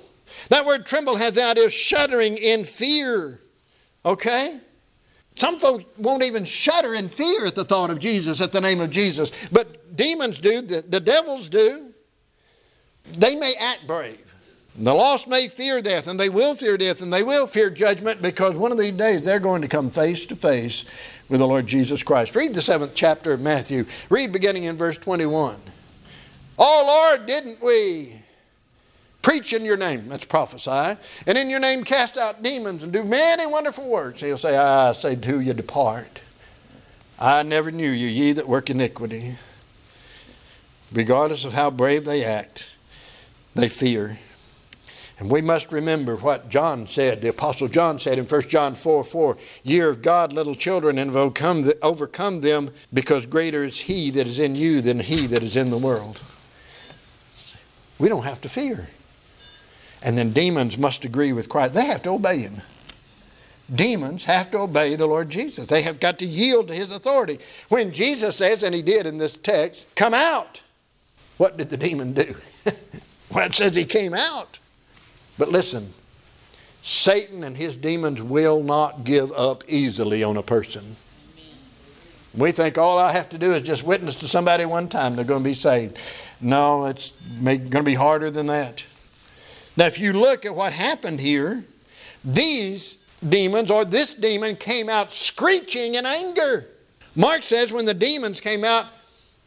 That 0.49 0.65
word 0.65 0.85
tremble 0.85 1.15
has 1.17 1.33
the 1.33 1.43
idea 1.43 1.65
of 1.65 1.73
shuddering 1.73 2.37
in 2.37 2.65
fear. 2.65 3.39
Okay? 4.05 4.59
Some 5.35 5.59
folks 5.59 5.83
won't 5.97 6.23
even 6.23 6.45
shudder 6.45 6.93
in 6.93 7.09
fear 7.09 7.45
at 7.45 7.55
the 7.55 7.65
thought 7.65 7.89
of 7.89 7.99
Jesus, 7.99 8.39
at 8.39 8.51
the 8.51 8.61
name 8.61 8.79
of 8.79 8.89
Jesus. 8.89 9.31
But 9.51 9.95
demons 9.95 10.39
do, 10.39 10.61
the, 10.61 10.83
the 10.87 10.99
devils 10.99 11.49
do. 11.49 11.91
They 13.17 13.35
may 13.35 13.53
act 13.55 13.85
brave. 13.85 14.21
The 14.77 14.93
lost 14.93 15.27
may 15.27 15.47
fear 15.47 15.81
death, 15.81 16.07
and 16.07 16.19
they 16.19 16.27
will 16.27 16.53
fear 16.53 16.77
death, 16.77 17.01
and 17.01 17.11
they 17.11 17.23
will 17.23 17.47
fear 17.47 17.69
judgment 17.69 18.21
because 18.21 18.55
one 18.55 18.73
of 18.73 18.77
these 18.77 18.93
days 18.93 19.21
they're 19.21 19.39
going 19.39 19.61
to 19.61 19.69
come 19.69 19.89
face 19.89 20.25
to 20.25 20.35
face 20.35 20.83
with 21.29 21.39
the 21.39 21.47
Lord 21.47 21.65
Jesus 21.65 22.03
Christ. 22.03 22.35
Read 22.35 22.53
the 22.53 22.61
seventh 22.61 22.91
chapter 22.93 23.31
of 23.31 23.39
Matthew. 23.39 23.85
Read 24.09 24.33
beginning 24.33 24.65
in 24.65 24.75
verse 24.75 24.97
21. 24.97 25.61
Oh 26.57 26.83
Lord, 26.87 27.25
didn't 27.25 27.63
we 27.63 28.21
preach 29.25 29.53
in 29.53 29.65
your 29.65 29.75
name? 29.75 30.07
That's 30.07 30.23
prophesy. 30.23 30.99
And 31.25 31.35
in 31.35 31.49
your 31.49 31.59
name 31.59 31.83
cast 31.83 32.15
out 32.15 32.43
demons 32.43 32.83
and 32.83 32.93
do 32.93 33.03
many 33.03 33.47
wonderful 33.47 33.89
works. 33.89 34.21
He'll 34.21 34.37
say, 34.37 34.55
I 34.55 34.93
say 34.93 35.15
to 35.15 35.39
you, 35.39 35.55
depart. 35.55 36.19
I 37.17 37.41
never 37.41 37.71
knew 37.71 37.89
you, 37.89 38.07
ye 38.07 38.33
that 38.33 38.47
work 38.47 38.69
iniquity. 38.69 39.39
Regardless 40.91 41.43
of 41.43 41.53
how 41.53 41.71
brave 41.71 42.05
they 42.05 42.23
act, 42.23 42.75
they 43.55 43.67
fear. 43.67 44.19
And 45.17 45.31
we 45.31 45.41
must 45.41 45.71
remember 45.71 46.17
what 46.17 46.47
John 46.47 46.85
said, 46.85 47.23
the 47.23 47.29
Apostle 47.29 47.67
John 47.67 47.97
said 47.97 48.19
in 48.19 48.25
1 48.25 48.41
John 48.43 48.75
4 48.75 49.03
4, 49.03 49.37
Year 49.63 49.89
of 49.89 50.03
God, 50.03 50.33
little 50.33 50.55
children, 50.55 50.99
and 50.99 51.11
have 51.11 51.73
overcome 51.81 52.41
them, 52.41 52.69
because 52.93 53.25
greater 53.25 53.63
is 53.63 53.79
He 53.79 54.11
that 54.11 54.27
is 54.27 54.37
in 54.37 54.53
you 54.53 54.81
than 54.81 54.99
He 54.99 55.25
that 55.25 55.41
is 55.41 55.55
in 55.55 55.71
the 55.71 55.79
world. 55.79 56.21
We 57.97 58.07
don't 58.07 58.23
have 58.23 58.41
to 58.41 58.49
fear. 58.49 58.89
And 60.05 60.17
then 60.17 60.31
demons 60.31 60.77
must 60.77 61.03
agree 61.03 61.33
with 61.33 61.49
Christ. 61.49 61.73
They 61.73 61.85
have 61.85 62.03
to 62.03 62.11
obey 62.11 62.37
Him. 62.37 62.61
Demons 63.73 64.23
have 64.25 64.51
to 64.51 64.59
obey 64.59 64.95
the 64.95 65.07
Lord 65.07 65.29
Jesus. 65.29 65.67
They 65.67 65.81
have 65.81 65.99
got 65.99 66.19
to 66.19 66.25
yield 66.25 66.67
to 66.67 66.75
His 66.75 66.91
authority. 66.91 67.39
When 67.69 67.91
Jesus 67.91 68.37
says, 68.37 68.63
and 68.63 68.73
He 68.73 68.83
did 68.83 69.07
in 69.07 69.17
this 69.17 69.35
text, 69.41 69.87
come 69.95 70.13
out, 70.13 70.61
what 71.37 71.57
did 71.57 71.69
the 71.69 71.77
demon 71.77 72.13
do? 72.13 72.35
well, 73.31 73.47
it 73.47 73.55
says 73.55 73.75
He 73.75 73.83
came 73.83 74.13
out. 74.13 74.59
But 75.39 75.49
listen, 75.49 75.93
Satan 76.85 77.43
and 77.43 77.57
his 77.57 77.75
demons 77.75 78.21
will 78.21 78.61
not 78.61 79.03
give 79.03 79.31
up 79.31 79.63
easily 79.67 80.23
on 80.23 80.37
a 80.37 80.43
person. 80.43 80.95
We 82.35 82.51
think 82.51 82.77
all 82.77 82.99
I 82.99 83.11
have 83.11 83.29
to 83.29 83.39
do 83.39 83.53
is 83.53 83.63
just 83.63 83.83
witness 83.83 84.15
to 84.17 84.27
somebody 84.27 84.65
one 84.65 84.87
time, 84.87 85.15
they're 85.15 85.25
going 85.25 85.43
to 85.43 85.49
be 85.49 85.55
saved. 85.55 85.97
No, 86.41 86.85
it's 86.85 87.11
going 87.41 87.71
to 87.71 87.83
be 87.83 87.95
harder 87.95 88.29
than 88.29 88.45
that. 88.47 88.83
Now, 89.77 89.85
if 89.85 89.99
you 89.99 90.13
look 90.13 90.45
at 90.45 90.55
what 90.55 90.73
happened 90.73 91.19
here, 91.19 91.63
these 92.23 92.95
demons, 93.27 93.69
or 93.69 93.85
this 93.85 94.13
demon, 94.13 94.55
came 94.55 94.89
out 94.89 95.11
screeching 95.11 95.95
in 95.95 96.05
anger. 96.05 96.67
Mark 97.15 97.43
says 97.43 97.71
when 97.71 97.85
the 97.85 97.93
demons 97.93 98.39
came 98.39 98.63
out, 98.63 98.87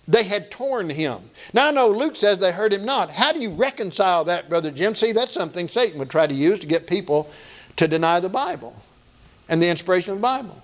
they 0.06 0.24
had 0.24 0.50
torn 0.50 0.88
him. 0.88 1.18
Now 1.52 1.68
I 1.68 1.70
know 1.70 1.88
Luke 1.88 2.16
says 2.16 2.38
they 2.38 2.50
hurt 2.50 2.72
him 2.72 2.86
not. 2.86 3.10
How 3.10 3.30
do 3.32 3.40
you 3.40 3.50
reconcile 3.50 4.24
that, 4.24 4.48
Brother 4.48 4.70
Jim? 4.70 4.94
See, 4.94 5.12
that's 5.12 5.34
something 5.34 5.68
Satan 5.68 5.98
would 5.98 6.08
try 6.08 6.26
to 6.26 6.34
use 6.34 6.58
to 6.60 6.66
get 6.66 6.86
people 6.86 7.30
to 7.76 7.86
deny 7.86 8.18
the 8.18 8.30
Bible 8.30 8.74
and 9.50 9.60
the 9.60 9.68
inspiration 9.68 10.12
of 10.12 10.18
the 10.18 10.22
Bible. 10.22 10.62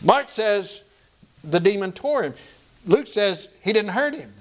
Mark 0.00 0.30
says 0.30 0.80
the 1.44 1.60
demon 1.60 1.92
tore 1.92 2.22
him. 2.22 2.34
Luke 2.86 3.06
says 3.06 3.48
he 3.62 3.74
didn't 3.74 3.90
hurt 3.90 4.14
him. 4.14 4.32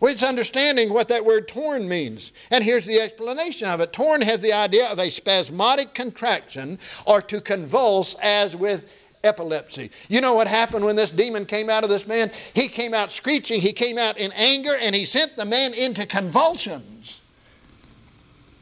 Well, 0.00 0.12
it's 0.12 0.22
understanding 0.22 0.92
what 0.92 1.08
that 1.08 1.26
word 1.26 1.46
torn 1.46 1.86
means. 1.86 2.32
And 2.50 2.64
here's 2.64 2.86
the 2.86 3.00
explanation 3.00 3.68
of 3.68 3.80
it. 3.80 3.92
Torn 3.92 4.22
has 4.22 4.40
the 4.40 4.54
idea 4.54 4.88
of 4.88 4.98
a 4.98 5.10
spasmodic 5.10 5.92
contraction 5.92 6.78
or 7.06 7.20
to 7.22 7.40
convulse 7.40 8.16
as 8.22 8.56
with 8.56 8.90
epilepsy. 9.22 9.90
You 10.08 10.22
know 10.22 10.34
what 10.34 10.48
happened 10.48 10.86
when 10.86 10.96
this 10.96 11.10
demon 11.10 11.44
came 11.44 11.68
out 11.68 11.84
of 11.84 11.90
this 11.90 12.06
man? 12.06 12.30
He 12.54 12.68
came 12.68 12.94
out 12.94 13.10
screeching, 13.10 13.60
he 13.60 13.74
came 13.74 13.98
out 13.98 14.16
in 14.16 14.32
anger, 14.32 14.74
and 14.80 14.94
he 14.94 15.04
sent 15.04 15.36
the 15.36 15.44
man 15.44 15.74
into 15.74 16.06
convulsions. 16.06 17.20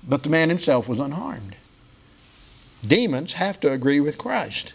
But 0.02 0.24
the 0.24 0.30
man 0.30 0.48
himself 0.48 0.88
was 0.88 0.98
unharmed. 0.98 1.54
Demons 2.84 3.34
have 3.34 3.60
to 3.60 3.72
agree 3.72 4.00
with 4.00 4.18
Christ. 4.18 4.72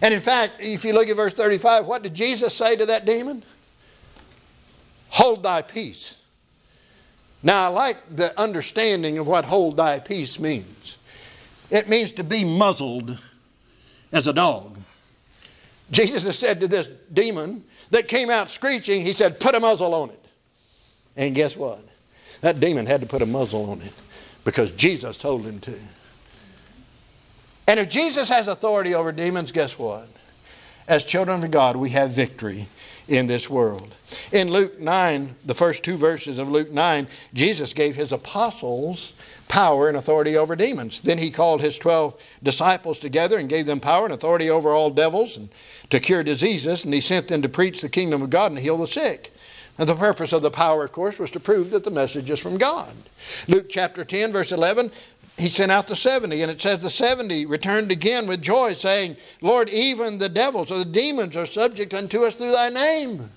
And 0.00 0.12
in 0.12 0.20
fact, 0.20 0.54
if 0.60 0.84
you 0.84 0.92
look 0.92 1.08
at 1.08 1.16
verse 1.16 1.34
35, 1.34 1.86
what 1.86 2.02
did 2.02 2.14
Jesus 2.14 2.54
say 2.54 2.74
to 2.74 2.86
that 2.86 3.04
demon? 3.04 3.44
Hold 5.14 5.44
thy 5.44 5.62
peace. 5.62 6.16
Now, 7.40 7.66
I 7.66 7.68
like 7.68 8.16
the 8.16 8.36
understanding 8.40 9.16
of 9.18 9.28
what 9.28 9.44
hold 9.44 9.76
thy 9.76 10.00
peace 10.00 10.40
means. 10.40 10.96
It 11.70 11.88
means 11.88 12.10
to 12.12 12.24
be 12.24 12.42
muzzled 12.42 13.16
as 14.10 14.26
a 14.26 14.32
dog. 14.32 14.76
Jesus 15.92 16.24
has 16.24 16.36
said 16.36 16.60
to 16.62 16.66
this 16.66 16.88
demon 17.12 17.62
that 17.90 18.08
came 18.08 18.28
out 18.28 18.50
screeching, 18.50 19.02
He 19.02 19.12
said, 19.12 19.38
Put 19.38 19.54
a 19.54 19.60
muzzle 19.60 19.94
on 19.94 20.10
it. 20.10 20.24
And 21.16 21.32
guess 21.32 21.56
what? 21.56 21.78
That 22.40 22.58
demon 22.58 22.84
had 22.84 23.00
to 23.00 23.06
put 23.06 23.22
a 23.22 23.26
muzzle 23.26 23.70
on 23.70 23.82
it 23.82 23.92
because 24.42 24.72
Jesus 24.72 25.16
told 25.16 25.44
him 25.44 25.60
to. 25.60 25.78
And 27.68 27.78
if 27.78 27.88
Jesus 27.88 28.28
has 28.30 28.48
authority 28.48 28.96
over 28.96 29.12
demons, 29.12 29.52
guess 29.52 29.78
what? 29.78 30.08
As 30.88 31.04
children 31.04 31.44
of 31.44 31.52
God, 31.52 31.76
we 31.76 31.90
have 31.90 32.10
victory 32.10 32.68
in 33.08 33.26
this 33.26 33.50
world. 33.50 33.94
In 34.32 34.50
Luke 34.50 34.80
9, 34.80 35.36
the 35.44 35.54
first 35.54 35.82
two 35.82 35.96
verses 35.96 36.38
of 36.38 36.48
Luke 36.48 36.70
9, 36.70 37.06
Jesus 37.34 37.72
gave 37.72 37.96
his 37.96 38.12
apostles 38.12 39.12
power 39.48 39.88
and 39.88 39.96
authority 39.96 40.36
over 40.36 40.56
demons. 40.56 41.00
Then 41.02 41.18
he 41.18 41.30
called 41.30 41.60
his 41.60 41.78
12 41.78 42.18
disciples 42.42 42.98
together 42.98 43.38
and 43.38 43.48
gave 43.48 43.66
them 43.66 43.80
power 43.80 44.06
and 44.06 44.14
authority 44.14 44.48
over 44.48 44.70
all 44.70 44.90
devils 44.90 45.36
and 45.36 45.48
to 45.90 46.00
cure 46.00 46.22
diseases, 46.22 46.84
and 46.84 46.94
he 46.94 47.00
sent 47.00 47.28
them 47.28 47.42
to 47.42 47.48
preach 47.48 47.80
the 47.80 47.88
kingdom 47.88 48.22
of 48.22 48.30
God 48.30 48.52
and 48.52 48.60
heal 48.60 48.78
the 48.78 48.86
sick. 48.86 49.32
And 49.76 49.88
the 49.88 49.96
purpose 49.96 50.32
of 50.32 50.42
the 50.42 50.52
power, 50.52 50.84
of 50.84 50.92
course, 50.92 51.18
was 51.18 51.32
to 51.32 51.40
prove 51.40 51.72
that 51.72 51.82
the 51.82 51.90
message 51.90 52.30
is 52.30 52.38
from 52.38 52.58
God. 52.58 52.94
Luke 53.48 53.66
chapter 53.68 54.04
10, 54.04 54.32
verse 54.32 54.52
11, 54.52 54.92
he 55.36 55.48
sent 55.48 55.72
out 55.72 55.88
the 55.88 55.96
70, 55.96 56.42
and 56.42 56.50
it 56.50 56.62
says 56.62 56.80
the 56.80 56.90
70 56.90 57.46
returned 57.46 57.90
again 57.90 58.26
with 58.26 58.40
joy, 58.40 58.74
saying, 58.74 59.16
Lord, 59.40 59.68
even 59.68 60.18
the 60.18 60.28
devils 60.28 60.70
or 60.70 60.78
the 60.78 60.84
demons 60.84 61.34
are 61.34 61.46
subject 61.46 61.92
unto 61.92 62.24
us 62.24 62.34
through 62.34 62.52
thy 62.52 62.68
name. 62.68 63.30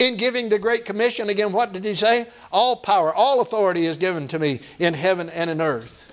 In 0.00 0.16
giving 0.16 0.48
the 0.48 0.58
Great 0.58 0.84
Commission, 0.84 1.28
again, 1.28 1.52
what 1.52 1.72
did 1.72 1.84
he 1.84 1.94
say? 1.94 2.26
All 2.50 2.76
power, 2.76 3.14
all 3.14 3.40
authority 3.40 3.86
is 3.86 3.96
given 3.96 4.26
to 4.28 4.38
me 4.38 4.60
in 4.78 4.94
heaven 4.94 5.28
and 5.30 5.50
in 5.50 5.60
earth. 5.60 6.10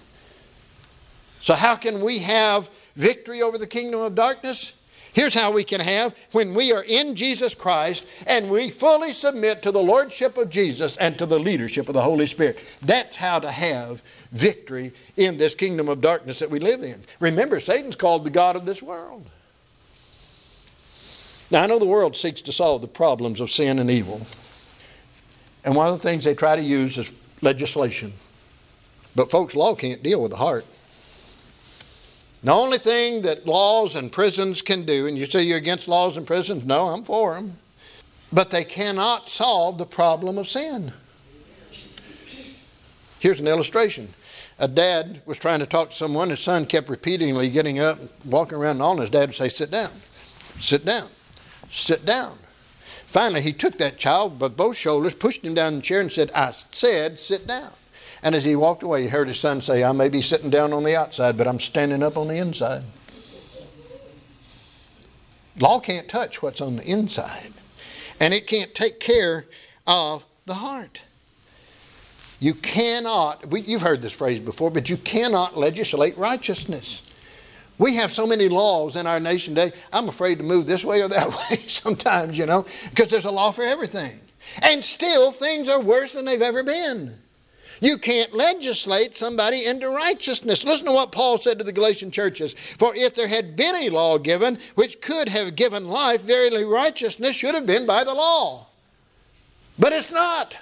So, 1.41 1.55
how 1.55 1.75
can 1.75 2.03
we 2.03 2.19
have 2.19 2.69
victory 2.95 3.41
over 3.41 3.57
the 3.57 3.65
kingdom 3.65 4.01
of 4.01 4.13
darkness? 4.13 4.73
Here's 5.13 5.33
how 5.33 5.51
we 5.51 5.63
can 5.63 5.79
have 5.81 6.13
when 6.31 6.53
we 6.53 6.71
are 6.73 6.83
in 6.83 7.15
Jesus 7.15 7.55
Christ 7.55 8.05
and 8.27 8.51
we 8.51 8.69
fully 8.69 9.13
submit 9.13 9.63
to 9.63 9.71
the 9.71 9.81
Lordship 9.81 10.38
of 10.38 10.51
Jesus 10.51 10.95
and 10.97 11.17
to 11.17 11.25
the 11.25 11.39
leadership 11.39 11.88
of 11.88 11.95
the 11.95 12.01
Holy 12.03 12.27
Spirit. 12.27 12.59
That's 12.83 13.15
how 13.15 13.39
to 13.39 13.49
have 13.49 14.03
victory 14.32 14.93
in 15.15 15.38
this 15.38 15.55
kingdom 15.55 15.89
of 15.89 16.01
darkness 16.01 16.39
that 16.39 16.49
we 16.49 16.59
live 16.59 16.84
in. 16.84 17.03
Remember, 17.19 17.59
Satan's 17.59 17.95
called 17.95 18.23
the 18.23 18.30
God 18.30 18.55
of 18.55 18.65
this 18.65 18.82
world. 18.82 19.25
Now, 21.49 21.63
I 21.63 21.67
know 21.67 21.80
the 21.80 21.86
world 21.86 22.15
seeks 22.15 22.41
to 22.41 22.51
solve 22.51 22.82
the 22.82 22.88
problems 22.88 23.39
of 23.39 23.49
sin 23.49 23.80
and 23.80 23.89
evil. 23.89 24.25
And 25.63 25.75
one 25.75 25.88
of 25.88 25.93
the 25.93 26.03
things 26.03 26.23
they 26.23 26.34
try 26.34 26.55
to 26.55 26.61
use 26.61 26.97
is 26.97 27.11
legislation. 27.41 28.13
But, 29.15 29.32
folks, 29.32 29.55
law 29.55 29.73
can't 29.73 30.03
deal 30.03 30.21
with 30.21 30.32
the 30.32 30.38
heart. 30.38 30.65
The 32.43 32.51
only 32.51 32.78
thing 32.78 33.23
that 33.23 33.45
laws 33.45 33.95
and 33.95 34.11
prisons 34.11 34.61
can 34.61 34.86
do, 34.86 35.07
and 35.07 35.17
you 35.17 35.25
say 35.25 35.43
you're 35.43 35.57
against 35.57 35.88
laws 35.88 36.17
and 36.17 36.28
prisons, 36.28 36.65
no, 36.65 36.88
I'm 36.88 37.03
for 37.03 37.34
them, 37.34 37.57
but 38.32 38.51
they 38.51 38.63
cannot 38.63 39.28
solve 39.28 39.78
the 39.78 39.86
problem 39.86 40.38
of 40.38 40.47
sin. 40.47 40.93
Here's 43.20 43.39
an 43.39 43.47
illustration. 43.47 44.13
A 44.59 44.68
dad 44.68 45.22
was 45.26 45.38
trying 45.38 45.59
to 45.59 45.65
talk 45.65 45.91
to 45.91 45.95
someone, 45.95 46.30
his 46.30 46.39
son 46.39 46.65
kept 46.65 46.89
repeatedly 46.89 47.49
getting 47.49 47.80
up, 47.80 47.97
walking 48.26 48.57
around, 48.57 48.78
and 48.78 48.82
all, 48.82 48.91
and 48.91 49.01
his 49.01 49.09
dad 49.09 49.30
would 49.30 49.36
say, 49.36 49.49
Sit 49.49 49.72
down, 49.72 49.91
sit 50.59 50.86
down, 50.86 51.09
sit 51.70 52.05
down. 52.05 52.38
Finally, 53.07 53.41
he 53.41 53.53
took 53.53 53.78
that 53.78 53.97
child 53.97 54.38
by 54.38 54.49
both 54.49 54.76
shoulders, 54.76 55.13
pushed 55.13 55.43
him 55.45 55.53
down 55.53 55.74
in 55.74 55.80
the 55.80 55.86
chair, 55.86 56.01
and 56.01 56.11
said, 56.11 56.32
I 56.36 56.53
said, 56.72 57.20
sit 57.20 57.47
down. 57.47 57.72
And 58.22 58.36
as 58.36 58.43
he 58.43 58.55
walked 58.55 58.84
away, 58.84 59.03
he 59.03 59.07
heard 59.07 59.28
his 59.28 59.39
son 59.39 59.61
say, 59.61 59.84
I 59.84 59.91
may 59.93 60.09
be 60.09 60.22
sitting 60.22 60.49
down 60.49 60.74
on 60.74 60.84
the 60.84 60.95
outside, 60.95 61.38
but 61.38 61.47
I'm 61.47 61.59
standing 61.59 62.03
up 62.03 62.18
on 62.18 62.28
the 62.28 62.38
inside. 62.38 62.84
Law 65.59 65.80
can't 65.80 66.09
touch 66.09 66.41
what's 66.41 66.61
on 66.61 66.76
the 66.76 66.86
inside, 66.86 67.53
and 68.20 68.34
it 68.34 68.45
can't 68.45 68.76
take 68.76 68.99
care 68.99 69.45
of 69.88 70.24
the 70.45 70.55
heart. 70.55 71.01
You 72.39 72.53
cannot, 72.53 73.45
you've 73.51 73.81
heard 73.81 74.01
this 74.01 74.13
phrase 74.13 74.39
before, 74.39 74.69
but 74.69 74.89
you 74.89 74.97
cannot 74.97 75.57
legislate 75.57 76.17
righteousness. 76.17 77.01
We 77.79 77.95
have 77.95 78.13
so 78.13 78.25
many 78.27 78.47
laws 78.47 78.95
in 78.95 79.07
our 79.07 79.19
nation 79.19 79.55
today, 79.55 79.75
I'm 79.91 80.09
afraid 80.09 80.38
to 80.39 80.43
move 80.43 80.67
this 80.67 80.83
way 80.83 81.01
or 81.01 81.07
that 81.09 81.29
way 81.51 81.65
sometimes, 81.67 82.38
you 82.38 82.45
know, 82.45 82.65
because 82.89 83.09
there's 83.09 83.25
a 83.25 83.31
law 83.31 83.51
for 83.51 83.63
everything. 83.63 84.19
And 84.61 84.83
still, 84.83 85.31
things 85.31 85.67
are 85.67 85.81
worse 85.81 86.13
than 86.13 86.25
they've 86.25 86.41
ever 86.41 86.63
been. 86.63 87.17
You 87.79 87.97
can't 87.97 88.33
legislate 88.33 89.17
somebody 89.17 89.65
into 89.65 89.89
righteousness. 89.89 90.63
Listen 90.63 90.88
to 90.88 90.91
what 90.93 91.11
Paul 91.11 91.39
said 91.39 91.59
to 91.59 91.63
the 91.63 91.71
Galatian 91.71 92.09
churches. 92.09 92.55
For 92.79 92.95
if 92.95 93.13
there 93.13 93.27
had 93.27 93.55
been 93.55 93.75
a 93.75 93.89
law 93.89 94.17
given 94.17 94.57
which 94.75 94.99
could 94.99 95.29
have 95.29 95.55
given 95.55 95.88
life, 95.88 96.23
verily 96.23 96.63
righteousness 96.63 97.35
should 97.35 97.53
have 97.53 97.67
been 97.67 97.85
by 97.85 98.03
the 98.03 98.15
law. 98.15 98.67
But 99.77 99.93
it's 99.93 100.09
not. 100.09 100.57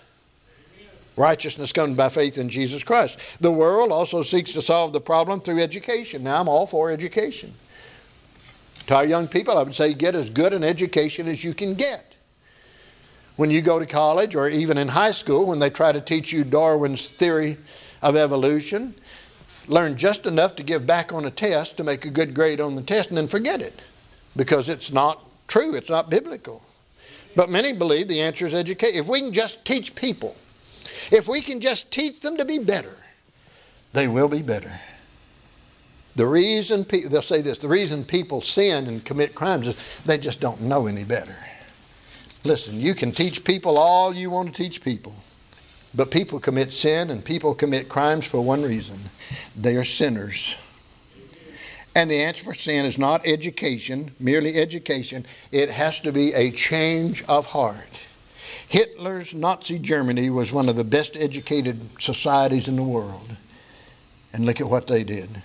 Righteousness 1.18 1.72
comes 1.72 1.96
by 1.96 2.10
faith 2.10 2.38
in 2.38 2.50
Jesus 2.50 2.84
Christ. 2.84 3.18
The 3.40 3.52
world 3.52 3.92
also 3.92 4.22
seeks 4.22 4.52
to 4.54 4.62
solve 4.62 4.92
the 4.92 5.02
problem 5.02 5.40
through 5.40 5.62
education. 5.62 6.24
Now, 6.24 6.42
I'm 6.42 6.50
all 6.50 6.68
for 6.68 6.92
education. 6.92 7.54
To 8.88 8.96
our 8.96 9.06
young 9.06 9.28
people, 9.28 9.58
I 9.58 9.64
would 9.64 9.76
say 9.76 9.94
get 9.94 10.14
as 10.14 10.30
good 10.30 10.54
an 10.54 10.64
education 10.64 11.28
as 11.28 11.44
you 11.44 11.54
can 11.54 11.74
get 11.76 12.16
when 13.36 13.50
you 13.50 13.62
go 13.62 13.80
to 13.80 13.86
college 13.86 14.36
or 14.36 14.48
even 14.50 14.78
in 14.78 14.88
high 14.88 15.12
school 15.12 15.48
when 15.48 15.60
they 15.60 15.70
try 15.70 15.92
to 15.92 16.02
teach 16.02 16.32
you 16.32 16.44
Darwin's 16.44 17.10
theory 17.10 17.58
of 18.02 18.16
evolution. 18.16 18.96
Learn 19.68 19.98
just 19.98 20.26
enough 20.26 20.56
to 20.58 20.64
give 20.64 20.86
back 20.86 21.12
on 21.12 21.26
a 21.26 21.32
test 21.32 21.78
to 21.78 21.84
make 21.84 22.06
a 22.06 22.10
good 22.10 22.34
grade 22.34 22.62
on 22.62 22.76
the 22.76 22.82
test 22.84 23.10
and 23.10 23.18
then 23.18 23.28
forget 23.28 23.62
it 23.62 23.82
because 24.36 24.70
it's 24.70 24.92
not 24.92 25.26
true, 25.48 25.74
it's 25.76 25.90
not 25.90 26.10
biblical. 26.10 26.62
But 27.36 27.50
many 27.50 27.74
believe 27.74 28.08
the 28.08 28.22
answer 28.22 28.46
is 28.46 28.54
education. 28.54 28.98
If 28.98 29.08
we 29.08 29.20
can 29.20 29.34
just 29.34 29.66
teach 29.66 29.96
people, 29.96 30.36
if 31.12 31.28
we 31.28 31.42
can 31.42 31.60
just 31.60 31.92
teach 31.92 32.20
them 32.22 32.38
to 32.38 32.46
be 32.46 32.60
better, 32.60 32.98
they 33.94 34.08
will 34.08 34.28
be 34.28 34.42
better. 34.42 34.80
The 36.16 36.26
reason 36.26 36.86
pe- 36.86 37.04
they'll 37.04 37.22
say 37.22 37.42
this: 37.42 37.58
the 37.58 37.68
reason 37.68 38.06
people 38.06 38.42
sin 38.42 38.88
and 38.88 39.04
commit 39.04 39.36
crimes 39.36 39.68
is 39.68 39.76
they 40.06 40.18
just 40.18 40.40
don't 40.40 40.62
know 40.62 40.88
any 40.88 41.04
better. 41.04 41.38
Listen, 42.44 42.80
you 42.80 42.94
can 42.94 43.12
teach 43.12 43.44
people 43.44 43.78
all 43.78 44.14
you 44.14 44.30
want 44.30 44.54
to 44.54 44.64
teach 44.64 44.84
people, 44.84 45.16
but 45.94 46.12
people 46.12 46.40
commit 46.40 46.72
sin 46.72 47.10
and 47.10 47.26
people 47.26 47.56
commit 47.56 47.90
crimes 47.90 48.26
for 48.26 48.40
one 48.40 48.62
reason 48.62 49.00
they 49.56 49.76
are 49.76 49.84
sinners. 49.84 50.56
And 51.96 52.12
the 52.12 52.22
answer 52.22 52.44
for 52.44 52.54
sin 52.54 52.86
is 52.86 52.98
not 52.98 53.26
education, 53.26 54.12
merely 54.20 54.56
education. 54.56 55.26
It 55.52 55.70
has 55.70 56.02
to 56.02 56.12
be 56.12 56.34
a 56.34 56.52
change 56.52 57.24
of 57.24 57.46
heart. 57.48 57.88
Hitler's 58.68 59.34
Nazi 59.34 59.80
Germany 59.80 60.30
was 60.30 60.52
one 60.52 60.70
of 60.70 60.76
the 60.76 60.84
best 60.84 61.16
educated 61.16 61.90
societies 62.00 62.68
in 62.68 62.76
the 62.76 62.84
world. 62.84 63.36
And 64.34 64.46
look 64.46 64.60
at 64.60 64.68
what 64.68 64.88
they 64.88 65.04
did. 65.04 65.42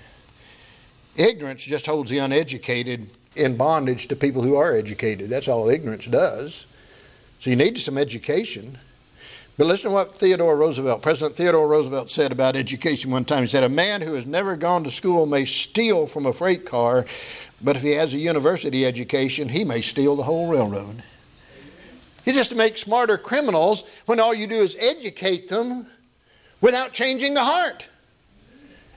Ignorance 1.16 1.62
just 1.62 1.86
holds 1.86 2.10
the 2.10 2.18
uneducated 2.18 3.10
in 3.36 3.56
bondage 3.56 4.08
to 4.08 4.16
people 4.16 4.42
who 4.42 4.56
are 4.56 4.74
educated. 4.74 5.30
That's 5.30 5.48
all 5.48 5.68
ignorance 5.68 6.06
does. 6.06 6.66
So 7.40 7.50
you 7.50 7.56
need 7.56 7.78
some 7.78 7.98
education. 7.98 8.78
But 9.56 9.66
listen 9.66 9.90
to 9.90 9.94
what 9.94 10.18
Theodore 10.18 10.56
Roosevelt, 10.56 11.02
President 11.02 11.36
Theodore 11.36 11.68
Roosevelt 11.68 12.10
said 12.10 12.32
about 12.32 12.56
education 12.56 13.10
one 13.10 13.24
time. 13.26 13.42
He 13.42 13.48
said, 13.48 13.62
A 13.62 13.68
man 13.68 14.00
who 14.00 14.14
has 14.14 14.24
never 14.24 14.56
gone 14.56 14.84
to 14.84 14.90
school 14.90 15.26
may 15.26 15.44
steal 15.44 16.06
from 16.06 16.24
a 16.24 16.32
freight 16.32 16.64
car, 16.64 17.04
but 17.60 17.76
if 17.76 17.82
he 17.82 17.92
has 17.92 18.14
a 18.14 18.18
university 18.18 18.86
education, 18.86 19.50
he 19.50 19.64
may 19.64 19.82
steal 19.82 20.16
the 20.16 20.22
whole 20.22 20.50
railroad. 20.50 21.02
You 22.30 22.36
just 22.36 22.54
make 22.54 22.78
smarter 22.78 23.18
criminals 23.18 23.82
when 24.06 24.20
all 24.20 24.32
you 24.32 24.46
do 24.46 24.62
is 24.62 24.76
educate 24.78 25.48
them 25.48 25.88
without 26.60 26.92
changing 26.92 27.34
the 27.34 27.42
heart. 27.42 27.88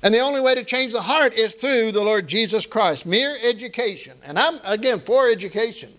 And 0.03 0.13
the 0.13 0.19
only 0.19 0.39
way 0.39 0.53
to 0.53 0.63
change 0.63 0.93
the 0.93 1.01
heart 1.01 1.34
is 1.34 1.55
through 1.55 1.93
the 1.93 2.03
Lord 2.03 2.27
Jesus 2.27 2.67
Christ. 2.67 3.07
Mere 3.07 3.36
education. 3.43 4.17
And 4.23 4.38
I'm, 4.38 4.59
again, 4.63 4.99
for 4.99 5.27
education, 5.27 5.91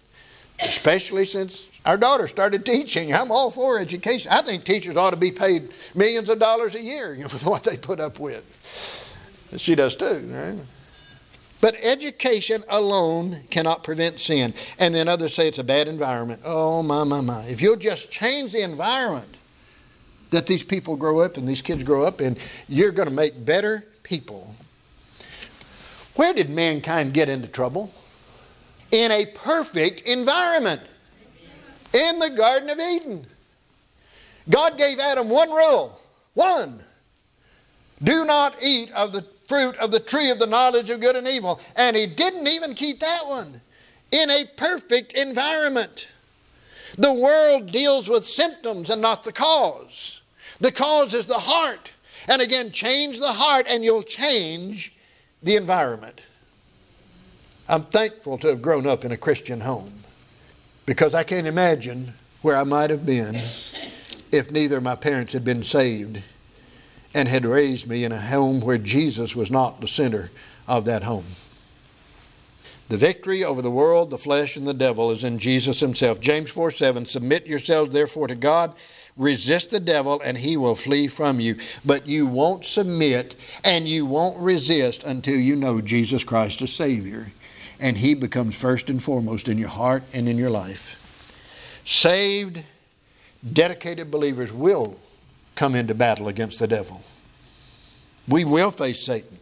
especially 0.61 1.27
since 1.27 1.65
our 1.85 1.97
daughter 1.97 2.29
started 2.29 2.65
teaching. 2.65 3.13
I'm 3.13 3.33
all 3.33 3.51
for 3.51 3.81
education. 3.81 4.31
I 4.31 4.41
think 4.41 4.63
teachers 4.63 4.95
ought 4.95 5.11
to 5.11 5.17
be 5.17 5.33
paid 5.33 5.71
millions 5.97 6.29
of 6.29 6.39
dollars 6.39 6.77
a 6.77 6.81
year 6.81 7.15
you 7.17 7.23
know, 7.25 7.29
for 7.29 7.51
what 7.51 7.65
they 7.65 7.77
put 7.77 7.99
up 7.99 8.21
with. 8.21 8.57
She 9.57 9.75
does 9.75 9.97
too, 9.97 10.31
right? 10.33 10.65
But 11.61 11.77
education 11.83 12.63
alone 12.69 13.41
cannot 13.51 13.85
prevent 13.85 14.21
sin. 14.21 14.55
And 14.79 14.95
then 14.95 15.09
others 15.09 15.35
say 15.35 15.49
it's 15.49 15.59
a 15.59 15.65
bad 15.65 15.89
environment. 15.89 16.43
Oh, 16.45 16.83
my, 16.83 17.05
my, 17.05 17.21
my. 17.21 17.45
If 17.45 17.63
you'll 17.63 17.77
just 17.77 18.11
change 18.11 18.53
the 18.53 18.63
environment 18.63 19.37
that 20.31 20.47
these 20.47 20.63
people 20.63 20.97
grow 20.97 21.21
up 21.21 21.37
and 21.37 21.49
these 21.49 21.63
kids 21.63 21.83
grow 21.83 22.05
up 22.05 22.21
in, 22.21 22.37
you're 22.69 22.91
going 22.91 23.09
to 23.09 23.15
make 23.15 23.45
better 23.45 23.85
people. 24.03 24.55
Where 26.17 26.35
did 26.35 26.51
mankind 26.51 27.15
get 27.15 27.29
into 27.29 27.49
trouble? 27.49 27.93
In 28.91 29.11
a 29.11 29.27
perfect 29.27 30.03
environment 30.03 30.83
in 31.93 32.19
the 32.19 32.31
Garden 32.31 32.69
of 32.71 32.79
Eden. 32.79 33.27
God 34.51 34.77
gave 34.77 34.99
Adam 34.99 35.31
one 35.31 35.51
rule 35.51 35.99
one. 36.35 36.83
Do 38.03 38.25
not 38.25 38.57
eat 38.63 38.91
of 38.93 39.13
the 39.13 39.25
fruit 39.55 39.77
of 39.77 39.93
the 39.93 40.01
tree 40.01 40.33
of 40.33 40.41
the 40.41 40.49
knowledge 40.49 40.91
of 40.91 40.99
good 40.99 41.15
and 41.15 41.29
evil. 41.29 41.61
And 41.77 41.95
he 41.95 42.07
didn't 42.07 42.49
even 42.49 42.75
keep 42.75 42.99
that 42.99 43.25
one 43.25 43.61
in 44.11 44.29
a 44.29 44.47
perfect 44.57 45.13
environment. 45.13 46.09
The 46.99 47.13
world 47.13 47.71
deals 47.71 48.09
with 48.09 48.27
symptoms 48.27 48.91
and 48.91 49.01
not 49.01 49.23
the 49.23 49.31
cause. 49.31 50.21
The 50.59 50.73
cause 50.73 51.15
is 51.15 51.27
the 51.27 51.39
heart. 51.39 51.93
And 52.27 52.43
again, 52.43 52.73
change 52.73 53.21
the 53.21 53.33
heart 53.33 53.67
and 53.69 53.85
you'll 53.85 54.03
change 54.03 54.93
the 55.41 55.55
environment. 55.55 56.21
I'm 57.69 57.85
thankful 57.85 58.39
to 58.39 58.49
have 58.49 58.61
grown 58.61 58.89
up 58.89 59.05
in 59.05 59.13
a 59.13 59.17
Christian 59.17 59.61
home 59.61 60.03
because 60.85 61.15
I 61.15 61.23
can't 61.23 61.47
imagine 61.47 62.13
where 62.43 62.57
I 62.57 62.65
might 62.65 62.91
have 62.91 63.07
been 63.07 63.41
if 64.33 64.51
neither 64.51 64.79
of 64.79 64.83
my 64.83 64.97
parents 64.97 65.33
had 65.33 65.45
been 65.45 65.63
saved 65.63 66.23
and 67.15 67.29
had 67.29 67.47
raised 67.47 67.87
me 67.87 68.05
in 68.05 68.13
a 68.13 68.21
home 68.21 68.61
where 68.61 68.79
Jesus 68.79 69.35
was 69.35 69.51
not 69.51 69.81
the 69.81 69.89
center 69.89 70.31
of 70.67 70.85
that 70.85 71.05
home. 71.05 71.25
The 72.89 72.97
victory 72.99 73.43
over 73.43 73.63
the 73.63 73.71
world, 73.71 74.11
the 74.11 74.19
flesh, 74.19 74.57
and 74.57 74.67
the 74.67 74.75
devil 74.75 75.11
is 75.11 75.25
in 75.25 75.39
Jesus 75.39 75.81
himself. 75.81 76.21
James 76.21 76.51
4 76.51 76.71
7 76.71 77.07
Submit 77.07 77.47
yourselves 77.47 77.93
therefore 77.93 78.27
to 78.27 78.35
God, 78.35 78.75
resist 79.17 79.71
the 79.71 79.81
devil, 79.81 80.21
and 80.23 80.37
he 80.37 80.57
will 80.57 80.75
flee 80.75 81.09
from 81.09 81.41
you. 81.41 81.57
But 81.85 82.07
you 82.07 82.27
won't 82.27 82.67
submit 82.67 83.37
and 83.63 83.89
you 83.89 84.05
won't 84.05 84.39
resist 84.39 85.03
until 85.03 85.37
you 85.37 85.57
know 85.57 85.81
Jesus 85.81 86.25
Christ 86.25 86.61
as 86.61 86.73
Savior 86.73 87.33
and 87.81 87.99
He 87.99 88.15
becomes 88.15 88.55
first 88.55 88.91
and 88.91 89.03
foremost 89.03 89.49
in 89.49 89.59
your 89.59 89.69
heart 89.69 90.05
and 90.13 90.29
in 90.29 90.39
your 90.39 90.51
life. 90.51 90.97
Saved, 91.85 92.63
dedicated 93.53 94.11
believers 94.11 94.53
will 94.53 94.99
come 95.55 95.75
into 95.75 95.95
battle 95.95 96.29
against 96.29 96.59
the 96.59 96.67
devil. 96.67 97.03
We 98.29 98.45
will 98.45 98.71
face 98.71 99.05
Satan. 99.05 99.39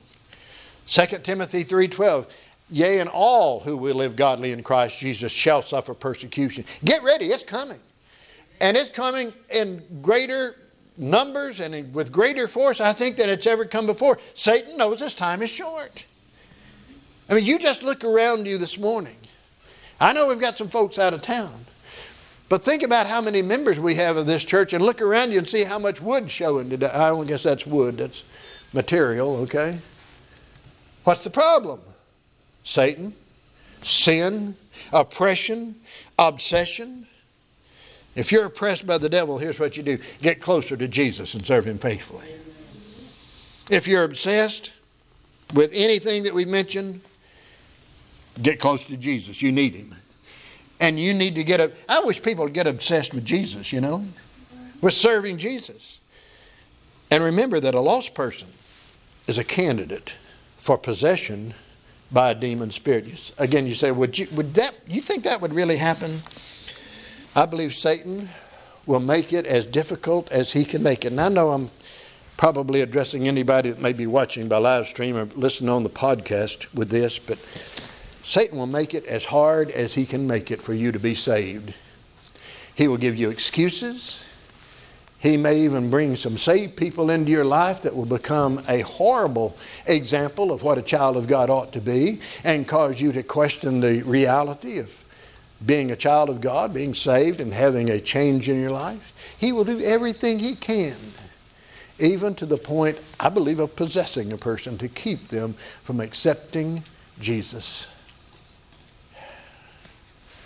2 0.87 1.23
Timothy 1.23 1.65
3:12 1.65 2.27
Yea, 2.73 3.01
and 3.01 3.11
all 3.11 3.61
who 3.61 3.77
will 3.77 3.97
live 3.97 4.17
godly 4.17 4.53
in 4.53 4.63
Christ 4.63 4.99
Jesus 4.99 5.31
shall 5.31 5.63
suffer 5.63 5.93
persecution. 5.93 6.65
Get 6.85 7.03
ready, 7.03 7.27
it's 7.27 7.45
coming. 7.45 7.81
And 8.61 8.79
it's 8.79 8.89
coming 8.89 9.35
in 9.51 9.83
greater 10.01 10.57
numbers 10.97 11.61
and 11.61 11.95
with 11.95 12.11
greater 12.11 12.49
force, 12.49 12.81
I 12.81 12.95
think, 12.95 13.17
than 13.19 13.29
it's 13.29 13.47
ever 13.47 13.67
come 13.67 13.87
before. 13.87 14.19
Satan 14.35 14.79
knows 14.79 15.01
his 15.01 15.15
time 15.15 15.43
is 15.43 15.51
short. 15.51 16.07
I 17.29 17.35
mean, 17.35 17.45
you 17.45 17.59
just 17.59 17.83
look 17.83 18.05
around 18.05 18.47
you 18.47 18.57
this 18.57 18.79
morning. 18.79 19.17
I 20.01 20.13
know 20.13 20.29
we've 20.29 20.41
got 20.41 20.57
some 20.57 20.69
folks 20.69 20.99
out 20.99 21.13
of 21.13 21.21
town, 21.21 21.67
but 22.53 22.63
think 22.63 22.83
about 22.83 23.07
how 23.07 23.23
many 23.23 23.41
members 23.41 23.81
we 23.81 23.95
have 23.95 24.19
of 24.19 24.27
this 24.27 24.45
church 24.45 24.75
and 24.75 24.85
look 24.85 25.01
around 25.01 25.33
you 25.33 25.39
and 25.39 25.49
see 25.49 25.65
how 25.65 25.79
much 25.79 26.03
wood 26.03 26.31
showing 26.31 26.69
today. 26.69 26.91
I 26.93 27.09
don't 27.09 27.27
guess 27.27 27.45
that's 27.45 27.65
wood, 27.65 27.97
that's 27.97 28.25
material, 28.75 29.37
okay? 29.37 29.79
What's 31.05 31.25
the 31.25 31.31
problem? 31.31 31.81
Satan, 32.63 33.15
sin, 33.83 34.55
oppression, 34.93 35.77
obsession. 36.19 37.07
If 38.15 38.31
you're 38.31 38.45
oppressed 38.45 38.87
by 38.87 38.99
the 38.99 39.09
devil, 39.09 39.39
here's 39.39 39.59
what 39.59 39.79
you 39.79 39.83
do 39.83 39.97
get 40.21 40.43
closer 40.43 40.77
to 40.77 40.87
Jesus 40.87 41.33
and 41.33 41.47
serve 41.47 41.67
him 41.67 41.79
faithfully. 41.79 42.29
If 43.71 43.89
you're 43.89 44.05
obsessed 44.05 44.73
with 45.55 45.71
anything 45.73 46.25
that 46.25 46.35
we 46.35 46.45
mentioned, 46.45 47.01
Get 48.41 48.59
close 48.59 48.85
to 48.87 48.97
Jesus. 48.97 49.43
You 49.43 49.53
need 49.53 49.75
Him. 49.75 49.95
And 50.83 50.99
you 50.99 51.15
need 51.15 51.37
to 51.37 51.45
get 51.45 51.61
up. 51.61 51.71
I 51.89 52.01
wish 52.01 52.21
people 52.21 52.45
would 52.45 52.55
get 52.55 52.67
obsessed 52.67 53.15
with 53.15 53.25
Jesus, 53.25 53.73
you 53.73 53.81
know, 53.81 54.05
with 54.81 54.95
serving 54.95 55.39
Jesus. 55.39 56.01
And 57.09 57.23
remember 57.23 57.61
that 57.61 57.77
a 57.77 57.81
lost 57.81 58.15
person 58.15 58.49
is 59.29 59.39
a 59.39 59.45
candidate 59.45 60.15
for 60.59 60.77
possession 60.77 61.55
by 62.11 62.33
a 62.33 62.35
demon 62.35 62.73
spirit. 62.73 63.33
Again, 63.39 63.67
you 63.67 63.77
say, 63.77 63.93
would, 63.93 64.19
you, 64.19 64.27
would 64.33 64.55
that, 64.55 64.75
you 64.89 65.01
think 65.01 65.23
that 65.23 65.41
would 65.41 65.55
really 65.55 65.77
happen? 65.77 66.21
I 67.37 67.47
believe 67.47 67.75
Satan 67.75 68.29
will 68.85 68.99
make 68.99 69.33
it 69.33 69.47
as 69.47 69.65
difficult 69.67 70.31
as 70.33 70.53
he 70.53 70.65
can 70.65 70.83
make 70.83 71.05
it. 71.05 71.13
And 71.13 71.21
I 71.21 71.29
know 71.29 71.51
I'm 71.51 71.71
probably 72.37 72.81
addressing 72.81 73.29
anybody 73.29 73.71
that 73.71 73.81
may 73.81 73.93
be 73.93 74.09
watching 74.09 74.49
by 74.49 74.59
live 74.59 74.89
stream 74.89 75.17
or 75.17 75.27
listening 75.37 75.71
on 75.71 75.85
the 75.85 75.91
podcast 75.91 76.67
with 76.75 76.91
this, 76.91 77.21
but 77.21 77.39
Satan 78.23 78.59
will 78.59 78.67
make 78.67 78.95
it 78.95 79.05
as 79.07 79.25
hard 79.25 79.71
as 79.71 79.95
he 79.95 80.07
can 80.07 80.27
make 80.27 80.51
it 80.51 80.63
for 80.63 80.75
you 80.75 80.93
to 80.93 80.99
be 80.99 81.15
saved. 81.15 81.75
He 82.75 82.89
will 82.89 82.97
give 82.97 83.17
you 83.17 83.31
excuses. 83.31 84.23
He 85.19 85.37
may 85.37 85.61
even 85.61 85.91
bring 85.91 86.17
some 86.17 86.37
saved 86.37 86.77
people 86.77 87.11
into 87.11 87.31
your 87.31 87.45
life 87.45 87.83
that 87.83 87.95
will 87.95 88.07
become 88.07 88.63
a 88.69 88.81
horrible 88.81 89.57
example 89.87 90.51
of 90.51 90.63
what 90.63 90.79
a 90.79 90.83
child 90.83 91.17
of 91.17 91.29
God 91.29 91.49
ought 91.49 91.73
to 91.75 91.81
be 91.81 92.21
and 92.43 92.67
cause 92.67 93.01
you 93.01 93.13
to 93.13 93.23
question 93.23 93.81
the 93.81 94.03
reality 94.03 94.79
of 94.79 94.99
being 95.65 95.93
a 95.93 95.97
child 95.97 96.29
of 96.29 96.41
God, 96.41 96.75
being 96.75 96.95
saved, 96.95 97.41
and 97.41 97.55
having 97.55 97.89
a 97.89 98.01
change 98.01 98.49
in 98.49 98.61
your 98.61 98.73
life. 98.73 99.13
He 99.39 99.53
will 99.53 99.65
do 99.65 99.81
everything 99.81 100.41
he 100.41 100.57
can, 100.57 100.97
even 101.99 102.35
to 102.37 102.47
the 102.47 102.59
point, 102.59 102.99
I 103.21 103.29
believe, 103.29 103.61
of 103.61 103.77
possessing 103.77 104.33
a 104.33 104.37
person 104.37 104.77
to 104.79 104.89
keep 104.89 105.29
them 105.29 105.55
from 105.85 106.01
accepting 106.01 106.83
Jesus. 107.21 107.87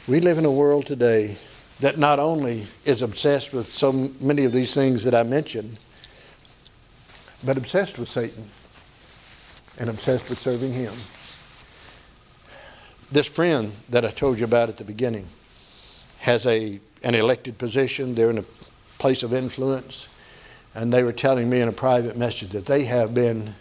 We 0.09 0.21
live 0.21 0.39
in 0.39 0.45
a 0.45 0.51
world 0.53 0.87
today 0.87 1.37
that 1.81 1.99
not 1.99 2.21
only 2.21 2.69
is 2.85 3.03
obsessed 3.03 3.53
with 3.53 3.73
so 3.73 3.91
many 4.21 4.45
of 4.45 4.53
these 4.53 4.73
things 4.73 5.03
that 5.03 5.17
I 5.17 5.25
mentioned, 5.25 5.79
but 7.43 7.57
obsessed 7.57 7.99
with 7.99 8.09
Satan 8.09 8.49
and 9.81 9.91
obsessed 9.91 10.29
with 10.29 10.39
serving 10.39 10.73
him. 10.73 10.95
This 13.11 13.27
friend 13.27 13.73
that 13.89 14.05
I 14.05 14.13
told 14.13 14.39
you 14.39 14.45
about 14.45 14.69
at 14.69 14.77
the 14.77 14.85
beginning 14.85 15.27
has 16.19 16.47
a, 16.47 16.79
an 17.03 17.17
elected 17.17 17.59
position, 17.59 18.15
they're 18.15 18.31
in 18.31 18.39
a 18.39 18.45
place 19.01 19.25
of 19.25 19.33
influence, 19.33 20.07
and 20.73 20.93
they 20.93 21.03
were 21.03 21.13
telling 21.13 21.51
me 21.51 21.61
in 21.61 21.67
a 21.69 21.73
private 21.73 22.17
message 22.17 22.51
that 22.51 22.67
they 22.67 22.85
have 22.85 23.13
been 23.13 23.57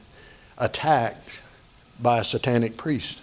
attacked 0.60 1.40
by 2.00 2.20
a 2.20 2.24
satanic 2.24 2.78
priest 2.78 3.18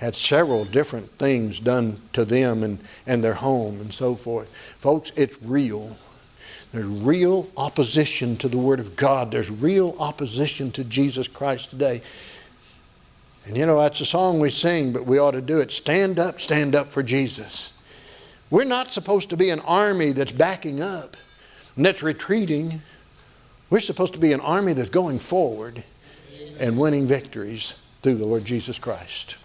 had 0.00 0.16
several 0.16 0.64
different 0.64 1.10
things 1.18 1.60
done 1.60 2.00
to 2.14 2.24
them 2.24 2.62
and, 2.62 2.78
and 3.06 3.22
their 3.22 3.34
home 3.34 3.78
and 3.82 3.92
so 3.92 4.14
forth. 4.14 4.48
Folks, 4.78 5.12
it's 5.14 5.36
real. 5.42 5.94
There's 6.72 6.86
real 6.86 7.50
opposition 7.54 8.38
to 8.38 8.48
the 8.48 8.56
Word 8.56 8.80
of 8.80 8.96
God. 8.96 9.30
There's 9.30 9.50
real 9.50 9.94
opposition 9.98 10.72
to 10.72 10.84
Jesus 10.84 11.28
Christ 11.28 11.68
today. 11.68 12.00
And 13.44 13.58
you 13.58 13.66
know, 13.66 13.78
that's 13.78 14.00
a 14.00 14.06
song 14.06 14.40
we 14.40 14.48
sing, 14.50 14.90
but 14.90 15.04
we 15.04 15.18
ought 15.18 15.32
to 15.32 15.42
do 15.42 15.60
it. 15.60 15.70
Stand 15.70 16.18
up, 16.18 16.40
stand 16.40 16.74
up 16.74 16.90
for 16.90 17.02
Jesus. 17.02 17.72
We're 18.48 18.64
not 18.64 18.92
supposed 18.92 19.28
to 19.30 19.36
be 19.36 19.50
an 19.50 19.60
army 19.60 20.12
that's 20.12 20.32
backing 20.32 20.80
up 20.80 21.14
and 21.76 21.84
that's 21.84 22.02
retreating. 22.02 22.80
We're 23.68 23.80
supposed 23.80 24.14
to 24.14 24.18
be 24.18 24.32
an 24.32 24.40
army 24.40 24.72
that's 24.72 24.88
going 24.88 25.18
forward 25.18 25.84
and 26.58 26.78
winning 26.78 27.06
victories 27.06 27.74
through 28.00 28.14
the 28.14 28.26
Lord 28.26 28.46
Jesus 28.46 28.78
Christ. 28.78 29.36